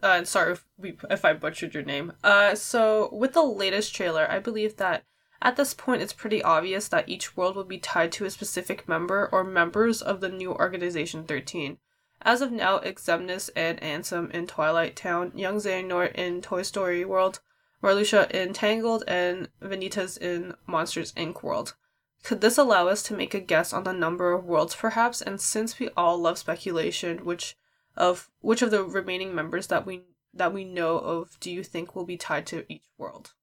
Uh, 0.01 0.24
sorry 0.24 0.53
if, 0.53 0.66
we, 0.78 0.97
if 1.10 1.26
I 1.26 1.34
butchered 1.34 1.74
your 1.74 1.84
name. 1.84 2.14
Uh, 2.24 2.55
so 2.55 3.10
with 3.12 3.34
the 3.34 3.43
latest 3.43 3.93
trailer, 3.93 4.30
I 4.32 4.39
believe 4.39 4.78
that 4.78 5.03
at 5.41 5.55
this 5.57 5.74
point 5.74 6.01
it's 6.01 6.14
pretty 6.14 6.41
obvious 6.43 6.88
that 6.89 7.10
each 7.10 7.36
world 7.36 7.55
will 7.55 7.64
be 7.66 7.80
tied 7.80 8.12
to 8.14 8.26
a 8.26 8.30
specific 8.30 8.88
member 8.88 9.28
or 9.32 9.43
members 9.43 10.01
of 10.01 10.22
the 10.22 10.30
new 10.30 10.51
Organization 10.53 11.24
13. 11.26 11.80
As 12.22 12.42
of 12.42 12.52
now, 12.52 12.80
Xemnas 12.80 13.50
and 13.56 13.80
Ansem 13.82 14.30
in 14.32 14.46
Twilight 14.46 14.96
Town, 14.96 15.32
Young 15.36 15.58
Xehanort 15.58 16.14
in 16.16 16.42
Toy 16.42 16.64
Story 16.64 17.06
World, 17.06 17.40
Marluxia 17.82 18.30
in 18.32 18.54
Tangled, 18.54 19.04
and 19.08 19.48
Vanitas 19.62 20.18
in 20.18 20.54
Monsters 20.68 21.14
Inc. 21.14 21.42
World. 21.44 21.76
Could 22.24 22.42
this 22.42 22.58
allow 22.58 22.90
us 22.90 23.02
to 23.04 23.14
make 23.14 23.34
a 23.34 23.40
guess 23.40 23.72
on 23.72 23.86
the 23.86 23.94
number 23.94 24.34
of 24.34 24.44
worlds 24.44 24.76
perhaps? 24.76 25.22
And 25.22 25.40
since 25.40 25.80
we 25.80 25.90
all 25.96 26.18
love 26.18 26.38
speculation, 26.38 27.24
which 27.24 27.56
of 27.96 28.30
which 28.42 28.62
of 28.62 28.72
the 28.72 28.84
remaining 28.84 29.34
members 29.34 29.68
that 29.68 29.86
we 29.86 30.04
that 30.34 30.54
we 30.54 30.64
know 30.64 30.98
of 30.98 31.40
do 31.40 31.50
you 31.50 31.64
think 31.64 31.96
will 31.96 32.06
be 32.06 32.18
tied 32.18 32.46
to 32.48 32.66
each 32.72 32.84
world? 32.98 33.34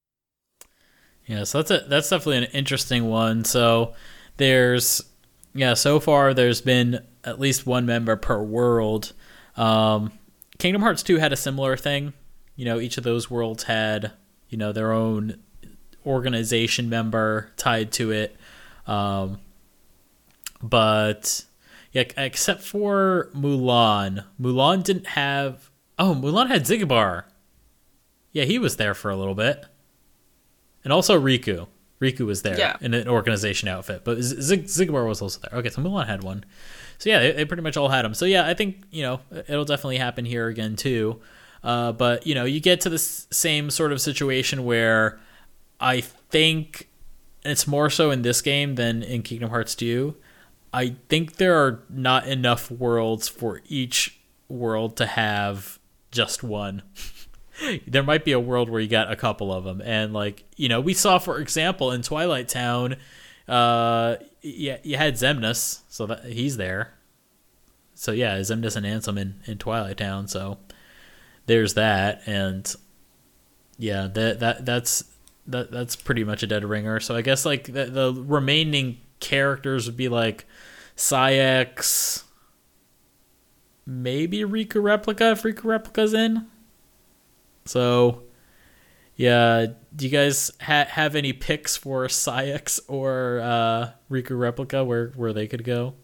Yeah, 1.27 1.45
so 1.45 1.62
that's 1.62 1.70
a 1.70 1.89
that's 1.89 2.11
definitely 2.11 2.39
an 2.39 2.53
interesting 2.53 3.09
one. 3.09 3.45
So 3.45 3.95
there's 4.37 5.03
yeah, 5.55 5.74
so 5.74 5.99
far 5.99 6.35
there's 6.35 6.61
been 6.61 7.01
at 7.27 7.39
least 7.41 7.66
one 7.66 7.85
member 7.85 8.16
per 8.16 8.41
world. 8.43 9.12
Um, 9.57 10.12
Kingdom 10.59 10.81
Hearts 10.83 11.03
2 11.03 11.16
had 11.18 11.33
a 11.33 11.37
similar 11.37 11.77
thing. 11.77 12.12
You 12.55 12.64
know, 12.64 12.79
each 12.81 12.97
of 12.97 13.05
those 13.05 13.31
worlds 13.31 13.64
had, 13.64 14.12
you 14.49 14.57
know, 14.57 14.72
their 14.72 14.93
own 14.93 15.39
organization 16.07 16.89
member 16.89 17.51
tied 17.57 17.93
to 17.93 18.11
it. 18.12 18.37
Um, 18.87 19.41
but 20.62 21.45
yeah, 21.93 22.05
except 22.16 22.62
for 22.62 23.29
Mulan, 23.35 24.24
Mulan 24.41 24.83
didn't 24.83 25.09
have. 25.09 25.70
Oh, 25.99 26.14
Mulan 26.18 26.49
had 26.49 26.62
Xigbar. 26.64 27.24
Yeah, 28.33 28.45
he 28.45 28.59
was 28.59 28.77
there 28.77 28.95
for 28.95 29.11
a 29.11 29.16
little 29.16 29.35
bit, 29.35 29.64
and 30.85 30.93
also 30.93 31.18
Riku. 31.20 31.66
Riku 32.01 32.27
was 32.27 32.43
there 32.43 32.59
Yeah. 32.59 32.77
in 32.83 32.93
an 32.93 33.09
organization 33.09 33.68
outfit, 33.68 34.03
but 34.05 34.20
Z- 34.20 34.64
Xigbar 34.64 35.07
was 35.09 35.22
also 35.22 35.41
there. 35.41 35.59
Okay, 35.59 35.70
so 35.70 35.81
Mulan 35.81 36.07
had 36.07 36.22
one. 36.22 36.45
So 36.99 37.11
yeah, 37.11 37.18
they, 37.18 37.32
they 37.32 37.44
pretty 37.44 37.62
much 37.62 37.76
all 37.76 37.88
had 37.88 38.05
them. 38.05 38.14
So 38.14 38.24
yeah, 38.24 38.47
I 38.47 38.55
think 38.55 38.82
you 38.90 39.03
know 39.03 39.20
it'll 39.49 39.64
definitely 39.64 39.99
happen 39.99 40.24
here 40.24 40.49
again 40.49 40.76
too. 40.76 41.20
Uh, 41.62 41.92
but 41.92 42.26
you 42.26 42.34
know, 42.34 42.44
you 42.44 42.61
get 42.61 42.80
to 42.82 42.88
the 42.88 42.99
same 42.99 43.70
sort 43.70 43.92
of 43.92 44.01
situation 44.01 44.64
where 44.64 45.18
I 45.80 46.01
think 46.01 46.88
it's 47.44 47.66
more 47.66 47.90
so 47.90 48.11
in 48.11 48.22
this 48.22 48.42
game 48.42 48.74
than 48.74 49.03
in 49.03 49.22
Kingdom 49.22 49.51
Hearts 49.51 49.74
2. 49.74 50.14
I 50.72 50.97
think 51.09 51.36
there 51.36 51.57
are 51.57 51.82
not 51.88 52.26
enough 52.26 52.70
worlds 52.70 53.28
for 53.28 53.62
each 53.66 54.18
world 54.49 54.97
to 54.99 55.07
have 55.07 55.78
just 56.11 56.42
one. 56.42 56.82
there 57.86 58.03
might 58.03 58.24
be 58.24 58.32
a 58.32 58.40
world 58.40 58.68
where 58.68 58.80
you 58.80 58.88
got 58.88 59.11
a 59.11 59.16
couple 59.16 59.53
of 59.53 59.64
them, 59.64 59.80
and 59.84 60.12
like 60.12 60.44
you 60.57 60.68
know, 60.68 60.80
we 60.80 60.92
saw 60.92 61.18
for 61.18 61.38
example 61.38 61.90
in 61.92 62.03
Twilight 62.03 62.49
Town, 62.49 62.97
uh, 63.49 64.16
yeah, 64.42 64.78
you 64.82 64.97
had 64.97 65.14
Xemnas, 65.14 65.80
so 65.88 66.07
that 66.07 66.24
he's 66.24 66.57
there. 66.57 66.94
So 67.94 68.12
yeah, 68.12 68.36
Xemnas 68.38 68.76
and 68.76 68.86
Ansem 68.86 69.18
in 69.18 69.40
in 69.47 69.59
Twilight 69.59 69.97
Town. 69.99 70.28
So 70.28 70.59
there's 71.47 71.74
that, 71.74 72.22
and 72.26 72.72
yeah, 73.78 74.09
that 74.09 74.40
that 74.40 74.66
that's 74.66 75.05
that 75.47 75.70
that's 75.70 75.97
pretty 75.97 76.24
much 76.24 76.42
a 76.42 76.47
dead 76.47 76.64
ringer. 76.64 77.01
So 77.01 77.14
I 77.14 77.22
guess 77.22 77.47
like 77.47 77.64
the, 77.64 77.86
the 77.86 78.12
remaining 78.14 78.99
characters 79.20 79.86
would 79.86 79.97
be 79.97 80.09
like 80.09 80.44
Saïx, 80.97 82.24
maybe 83.86 84.40
Riku 84.40 84.82
Replica 84.82 85.32
if 85.32 85.42
Riku 85.42 85.62
Replica's 85.62 86.14
in. 86.14 86.47
So 87.64 88.22
yeah, 89.16 89.66
do 89.94 90.04
you 90.04 90.10
guys 90.10 90.50
ha- 90.60 90.86
have 90.88 91.16
any 91.16 91.32
picks 91.32 91.76
for 91.76 92.06
Saïx 92.06 92.80
or 92.86 93.40
uh, 93.40 93.90
Riku 94.10 94.38
Replica 94.38 94.84
where 94.84 95.08
where 95.16 95.32
they 95.32 95.46
could 95.46 95.64
go? 95.64 95.94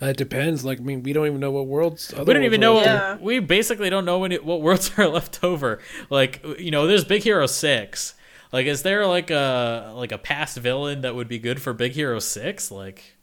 Uh, 0.00 0.06
it 0.06 0.16
depends. 0.16 0.64
Like, 0.64 0.78
I 0.78 0.82
mean, 0.82 1.02
we 1.02 1.12
don't 1.12 1.26
even 1.26 1.40
know 1.40 1.50
what 1.50 1.66
worlds. 1.66 2.12
Other 2.12 2.24
we 2.24 2.34
don't 2.34 2.44
even 2.44 2.60
know. 2.60 2.78
are. 2.78 2.84
Yeah. 2.84 3.16
We 3.16 3.40
basically 3.40 3.88
don't 3.90 4.04
know 4.04 4.18
when 4.18 4.30
it, 4.30 4.44
what 4.44 4.60
worlds 4.60 4.92
are 4.98 5.08
left 5.08 5.42
over. 5.42 5.80
Like 6.10 6.44
you 6.58 6.70
know, 6.70 6.86
there's 6.86 7.04
Big 7.04 7.22
Hero 7.22 7.46
Six. 7.46 8.14
Like, 8.52 8.66
is 8.66 8.82
there 8.82 9.06
like 9.06 9.30
a 9.30 9.92
like 9.96 10.12
a 10.12 10.18
past 10.18 10.58
villain 10.58 11.00
that 11.00 11.14
would 11.14 11.28
be 11.28 11.38
good 11.38 11.60
for 11.60 11.72
Big 11.72 11.92
Hero 11.92 12.18
Six? 12.20 12.70
Like, 12.70 13.16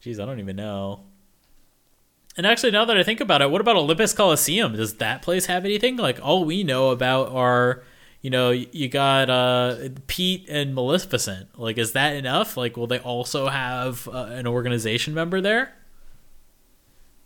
geez, 0.00 0.20
I 0.20 0.26
don't 0.26 0.38
even 0.38 0.56
know. 0.56 1.00
And 2.36 2.46
actually, 2.46 2.72
now 2.72 2.84
that 2.84 2.96
I 2.96 3.02
think 3.02 3.20
about 3.20 3.42
it, 3.42 3.50
what 3.50 3.60
about 3.60 3.76
Olympus 3.76 4.12
Coliseum? 4.12 4.76
Does 4.76 4.94
that 4.94 5.22
place 5.22 5.46
have 5.46 5.64
anything? 5.64 5.96
Like, 5.96 6.18
all 6.20 6.44
we 6.44 6.64
know 6.64 6.90
about 6.90 7.30
are, 7.30 7.84
you 8.22 8.30
know, 8.30 8.50
you 8.50 8.88
got 8.88 9.30
uh, 9.30 9.88
Pete 10.08 10.48
and 10.48 10.74
Maleficent. 10.74 11.56
Like, 11.58 11.78
is 11.78 11.92
that 11.92 12.16
enough? 12.16 12.56
Like, 12.56 12.76
will 12.76 12.88
they 12.88 12.98
also 12.98 13.48
have 13.48 14.08
uh, 14.08 14.26
an 14.30 14.48
organization 14.48 15.14
member 15.14 15.40
there? 15.40 15.74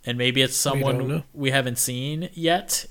And 0.04 0.18
maybe 0.18 0.42
it's 0.42 0.56
someone 0.56 1.09
know. 1.09 1.22
we 1.32 1.50
haven't 1.50 1.78
seen 1.78 2.28
yet. 2.34 2.86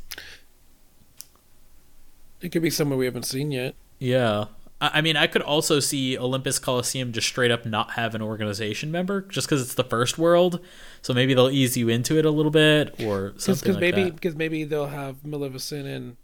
It 2.42 2.50
could 2.50 2.62
be 2.62 2.70
someone 2.70 2.98
we 2.98 3.06
haven't 3.06 3.26
seen 3.26 3.52
yet. 3.52 3.76
Yeah. 4.00 4.46
I 4.80 5.02
mean, 5.02 5.18
I 5.18 5.26
could 5.26 5.42
also 5.42 5.80
see 5.80 6.18
Olympus 6.20 6.60
Coliseum 6.60 7.12
just 7.12 7.28
straight 7.28 7.50
up 7.50 7.66
not 7.66 7.92
have 7.92 8.14
an 8.14 8.22
organization 8.22 8.92
member 8.92 9.22
just 9.22 9.48
because 9.48 9.62
it's 9.62 9.74
the 9.74 9.84
first 9.84 10.20
world. 10.20 10.60
So 11.02 11.14
maybe 11.16 11.34
they'll 11.34 11.50
ease 11.50 11.76
you 11.76 11.90
into 11.90 12.18
it 12.20 12.26
a 12.26 12.30
little 12.30 12.52
bit 12.52 12.90
or 13.02 13.34
something 13.38 13.56
Because 13.56 13.76
like 13.76 13.80
maybe 13.82 14.04
that. 14.04 14.16
because 14.16 14.36
maybe 14.36 14.64
they'll 14.66 14.86
have 14.86 15.26
Maleficent 15.26 15.88
and 15.88 16.16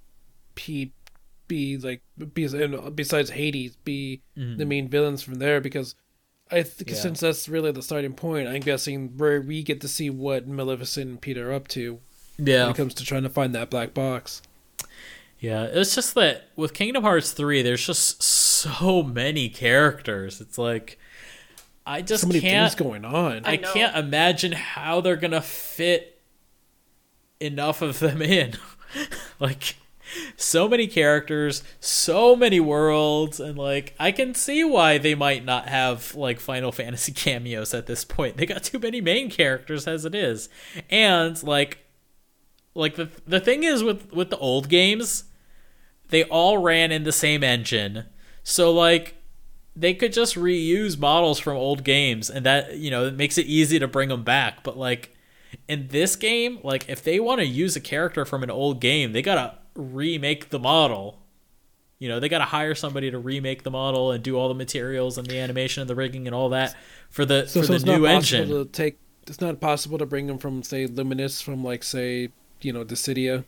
Pete 0.54 0.94
be 1.48 1.78
like 1.78 2.02
be 2.36 2.46
and 2.46 2.96
besides 2.96 3.32
Hades 3.32 3.76
be 3.84 4.22
Mhm. 4.38 4.58
the 4.60 4.66
main 4.66 4.88
villains 4.88 5.24
from 5.24 5.36
there 5.36 5.60
because 5.60 5.96
I 6.52 6.62
think 6.62 6.92
Yeah. 6.92 6.96
since 6.98 7.22
that's 7.22 7.50
really 7.50 7.72
the 7.72 7.82
starting 7.82 8.14
point, 8.14 8.48
I'm 8.48 8.62
guessing 8.62 9.18
where 9.18 9.42
we 9.42 9.64
get 9.64 9.82
to 9.82 9.88
see 9.88 10.12
what 10.12 10.48
Maleficent 10.48 11.10
and 11.10 11.20
Pete 11.22 11.38
are 11.40 11.52
up 11.52 11.68
to 11.70 12.00
when 12.38 12.48
Yeah. 12.48 12.70
it 12.70 12.76
comes 12.76 12.94
to 12.96 13.04
trying 13.04 13.24
to 13.24 13.30
find 13.30 13.56
that 13.56 13.72
black 13.72 13.96
box. 13.96 14.44
Yeah. 15.40 15.64
It's 15.64 15.96
just 15.96 16.14
that 16.16 16.50
with 16.56 16.74
Kingdom 16.74 17.04
Hearts 17.04 17.32
3, 17.32 17.62
there's 17.62 17.86
just 17.86 18.22
so 18.24 18.43
many 19.04 19.50
characters. 19.50 20.42
It's 20.42 20.58
like, 20.58 21.00
I 21.86 22.02
just 22.02 22.22
So 22.22 22.28
many 22.28 22.40
can't. 22.42 22.72
things 22.72 22.76
going 22.82 23.06
on. 23.06 23.46
I, 23.46 23.54
I 23.54 23.58
can't 23.58 23.96
imagine 23.98 24.52
how 24.54 25.02
they're 25.02 25.16
gonna 25.16 25.42
fit 25.42 26.22
enough 27.40 27.82
of 27.82 28.00
them 28.00 28.22
in. 28.22 28.54
like 29.40 29.76
so 30.38 30.68
many 30.70 30.86
characters, 30.88 31.64
so 31.80 32.36
many 32.36 32.60
worlds, 32.60 33.40
and 33.40 33.58
like 33.58 33.96
I 34.00 34.12
can 34.12 34.34
see 34.36 34.64
why 34.64 34.98
they 34.98 35.16
might 35.16 35.44
not 35.44 35.68
have 35.68 36.14
like 36.16 36.40
Final 36.40 36.72
Fantasy 36.74 37.12
cameos 37.12 37.74
at 37.74 37.88
this 37.88 38.06
point. 38.06 38.38
They 38.38 38.46
got 38.46 38.64
too 38.64 38.80
many 38.80 39.02
main 39.02 39.30
characters 39.30 39.88
as 39.88 40.06
it 40.06 40.14
is. 40.16 40.50
And 40.90 41.42
like 41.44 41.80
like 42.76 42.96
the 42.96 43.10
the 43.28 43.40
thing 43.40 43.64
is 43.64 43.84
with 43.84 44.12
with 44.14 44.30
the 44.30 44.38
old 44.38 44.70
games, 44.70 45.26
they 46.10 46.24
all 46.26 46.60
ran 46.60 46.92
in 46.92 47.04
the 47.04 47.12
same 47.12 47.44
engine. 47.44 48.06
So 48.44 48.72
like 48.72 49.16
they 49.76 49.94
could 49.94 50.14
just 50.14 50.36
reuse 50.36 50.98
models 50.98 51.40
from 51.40 51.58
old 51.58 51.84
games 51.84 52.30
and 52.30 52.46
that 52.46 52.78
you 52.78 52.92
know 52.92 53.08
it 53.08 53.16
makes 53.16 53.38
it 53.38 53.46
easy 53.48 53.80
to 53.80 53.88
bring 53.88 54.10
them 54.10 54.24
back 54.24 54.64
but 54.64 54.78
like 54.78 55.16
in 55.68 55.88
this 55.88 56.16
game 56.16 56.60
like 56.64 56.88
if 56.88 57.04
they 57.04 57.20
want 57.20 57.40
to 57.40 57.46
use 57.46 57.76
a 57.76 57.80
character 57.80 58.24
from 58.24 58.44
an 58.44 58.52
old 58.52 58.80
game 58.80 59.14
they 59.14 59.22
gotta 59.24 59.58
remake 59.76 60.50
the 60.50 60.60
model 60.60 61.24
you 61.98 62.08
know 62.10 62.20
they 62.20 62.30
gotta 62.30 62.46
hire 62.46 62.76
somebody 62.76 63.10
to 63.10 63.18
remake 63.18 63.64
the 63.64 63.72
model 63.72 64.12
and 64.12 64.24
do 64.24 64.36
all 64.36 64.48
the 64.48 64.54
materials 64.54 65.18
and 65.18 65.26
the 65.26 65.40
animation 65.40 65.82
and 65.82 65.90
the 65.90 65.96
rigging 65.96 66.28
and 66.28 66.36
all 66.36 66.50
that 66.50 66.76
for 67.10 67.26
the 67.26 67.48
So, 67.48 67.62
for 67.62 67.68
so 67.68 67.74
the 67.74 67.76
it's 67.78 67.86
new 67.86 68.00
not 68.00 68.12
engine 68.12 68.50
to 68.50 68.66
take. 68.66 69.00
It's 69.26 69.40
not 69.40 69.62
possible 69.62 69.98
to 69.98 70.06
bring 70.06 70.28
them 70.28 70.38
from 70.38 70.64
say 70.64 70.86
Luminous 70.86 71.42
from 71.42 71.64
like 71.64 71.82
say 71.82 72.30
you 72.62 72.74
know 72.74 72.84
Dissidia, 72.84 73.46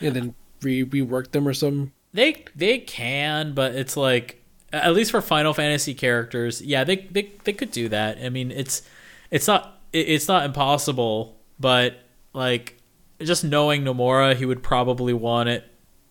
and 0.00 0.16
then 0.16 0.34
re 0.62 0.84
rework 0.84 1.30
them 1.30 1.46
or 1.46 1.54
something. 1.54 1.92
They 2.12 2.44
they 2.54 2.78
can, 2.78 3.54
but 3.54 3.74
it's 3.74 3.96
like 3.96 4.42
at 4.72 4.94
least 4.94 5.10
for 5.10 5.20
Final 5.20 5.54
Fantasy 5.54 5.94
characters, 5.94 6.60
yeah, 6.62 6.84
they 6.84 6.96
they 6.96 7.32
they 7.44 7.52
could 7.52 7.70
do 7.70 7.88
that. 7.88 8.18
I 8.22 8.28
mean, 8.28 8.50
it's 8.50 8.82
it's 9.30 9.46
not 9.46 9.80
it's 9.92 10.28
not 10.28 10.44
impossible, 10.44 11.36
but 11.58 11.98
like 12.32 12.80
just 13.20 13.44
knowing 13.44 13.84
Nomura, 13.84 14.34
he 14.36 14.44
would 14.44 14.62
probably 14.62 15.12
want 15.12 15.48
it 15.48 15.64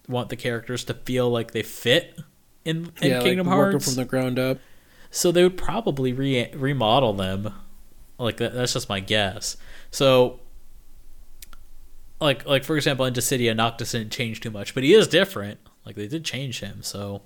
want 0.07 0.29
the 0.29 0.35
characters 0.35 0.83
to 0.85 0.93
feel 0.93 1.29
like 1.29 1.51
they 1.51 1.63
fit 1.63 2.17
in 2.63 2.91
in 3.01 3.11
yeah, 3.11 3.21
Kingdom 3.21 3.47
like, 3.47 3.55
Hearts. 3.55 3.85
from 3.85 3.95
the 3.95 4.05
ground 4.05 4.39
up. 4.39 4.59
so 5.11 5.31
they 5.31 5.43
would 5.43 5.57
probably 5.57 6.13
re- 6.13 6.51
remodel 6.53 7.13
them. 7.13 7.53
Like 8.17 8.37
that, 8.37 8.53
that's 8.53 8.73
just 8.73 8.89
my 8.89 8.99
guess. 8.99 9.57
So, 9.91 10.39
like 12.19 12.45
like 12.45 12.63
for 12.63 12.75
example, 12.75 13.05
in 13.05 13.13
Dissidia, 13.13 13.55
Noctis 13.55 13.91
didn't 13.91 14.11
change 14.11 14.41
too 14.41 14.49
much, 14.51 14.73
but 14.73 14.83
he 14.83 14.93
is 14.93 15.07
different. 15.07 15.59
Like 15.87 15.95
they 15.95 16.07
did 16.07 16.23
change 16.25 16.59
him, 16.59 16.83
so 16.83 17.21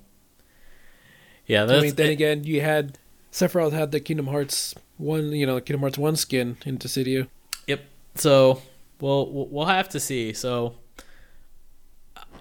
yeah. 1.48 1.66
That's, 1.66 1.80
I 1.80 1.86
mean, 1.88 1.96
then 1.96 2.10
it- 2.10 2.14
again, 2.14 2.44
you 2.44 2.62
had 2.62 2.98
Sephiroth 3.32 3.72
had 3.74 3.92
the 3.92 4.00
Kingdom 4.00 4.28
Hearts 4.28 4.76
one, 4.98 5.32
you 5.32 5.46
know, 5.48 5.60
Kingdom 5.60 5.82
Hearts 5.82 5.98
one 5.98 6.16
skin 6.16 6.58
in 6.66 6.78
Dissidia. 6.78 7.28
Yep. 7.66 7.82
So 8.16 8.62
we'll 9.00 9.32
we'll 9.32 9.48
we'll 9.48 9.66
have 9.66 9.90
to 9.90 10.00
see. 10.00 10.32
So 10.34 10.76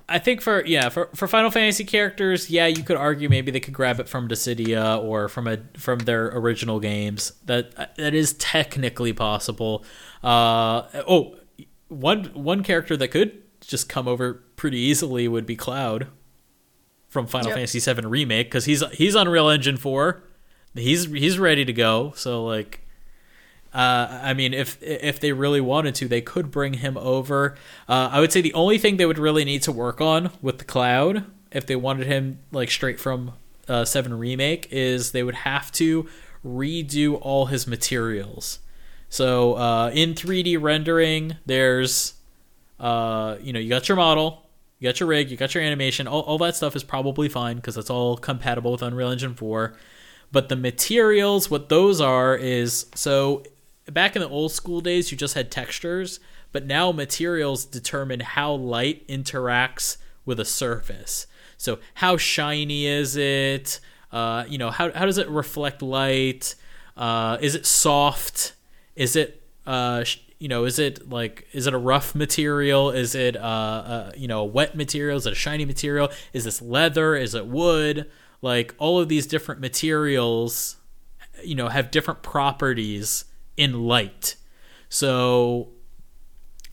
I 0.09 0.19
think 0.19 0.41
for 0.43 0.65
yeah 0.67 0.89
for 0.89 1.09
for 1.15 1.27
Final 1.29 1.51
Fantasy 1.51 1.85
characters, 1.85 2.51
yeah, 2.51 2.67
you 2.67 2.83
could 2.83 2.97
argue 2.97 3.29
maybe 3.29 3.51
they 3.51 3.61
could 3.61 3.73
grab 3.75 3.99
it 4.01 4.09
from 4.09 4.29
Dissidia 4.29 5.03
or 5.03 5.29
from 5.29 5.47
a 5.47 5.59
from 5.79 6.01
their 6.01 6.27
original 6.37 6.81
games. 6.81 7.33
That 7.47 7.97
that 7.97 8.13
is 8.15 8.35
technically 8.35 9.13
possible. 9.13 9.85
Uh 10.23 10.83
oh, 11.09 11.37
one 11.89 12.25
one 12.35 12.63
character 12.63 12.97
that 12.97 13.09
could 13.09 13.43
just 13.71 13.89
come 13.89 14.09
over 14.09 14.35
pretty 14.57 14.79
easily 14.79 15.29
would 15.29 15.47
be 15.47 15.55
Cloud 15.55 16.09
from 17.09 17.27
Final 17.29 17.51
Yep. 17.51 17.57
Fantasy 17.57 17.79
VII 17.93 18.07
remake 18.07 18.49
because 18.49 18.65
he's 18.65 18.83
he's 18.91 19.15
Unreal 19.15 19.49
Engine 19.49 19.77
four. 19.77 20.25
He's 20.75 21.05
he's 21.07 21.39
ready 21.39 21.65
to 21.65 21.73
go. 21.73 22.13
So 22.17 22.45
like 22.45 22.81
uh, 23.73 24.21
I 24.23 24.35
mean, 24.35 24.53
if 24.53 24.83
if 24.83 25.21
they 25.21 25.33
really 25.33 25.61
wanted 25.61 25.95
to, 25.97 26.09
they 26.09 26.21
could 26.21 26.51
bring 26.51 26.75
him 26.75 26.97
over. 26.99 27.57
Uh, 27.89 28.09
I 28.11 28.19
would 28.19 28.33
say 28.33 28.41
the 28.41 28.55
only 28.55 28.77
thing 28.77 28.97
they 28.97 29.07
would 29.07 29.19
really 29.19 29.45
need 29.45 29.63
to 29.63 29.73
work 29.73 30.01
on 30.01 30.33
with 30.43 30.59
the 30.59 30.65
cloud, 30.65 31.25
if 31.53 31.67
they 31.67 31.77
wanted 31.77 32.09
him 32.09 32.41
like 32.51 32.71
straight 32.73 32.99
from 32.99 33.35
uh, 33.69 33.85
Seven 33.85 34.19
remake, 34.19 34.67
is 34.73 35.13
they 35.13 35.23
would 35.23 35.37
have 35.37 35.71
to 35.73 36.09
redo 36.45 37.19
all 37.23 37.47
his 37.47 37.69
materials. 37.69 38.59
So 39.09 39.55
uh, 39.55 39.91
in 39.95 40.15
3D 40.15 40.61
rendering, 40.61 41.37
there's 41.47 42.15
uh, 42.81 43.37
you 43.41 43.53
know 43.53 43.61
you 43.61 43.69
got 43.69 43.89
your 43.89 43.97
model, 43.97 44.49
you 44.79 44.89
got 44.89 44.99
your 44.99 45.09
rig, 45.09 45.31
you 45.31 45.37
got 45.37 45.55
your 45.55 45.63
animation, 45.63 46.09
all, 46.09 46.23
all 46.23 46.39
that 46.39 46.57
stuff 46.57 46.75
is 46.75 46.83
probably 46.83 47.29
fine 47.29 47.57
because 47.57 47.77
it's 47.77 47.91
all 47.91 48.17
compatible 48.17 48.73
with 48.73 48.83
Unreal 48.83 49.11
Engine 49.11 49.35
4 49.35 49.77
but 50.33 50.49
the 50.49 50.55
materials 50.55 51.51
what 51.51 51.69
those 51.69 52.01
are 52.01 52.37
is 52.37 52.87
so 52.95 53.43
back 53.87 54.15
in 54.15 54.23
the 54.23 54.29
old 54.29 54.53
school 54.53 54.81
days 54.81 55.11
you 55.11 55.19
just 55.19 55.35
had 55.35 55.51
textures 55.51 56.21
but 56.53 56.67
now 56.67 56.93
materials 56.93 57.65
determine 57.65 58.21
how 58.21 58.53
light 58.53 59.07
interacts 59.09 59.97
with 60.25 60.41
a 60.41 60.45
surface. 60.45 61.27
So 61.57 61.79
how 61.95 62.17
shiny 62.17 62.87
is 62.87 63.17
it? 63.17 63.81
Uh, 64.13 64.45
you 64.49 64.59
know 64.59 64.71
how, 64.71 64.91
how 64.93 65.07
does 65.07 65.19
it 65.19 65.29
reflect 65.29 65.83
light? 65.83 66.55
Uh, 66.97 67.39
is 67.41 67.55
it 67.55 67.67
soft? 67.67 68.55
Is 68.97 69.17
it 69.17 69.43
uh, 69.67 70.05
you 70.41 70.49
know 70.49 70.65
is 70.65 70.81
it 70.81 71.09
like 71.09 71.47
is 71.53 71.69
it 71.69 71.75
a 71.75 71.79
rough 71.79 72.15
material? 72.17 72.91
Is 72.91 73.15
it 73.15 73.37
uh, 73.37 73.41
uh 73.41 74.13
you 74.17 74.27
know 74.27 74.41
a 74.41 74.45
wet 74.45 74.75
material? 74.75 75.17
Is 75.17 75.27
it 75.27 75.35
a 75.35 75.37
shiny 75.37 75.65
material? 75.65 76.09
Is 76.33 76.45
this 76.45 76.61
leather? 76.61 77.15
Is 77.15 77.35
it 77.35 77.47
wood? 77.47 78.11
Like 78.43 78.75
all 78.79 78.99
of 78.99 79.09
these 79.09 79.27
different 79.27 79.61
materials 79.61 80.77
you 81.45 81.55
know 81.55 81.69
have 81.69 81.93
different 81.93 82.23
properties 82.23 83.27
in 83.57 83.85
light. 83.85 84.35
So 84.89 85.69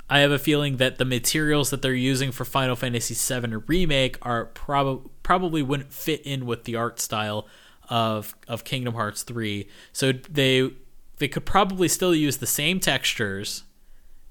i 0.10 0.20
have 0.20 0.32
a 0.32 0.40
feeling 0.40 0.78
that 0.78 0.98
the 0.98 1.06
materials 1.06 1.70
that 1.70 1.82
they're 1.82 1.94
using 1.94 2.32
for 2.32 2.46
final 2.46 2.76
fantasy 2.76 3.14
VII 3.14 3.58
remake 3.68 4.18
are 4.22 4.46
prob- 4.46 5.10
probably 5.22 5.62
wouldn't 5.62 5.92
fit 5.92 6.22
in 6.22 6.46
with 6.46 6.64
the 6.64 6.76
art 6.76 7.00
style 7.00 7.46
of 7.90 8.36
of 8.48 8.64
kingdom 8.64 8.94
hearts 8.94 9.24
3 9.24 9.68
so 9.92 10.14
they 10.30 10.72
they 11.20 11.28
could 11.28 11.46
probably 11.46 11.88
still 11.88 12.14
use 12.14 12.38
the 12.38 12.48
same 12.48 12.80
textures. 12.80 13.64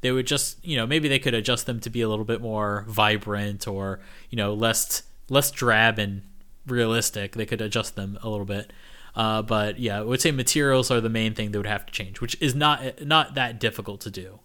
They 0.00 0.12
would 0.12 0.26
just 0.26 0.64
you 0.64 0.76
know 0.76 0.86
maybe 0.86 1.08
they 1.08 1.18
could 1.18 1.34
adjust 1.34 1.66
them 1.66 1.80
to 1.80 1.90
be 1.90 2.00
a 2.00 2.08
little 2.08 2.24
bit 2.24 2.40
more 2.40 2.84
vibrant 2.88 3.66
or 3.66 4.00
you 4.30 4.36
know 4.36 4.54
less 4.54 5.02
less 5.28 5.50
drab 5.50 5.98
and 5.98 6.22
realistic. 6.66 7.32
They 7.32 7.46
could 7.46 7.60
adjust 7.60 7.96
them 7.96 8.18
a 8.22 8.28
little 8.28 8.46
bit. 8.46 8.72
Uh, 9.14 9.40
but 9.40 9.78
yeah 9.78 9.98
i 9.98 10.02
would 10.02 10.20
say 10.20 10.30
materials 10.30 10.90
are 10.90 11.00
the 11.00 11.08
main 11.08 11.32
thing 11.32 11.50
they 11.50 11.56
would 11.56 11.66
have 11.66 11.86
to 11.86 11.90
change 11.90 12.20
which 12.20 12.36
is 12.38 12.54
not 12.54 13.00
not 13.00 13.34
that 13.34 13.58
difficult 13.58 14.02
to 14.02 14.10
do. 14.10 14.40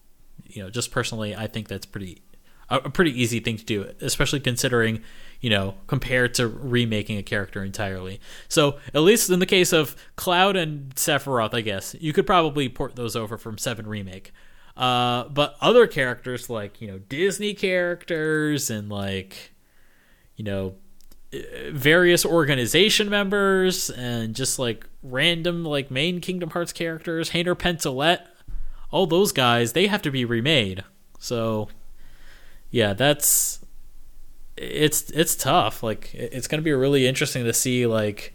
You 0.48 0.64
know 0.64 0.70
just 0.70 0.92
personally 0.92 1.36
i 1.36 1.46
think 1.46 1.68
that's 1.68 1.86
pretty 1.86 2.22
a 2.70 2.90
pretty 2.90 3.12
easy 3.22 3.42
thing 3.42 3.58
to 3.58 3.66
do 3.66 3.92
especially 4.00 4.40
considering 4.40 5.02
you 5.42 5.50
know 5.50 5.76
compared 5.88 6.34
to 6.34 6.48
remaking 6.48 7.18
a 7.18 7.24
character 7.24 7.64
entirely 7.64 8.20
so 8.48 8.78
at 8.94 9.02
least 9.02 9.30
in 9.30 9.40
the 9.40 9.46
case 9.46 9.74
of 9.74 9.96
cloud 10.16 10.56
and 10.56 10.96
sephiroth 10.96 11.54
i 11.54 11.62
guess 11.62 11.96
you 12.00 12.14
could 12.14 12.26
probably 12.26 12.70
port 12.70 12.96
those 12.96 13.16
over 13.16 13.38
from 13.38 13.58
7 13.58 13.86
remake 13.86 14.32
uh, 14.78 15.26
but 15.26 15.58
other 15.60 15.86
characters 15.86 16.50
like 16.50 16.80
you 16.80 16.88
know 16.88 17.00
disney 17.00 17.54
characters 17.54 18.70
and 18.70 18.90
like 18.90 19.52
you 20.38 20.46
know 20.46 20.76
various 21.72 22.26
organization 22.26 23.10
members 23.10 23.90
and 23.90 24.36
just 24.36 24.60
like 24.60 24.86
random 25.02 25.64
like 25.64 25.90
main 25.90 26.20
Kingdom 26.20 26.50
Hearts 26.52 26.74
characters, 26.74 27.32
Hayner 27.32 27.58
Pence 27.58 27.86
Olette, 27.86 28.28
all 28.90 29.08
those 29.08 29.32
guys, 29.32 29.74
they 29.74 29.88
have 29.88 30.02
to 30.02 30.12
be 30.12 30.26
remade. 30.26 30.84
So 31.20 31.70
yeah, 32.70 32.94
that's 32.94 33.61
it's 34.58 35.10
it's 35.12 35.36
tough. 35.36 35.84
Like 35.84 36.14
it's 36.14 36.48
going 36.48 36.60
to 36.60 36.64
be 36.64 36.72
really 36.72 37.08
interesting 37.08 37.44
to 37.46 37.54
see 37.54 37.86
like 37.86 38.34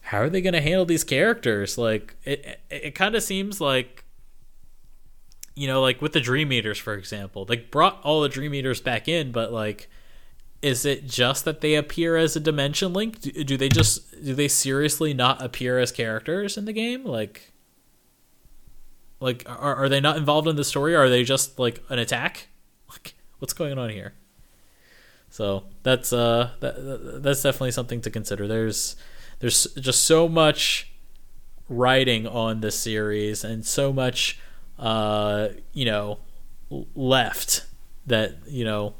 how 0.00 0.18
are 0.18 0.30
they 0.30 0.40
going 0.40 0.54
to 0.54 0.60
handle 0.60 0.84
these 0.84 1.04
characters? 1.04 1.78
Like 1.78 2.14
it 2.24 2.44
it, 2.44 2.60
it 2.70 2.94
kind 2.94 3.14
of 3.14 3.22
seems 3.22 3.60
like 3.60 4.04
you 5.54 5.66
know, 5.66 5.80
like 5.80 6.02
with 6.02 6.12
the 6.12 6.20
Dream 6.20 6.52
Eaters, 6.52 6.78
for 6.78 6.94
example, 6.94 7.46
they 7.46 7.56
brought 7.56 8.00
all 8.02 8.20
the 8.20 8.28
Dream 8.28 8.52
Eaters 8.54 8.80
back 8.80 9.08
in, 9.08 9.32
but 9.32 9.52
like 9.52 9.88
is 10.62 10.84
it 10.84 11.06
just 11.06 11.44
that 11.44 11.60
they 11.60 11.74
appear 11.74 12.16
as 12.16 12.34
a 12.34 12.40
dimension 12.40 12.92
link? 12.92 13.20
Do, 13.20 13.30
do 13.44 13.56
they 13.56 13.68
just 13.68 14.10
do 14.24 14.34
they 14.34 14.48
seriously 14.48 15.14
not 15.14 15.42
appear 15.42 15.78
as 15.78 15.92
characters 15.92 16.56
in 16.56 16.64
the 16.64 16.72
game? 16.72 17.04
Like 17.04 17.52
like 19.20 19.44
are, 19.46 19.76
are 19.76 19.88
they 19.88 20.00
not 20.00 20.16
involved 20.16 20.48
in 20.48 20.56
the 20.56 20.64
story? 20.64 20.94
Are 20.94 21.08
they 21.08 21.24
just 21.24 21.58
like 21.58 21.82
an 21.88 21.98
attack? 21.98 22.48
Like 22.88 23.14
what's 23.40 23.52
going 23.52 23.78
on 23.78 23.90
here 23.90 24.14
so 25.30 25.64
that's 25.82 26.12
uh 26.12 26.50
that, 26.60 26.76
that- 26.76 27.22
that's 27.22 27.42
definitely 27.42 27.70
something 27.72 28.00
to 28.00 28.10
consider 28.10 28.46
there's 28.48 28.96
there's 29.40 29.66
just 29.80 30.04
so 30.04 30.28
much 30.28 30.92
writing 31.68 32.26
on 32.26 32.60
this 32.60 32.78
series 32.78 33.42
and 33.44 33.66
so 33.66 33.92
much 33.92 34.38
uh 34.78 35.48
you 35.72 35.84
know 35.84 36.18
left 36.94 37.64
that 38.06 38.36
you 38.46 38.64
know 38.64 38.94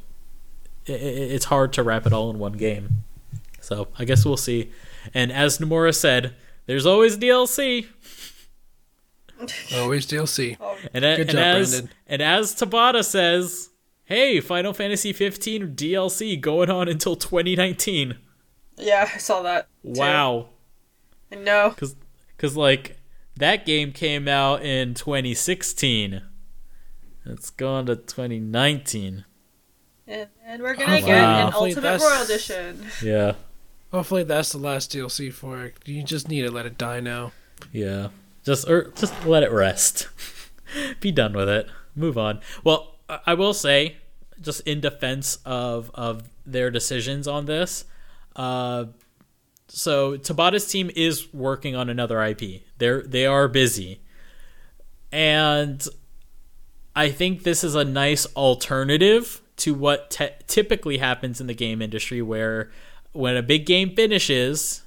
i- 0.87 0.91
i- 0.91 0.95
it's 0.95 1.45
hard 1.45 1.71
to 1.73 1.81
wrap 1.83 2.05
it 2.05 2.13
all 2.13 2.29
in 2.29 2.39
one 2.39 2.53
game. 2.53 3.03
So 3.61 3.87
I 3.99 4.05
guess 4.05 4.23
we'll 4.25 4.37
see. 4.37 4.71
And 5.13 5.31
as 5.31 5.57
Nomura 5.57 5.93
said, 5.93 6.33
there's 6.67 6.85
always 6.85 7.17
DLC. 7.17 7.87
Always 9.75 10.07
DLC. 10.07 10.57
And, 10.93 11.05
a- 11.05 11.17
Good 11.17 11.29
and 11.29 11.31
job, 11.31 11.39
as 11.39 11.81
Branden. 11.81 11.89
and 12.07 12.21
as 12.21 12.55
Tabata 12.55 13.03
says, 13.03 13.69
hey, 14.07 14.39
Final 14.41 14.73
Fantasy 14.73 15.13
15 15.13 15.75
DLC 15.75 16.39
going 16.41 16.69
on 16.69 16.87
until 16.89 17.15
2019. 17.15 18.17
Yeah, 18.77 19.09
I 19.13 19.17
saw 19.17 19.41
that. 19.43 19.67
too. 19.83 19.93
Wow. 19.99 20.49
I 21.31 21.35
know. 21.35 21.71
Cuz 21.77 21.95
cuz 22.37 22.55
like 22.57 22.97
that 23.35 23.65
game 23.65 23.91
came 23.91 24.27
out 24.27 24.63
in 24.63 24.93
2016. 24.93 26.21
It's 27.25 27.49
gone 27.51 27.85
to 27.87 27.95
2019. 27.95 29.25
And, 30.07 30.27
and 30.45 30.61
we're 30.61 30.75
gonna 30.75 30.97
Oh, 30.97 30.99
get 31.01 31.07
wow. 31.21 31.35
an 31.37 31.43
Hopefully 31.51 31.69
Ultimate 31.71 31.81
that's- 31.81 32.01
Royal 32.01 32.23
Edition. 32.23 32.85
Yeah. 33.03 33.33
Hopefully 33.91 34.23
that's 34.23 34.51
the 34.51 34.57
last 34.57 34.91
DLC 34.91 35.31
for 35.33 35.63
it. 35.65 35.75
You 35.85 36.03
just 36.03 36.27
need 36.29 36.41
to 36.43 36.51
let 36.51 36.65
it 36.65 36.77
die 36.77 36.99
now. 36.99 37.31
Yeah. 37.71 38.09
Just 38.45 38.69
or 38.69 38.91
just 38.95 39.13
let 39.25 39.43
it 39.43 39.51
rest. 39.51 40.07
Be 41.01 41.11
done 41.11 41.33
with 41.33 41.49
it. 41.49 41.67
Move 41.95 42.17
on. 42.17 42.39
Well, 42.63 42.96
I 43.09 43.33
will 43.35 43.53
say, 43.53 43.97
just 44.41 44.61
in 44.61 44.81
defense 44.81 45.39
of 45.45 45.91
of 45.93 46.29
their 46.45 46.69
decisions 46.71 47.27
on 47.27 47.45
this, 47.45 47.85
uh, 48.35 48.85
so 49.67 50.17
Tabata's 50.17 50.69
team 50.69 50.91
is 50.95 51.33
working 51.33 51.75
on 51.75 51.89
another 51.89 52.21
IP. 52.21 52.63
They're 52.77 53.01
they 53.01 53.25
are 53.25 53.47
busy, 53.47 54.01
and 55.11 55.85
I 56.95 57.09
think 57.09 57.43
this 57.43 57.63
is 57.63 57.75
a 57.75 57.85
nice 57.85 58.25
alternative 58.35 59.41
to 59.57 59.73
what 59.73 60.11
te- 60.11 60.29
typically 60.47 60.97
happens 60.97 61.41
in 61.41 61.47
the 61.47 61.53
game 61.53 61.81
industry, 61.81 62.21
where 62.21 62.71
when 63.11 63.35
a 63.35 63.43
big 63.43 63.65
game 63.65 63.95
finishes, 63.95 64.83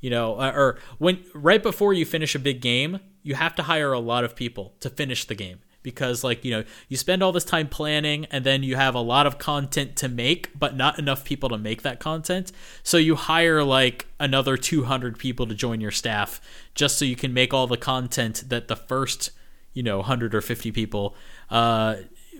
you 0.00 0.10
know, 0.10 0.38
uh, 0.38 0.52
or 0.54 0.78
when 0.98 1.24
right 1.34 1.62
before 1.62 1.92
you 1.92 2.04
finish 2.04 2.34
a 2.34 2.38
big 2.38 2.60
game, 2.60 3.00
you 3.22 3.34
have 3.34 3.54
to 3.56 3.62
hire 3.62 3.92
a 3.92 4.00
lot 4.00 4.24
of 4.24 4.36
people 4.36 4.74
to 4.80 4.90
finish 4.90 5.24
the 5.24 5.34
game 5.34 5.60
because 5.84 6.24
like, 6.24 6.44
you 6.44 6.50
know, 6.50 6.64
you 6.88 6.96
spend 6.96 7.22
all 7.22 7.30
this 7.30 7.44
time 7.44 7.68
planning 7.68 8.26
and 8.32 8.44
then 8.44 8.64
you 8.64 8.74
have 8.74 8.96
a 8.96 9.00
lot 9.00 9.28
of 9.28 9.38
content 9.38 9.94
to 9.96 10.08
make, 10.08 10.58
but 10.58 10.76
not 10.76 10.98
enough 10.98 11.24
people 11.24 11.48
to 11.50 11.58
make 11.58 11.82
that 11.82 12.00
content. 12.00 12.50
So 12.82 12.96
you 12.96 13.14
hire 13.14 13.62
like 13.62 14.06
another 14.18 14.56
200 14.56 15.16
people 15.16 15.46
to 15.46 15.54
join 15.54 15.80
your 15.80 15.92
staff 15.92 16.40
just 16.74 16.98
so 16.98 17.04
you 17.04 17.14
can 17.14 17.32
make 17.32 17.54
all 17.54 17.68
the 17.68 17.76
content 17.76 18.44
that 18.48 18.66
the 18.66 18.74
first 18.74 19.30
you 19.74 19.82
know 19.82 19.98
100 19.98 20.34
or 20.34 20.40
50 20.40 20.72
people 20.72 21.14
uh, 21.50 21.96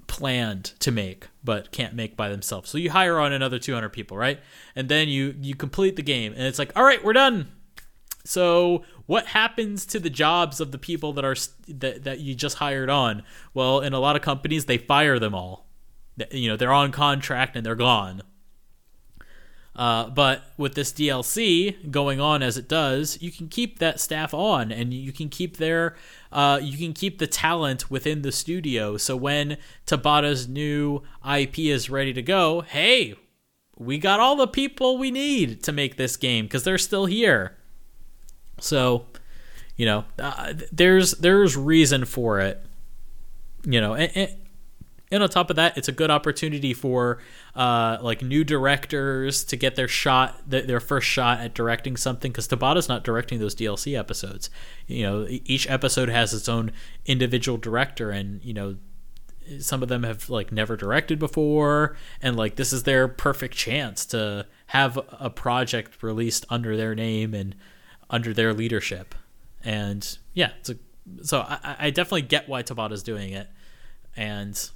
planned 0.06 0.64
to 0.80 0.90
make 0.90 1.28
but 1.42 1.70
can't 1.70 1.94
make 1.94 2.16
by 2.16 2.28
themselves. 2.28 2.70
So 2.70 2.78
you 2.78 2.90
hire 2.90 3.18
on 3.18 3.32
another 3.32 3.58
200 3.58 3.90
people, 3.90 4.16
right? 4.16 4.40
And 4.74 4.88
then 4.88 5.08
you 5.08 5.34
you 5.40 5.54
complete 5.54 5.96
the 5.96 6.02
game 6.02 6.32
and 6.32 6.42
it's 6.42 6.58
like, 6.58 6.72
"All 6.74 6.84
right, 6.84 7.04
we're 7.04 7.12
done." 7.12 7.48
So, 8.24 8.84
what 9.06 9.26
happens 9.26 9.84
to 9.86 10.00
the 10.00 10.10
jobs 10.10 10.58
of 10.58 10.72
the 10.72 10.78
people 10.78 11.12
that 11.12 11.24
are 11.24 11.36
that 11.68 12.04
that 12.04 12.20
you 12.20 12.34
just 12.34 12.56
hired 12.56 12.88
on? 12.88 13.22
Well, 13.52 13.80
in 13.80 13.92
a 13.92 14.00
lot 14.00 14.16
of 14.16 14.22
companies 14.22 14.64
they 14.64 14.78
fire 14.78 15.18
them 15.18 15.34
all. 15.34 15.66
You 16.30 16.48
know, 16.48 16.56
they're 16.56 16.72
on 16.72 16.90
contract 16.92 17.56
and 17.56 17.66
they're 17.66 17.74
gone. 17.74 18.22
Uh, 19.76 20.08
but 20.08 20.44
with 20.56 20.74
this 20.74 20.92
DLC 20.92 21.90
going 21.90 22.20
on 22.20 22.42
as 22.42 22.56
it 22.56 22.68
does, 22.68 23.18
you 23.20 23.32
can 23.32 23.48
keep 23.48 23.80
that 23.80 23.98
staff 23.98 24.32
on, 24.32 24.70
and 24.70 24.94
you 24.94 25.12
can 25.12 25.28
keep 25.28 25.56
their, 25.56 25.96
uh, 26.30 26.60
you 26.62 26.78
can 26.78 26.92
keep 26.92 27.18
the 27.18 27.26
talent 27.26 27.90
within 27.90 28.22
the 28.22 28.30
studio. 28.30 28.96
So 28.96 29.16
when 29.16 29.58
Tabata's 29.84 30.46
new 30.46 31.02
IP 31.28 31.58
is 31.58 31.90
ready 31.90 32.12
to 32.12 32.22
go, 32.22 32.60
hey, 32.60 33.14
we 33.76 33.98
got 33.98 34.20
all 34.20 34.36
the 34.36 34.46
people 34.46 34.96
we 34.96 35.10
need 35.10 35.64
to 35.64 35.72
make 35.72 35.96
this 35.96 36.16
game 36.16 36.44
because 36.44 36.62
they're 36.62 36.78
still 36.78 37.06
here. 37.06 37.56
So, 38.60 39.06
you 39.76 39.86
know, 39.86 40.04
uh, 40.18 40.54
there's 40.72 41.12
there's 41.12 41.56
reason 41.56 42.04
for 42.04 42.40
it. 42.40 42.64
You 43.66 43.80
know, 43.80 43.94
and, 43.94 44.36
and 45.10 45.22
on 45.22 45.28
top 45.28 45.50
of 45.50 45.56
that, 45.56 45.78
it's 45.78 45.88
a 45.88 45.92
good 45.92 46.10
opportunity 46.10 46.74
for 46.74 47.18
uh, 47.54 47.98
like 48.00 48.22
new 48.22 48.42
directors 48.42 49.44
to 49.44 49.56
get 49.56 49.76
their 49.76 49.88
shot, 49.88 50.40
their 50.48 50.80
first 50.80 51.06
shot 51.06 51.40
at 51.40 51.54
directing 51.54 51.96
something. 51.96 52.32
Because 52.32 52.48
Tabata's 52.48 52.88
not 52.88 53.04
directing 53.04 53.38
those 53.38 53.54
DLC 53.54 53.98
episodes. 53.98 54.50
You 54.86 55.02
know, 55.04 55.26
each 55.28 55.68
episode 55.70 56.08
has 56.08 56.34
its 56.34 56.48
own 56.48 56.72
individual 57.06 57.58
director, 57.58 58.10
and 58.10 58.42
you 58.42 58.54
know, 58.54 58.76
some 59.60 59.82
of 59.82 59.88
them 59.88 60.02
have 60.02 60.30
like 60.30 60.50
never 60.50 60.76
directed 60.76 61.18
before, 61.18 61.96
and 62.20 62.36
like 62.36 62.56
this 62.56 62.72
is 62.72 62.82
their 62.82 63.06
perfect 63.06 63.54
chance 63.54 64.06
to 64.06 64.46
have 64.68 64.98
a 65.12 65.30
project 65.30 66.02
released 66.02 66.44
under 66.50 66.76
their 66.76 66.94
name 66.94 67.34
and 67.34 67.54
under 68.10 68.32
their 68.32 68.52
leadership. 68.52 69.14
And 69.64 70.18
yeah, 70.34 70.50
a, 70.68 70.76
so 71.22 71.40
I, 71.40 71.76
I 71.78 71.90
definitely 71.90 72.22
get 72.22 72.48
why 72.48 72.62
Tabata's 72.62 73.02
doing 73.02 73.32
it, 73.32 73.48
and 74.16 74.70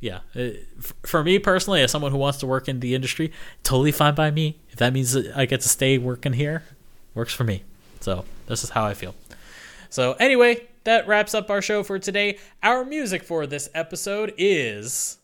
yeah, 0.00 0.16
uh, 0.16 0.40
it, 0.40 0.66
for 1.04 1.22
me 1.22 1.38
personally, 1.38 1.80
as 1.80 1.90
someone 1.90 2.10
who 2.10 2.18
wants 2.18 2.38
to 2.38 2.46
work 2.46 2.68
in 2.68 2.80
the 2.80 2.94
industry, 2.94 3.32
totally 3.62 3.92
fine 3.92 4.14
by 4.14 4.30
me. 4.30 4.58
If 4.70 4.76
that 4.76 4.92
means 4.92 5.16
I 5.16 5.46
get 5.46 5.60
to 5.60 5.68
stay 5.68 5.96
working 5.96 6.32
here, 6.32 6.64
works 7.14 7.32
for 7.32 7.44
me. 7.44 7.62
So 8.00 8.24
this 8.46 8.64
is 8.64 8.70
how 8.70 8.84
I 8.84 8.94
feel. 8.94 9.14
So 9.90 10.14
anyway, 10.14 10.66
that 10.84 11.06
wraps 11.06 11.34
up 11.34 11.50
our 11.50 11.62
show 11.62 11.84
for 11.84 12.00
today. 12.00 12.38
Our 12.62 12.84
music 12.84 13.22
for 13.22 13.46
this 13.46 13.68
episode 13.74 14.34
is 14.36 15.18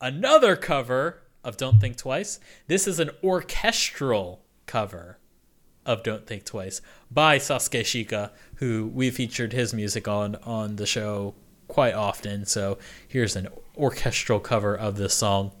another 0.00 0.56
cover 0.56 1.22
of 1.44 1.56
Don't 1.56 1.80
Think 1.80 1.96
Twice. 1.96 2.40
This 2.66 2.88
is 2.88 2.98
an 2.98 3.10
orchestral 3.22 4.42
cover 4.66 5.18
of 5.86 6.02
Don't 6.02 6.26
Think 6.26 6.44
Twice 6.44 6.80
by 7.10 7.38
Sasuke 7.38 7.80
Shika, 7.80 8.30
who 8.56 8.90
we 8.92 9.10
featured 9.10 9.52
his 9.52 9.74
music 9.74 10.08
on 10.08 10.36
on 10.36 10.76
the 10.76 10.86
show 10.86 11.34
quite 11.68 11.94
often. 11.94 12.46
So 12.46 12.78
here's 13.06 13.36
an 13.36 13.48
orchestral 13.76 14.40
cover 14.40 14.74
of 14.74 14.96
this 14.96 15.14
song. 15.14 15.52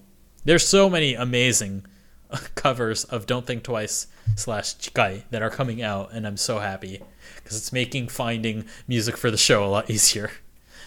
There's 0.44 0.66
so 0.66 0.90
many 0.90 1.14
amazing 1.14 1.86
covers 2.54 3.04
of 3.04 3.26
Don't 3.26 3.46
Think 3.46 3.62
Twice 3.62 4.06
slash 4.36 4.76
Chikai 4.76 5.22
that 5.30 5.42
are 5.42 5.50
coming 5.50 5.82
out, 5.82 6.12
and 6.12 6.26
I'm 6.26 6.36
so 6.36 6.58
happy 6.58 7.00
because 7.36 7.56
it's 7.56 7.72
making 7.72 8.08
finding 8.08 8.64
music 8.86 9.16
for 9.16 9.30
the 9.30 9.36
show 9.36 9.64
a 9.64 9.66
lot 9.66 9.90
easier. 9.90 10.30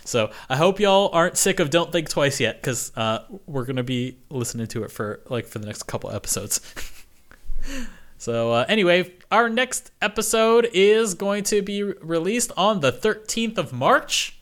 So 0.06 0.32
I 0.50 0.56
hope 0.56 0.80
y'all 0.80 1.10
aren't 1.12 1.38
sick 1.38 1.60
of 1.60 1.70
Don't 1.70 1.92
Think 1.92 2.10
Twice 2.10 2.40
yet, 2.40 2.62
because 2.62 2.94
uh, 2.96 3.20
we're 3.46 3.66
gonna 3.66 3.84
be 3.84 4.18
listening 4.30 4.68
to 4.68 4.84
it 4.84 4.92
for 4.92 5.22
like 5.28 5.46
for 5.46 5.60
the 5.60 5.66
next 5.66 5.84
couple 5.84 6.12
episodes. 6.12 6.62
so 8.18 8.54
uh, 8.54 8.66
anyway, 8.70 9.14
our 9.32 9.50
next 9.50 9.92
episode 10.02 10.70
is 10.74 11.14
going 11.14 11.44
to 11.46 11.62
be 11.62 11.84
released 11.84 12.52
on 12.56 12.80
the 12.80 12.92
13th 12.92 13.58
of 13.58 13.74
March. 13.74 14.40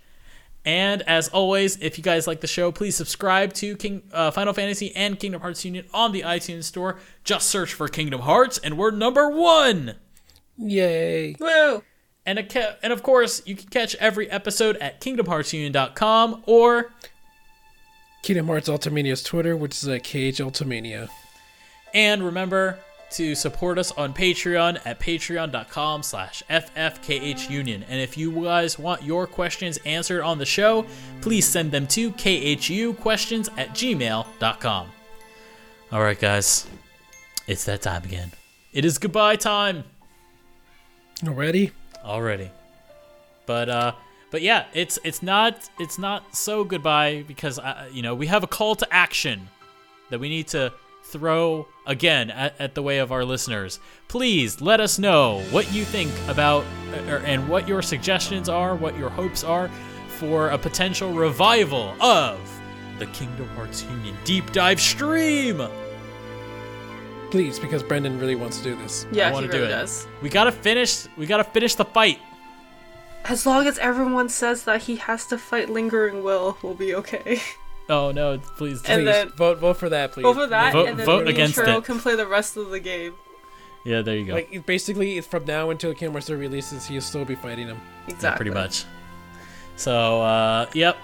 And 0.64 1.04
as 1.04 1.28
always, 1.28 1.78
if 1.82 1.98
you 1.98 2.04
guys 2.04 2.26
like 2.26 2.42
the 2.42 2.48
show, 2.48 2.72
please 2.72 2.96
subscribe 2.96 3.54
to 3.54 3.76
King 3.76 4.04
uh, 4.12 4.32
Final 4.32 4.54
Fantasy 4.54 4.96
and 4.96 5.20
Kingdom 5.20 5.42
Hearts 5.42 5.64
Union 5.64 5.86
on 5.94 6.12
the 6.12 6.22
iTunes 6.22 6.64
Store. 6.64 7.00
Just 7.24 7.50
search 7.50 7.74
for 7.74 7.88
Kingdom 7.88 8.22
Hearts, 8.22 8.58
and 8.58 8.78
we're 8.78 8.92
number 8.92 9.30
one. 9.30 9.96
Yay! 10.58 11.36
Woo! 11.40 11.84
And 12.26 12.40
a, 12.40 12.84
and 12.84 12.92
of 12.92 13.04
course, 13.04 13.44
you 13.46 13.56
can 13.56 13.70
catch 13.70 13.94
every 13.96 14.30
episode 14.32 14.78
at 14.78 15.00
KingdomHeartsUnion.com 15.02 16.44
or 16.48 16.92
Kingdom 18.24 18.48
Hearts 18.48 18.68
Ultimania's 18.68 19.22
Twitter, 19.22 19.56
which 19.56 19.76
is 19.76 19.88
at 19.88 20.04
KH 20.04 20.42
Ultimania. 20.42 21.10
And 21.94 22.24
remember, 22.24 22.80
to 23.16 23.36
support 23.36 23.78
us 23.78 23.92
on 23.94 24.14
Patreon 24.14 24.80
at 24.86 25.00
patreon.com 25.00 26.04
slash 26.04 26.44
ffkhunion. 26.50 27.84
And 27.88 28.02
if 28.02 28.18
you 28.18 28.44
guys 28.44 28.78
want 28.78 29.04
your 29.04 29.28
questions 29.28 29.80
answered 29.86 30.22
on 30.22 30.38
the 30.38 30.46
show, 30.46 30.86
please 31.22 31.46
send 31.46 31.72
them 31.72 31.88
to 31.88 32.12
khuquestions 32.12 33.50
at 33.58 33.70
gmail.com. 33.70 34.92
All 35.92 36.02
right, 36.02 36.20
guys. 36.20 36.68
It's 37.48 37.66
that 37.66 37.82
time 37.82 38.04
again. 38.04 38.32
It 38.74 38.86
is 38.86 38.98
goodbye 38.98 39.36
time. 39.38 39.84
Already? 41.26 41.72
Already. 42.04 42.52
But, 43.46 43.70
uh, 43.70 43.92
but 44.32 44.42
yeah, 44.42 44.66
it's 44.74 45.00
it's 45.06 45.24
not 45.24 45.70
it's 45.80 45.98
not 45.98 46.36
so 46.36 46.66
goodbye 46.66 47.24
because 47.26 47.58
uh, 47.58 47.88
you 47.90 48.02
know 48.02 48.14
we 48.14 48.28
have 48.28 48.44
a 48.44 48.48
call 48.48 48.76
to 48.76 48.94
action 48.94 49.48
that 50.10 50.20
we 50.20 50.28
need 50.28 50.48
to 50.50 50.74
throw 51.06 51.68
again 51.86 52.32
at, 52.32 52.60
at, 52.60 52.76
the 52.76 52.82
way 52.82 52.98
of 52.98 53.12
our 53.12 53.24
listeners. 53.24 53.80
Please 54.08 54.60
let 54.60 54.80
us 54.80 54.98
know 55.00 55.42
what 55.52 55.72
you 55.72 55.86
think 55.86 56.12
about 56.28 56.66
er, 57.08 57.22
and 57.26 57.48
what 57.48 57.68
your 57.68 57.82
suggestions 57.82 58.50
are, 58.50 58.76
what 58.76 58.98
your 58.98 59.10
hopes 59.10 59.44
are 59.44 59.70
for 60.18 60.50
a 60.50 60.58
potential 60.58 61.12
revival 61.14 61.94
of 62.02 62.40
the 63.00 63.06
Kingdom 63.08 63.48
Hearts 63.50 63.84
Union 63.84 64.16
deep 64.24 64.52
dive 64.52 64.80
stream. 64.80 65.62
Please, 67.32 67.60
because 67.60 67.84
Branden 67.84 68.20
really 68.20 68.36
wants 68.36 68.58
to 68.58 68.64
do 68.64 68.76
this. 68.78 69.06
Yeah, 69.12 69.28
I 69.28 69.32
he 69.32 69.48
really 69.48 69.60
do 69.60 69.68
does. 69.68 70.08
We 70.22 70.30
gotta 70.30 70.52
finish. 70.52 71.08
We 71.18 71.26
gotta 71.26 71.44
finish 71.44 71.76
the 71.76 71.86
fight. 71.86 72.20
As 73.26 73.46
long 73.46 73.68
as 73.68 73.78
everyone 73.80 74.30
says 74.30 74.64
that 74.64 74.84
he 74.84 74.98
has 74.98 75.26
to 75.28 75.38
fight 75.38 75.70
Lingering 75.70 76.24
Will, 76.24 76.58
we'll 76.62 76.76
be 76.76 76.96
okay. 76.96 77.42
Oh 77.88 78.12
no! 78.12 78.40
Please, 78.58 78.82
and 78.86 79.04
please 79.04 79.06
then, 79.06 79.30
vote 79.30 79.60
vote 79.60 79.78
for 79.78 79.90
that, 79.90 80.12
please. 80.12 80.24
Vote 80.24 80.34
for 80.34 80.48
that, 80.48 80.74
vote, 80.74 80.90
and 80.90 80.98
then 80.98 81.06
vote 81.06 81.28
against 81.28 81.58
it. 81.58 81.84
can 81.84 82.00
play 82.00 82.16
the 82.16 82.26
rest 82.26 82.58
of 82.58 82.70
the 82.72 82.80
game. 82.80 83.14
Yeah, 83.86 84.02
there 84.02 84.18
you 84.18 84.26
go. 84.26 84.34
Like 84.34 84.66
basically, 84.66 85.22
from 85.22 85.46
now 85.46 85.70
until 85.70 85.94
Kingdom 85.94 86.14
Hearts 86.14 86.30
releases, 86.30 86.88
he'll 86.88 87.02
still 87.02 87.24
be 87.24 87.36
fighting 87.36 87.68
him. 87.68 87.80
Exactly. 88.08 88.28
Yeah, 88.28 88.36
pretty 88.36 88.52
much. 88.52 88.86
So, 89.76 90.22
uh, 90.22 90.66
yep. 90.74 90.98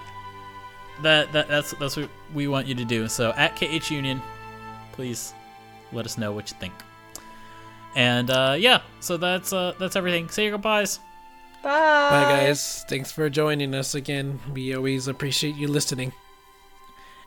That, 1.02 1.32
that 1.32 1.48
that's 1.48 1.72
that's 1.72 1.96
what 1.96 2.10
we 2.34 2.48
want 2.48 2.66
you 2.66 2.74
to 2.74 2.84
do. 2.84 3.08
So 3.08 3.30
at 3.32 3.56
KH 3.56 3.90
Union, 3.90 4.20
please 4.92 5.32
let 5.92 6.04
us 6.04 6.18
know 6.18 6.32
what 6.32 6.50
you 6.50 6.56
think. 6.58 6.74
And 7.94 8.30
uh, 8.30 8.56
yeah, 8.58 8.82
so 9.00 9.16
that's 9.16 9.52
uh, 9.52 9.74
that's 9.78 9.96
everything. 9.96 10.28
Say 10.28 10.44
your 10.44 10.52
goodbyes. 10.52 10.98
Bye. 11.62 11.70
Bye, 11.70 12.22
guys. 12.30 12.84
Thanks 12.88 13.12
for 13.12 13.30
joining 13.30 13.74
us 13.74 13.94
again. 13.94 14.40
We 14.52 14.74
always 14.74 15.06
appreciate 15.08 15.54
you 15.54 15.68
listening. 15.68 16.12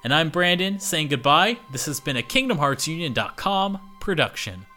And 0.06 0.14
I'm 0.14 0.30
Branden 0.30 0.80
saying 0.80 1.07
goodbye. 1.07 1.57
This 1.72 1.88
has 1.88 1.99
been 1.99 2.15
a 2.15 2.22
KingdomHeartsUnion.com 2.22 3.80
production. 3.99 4.68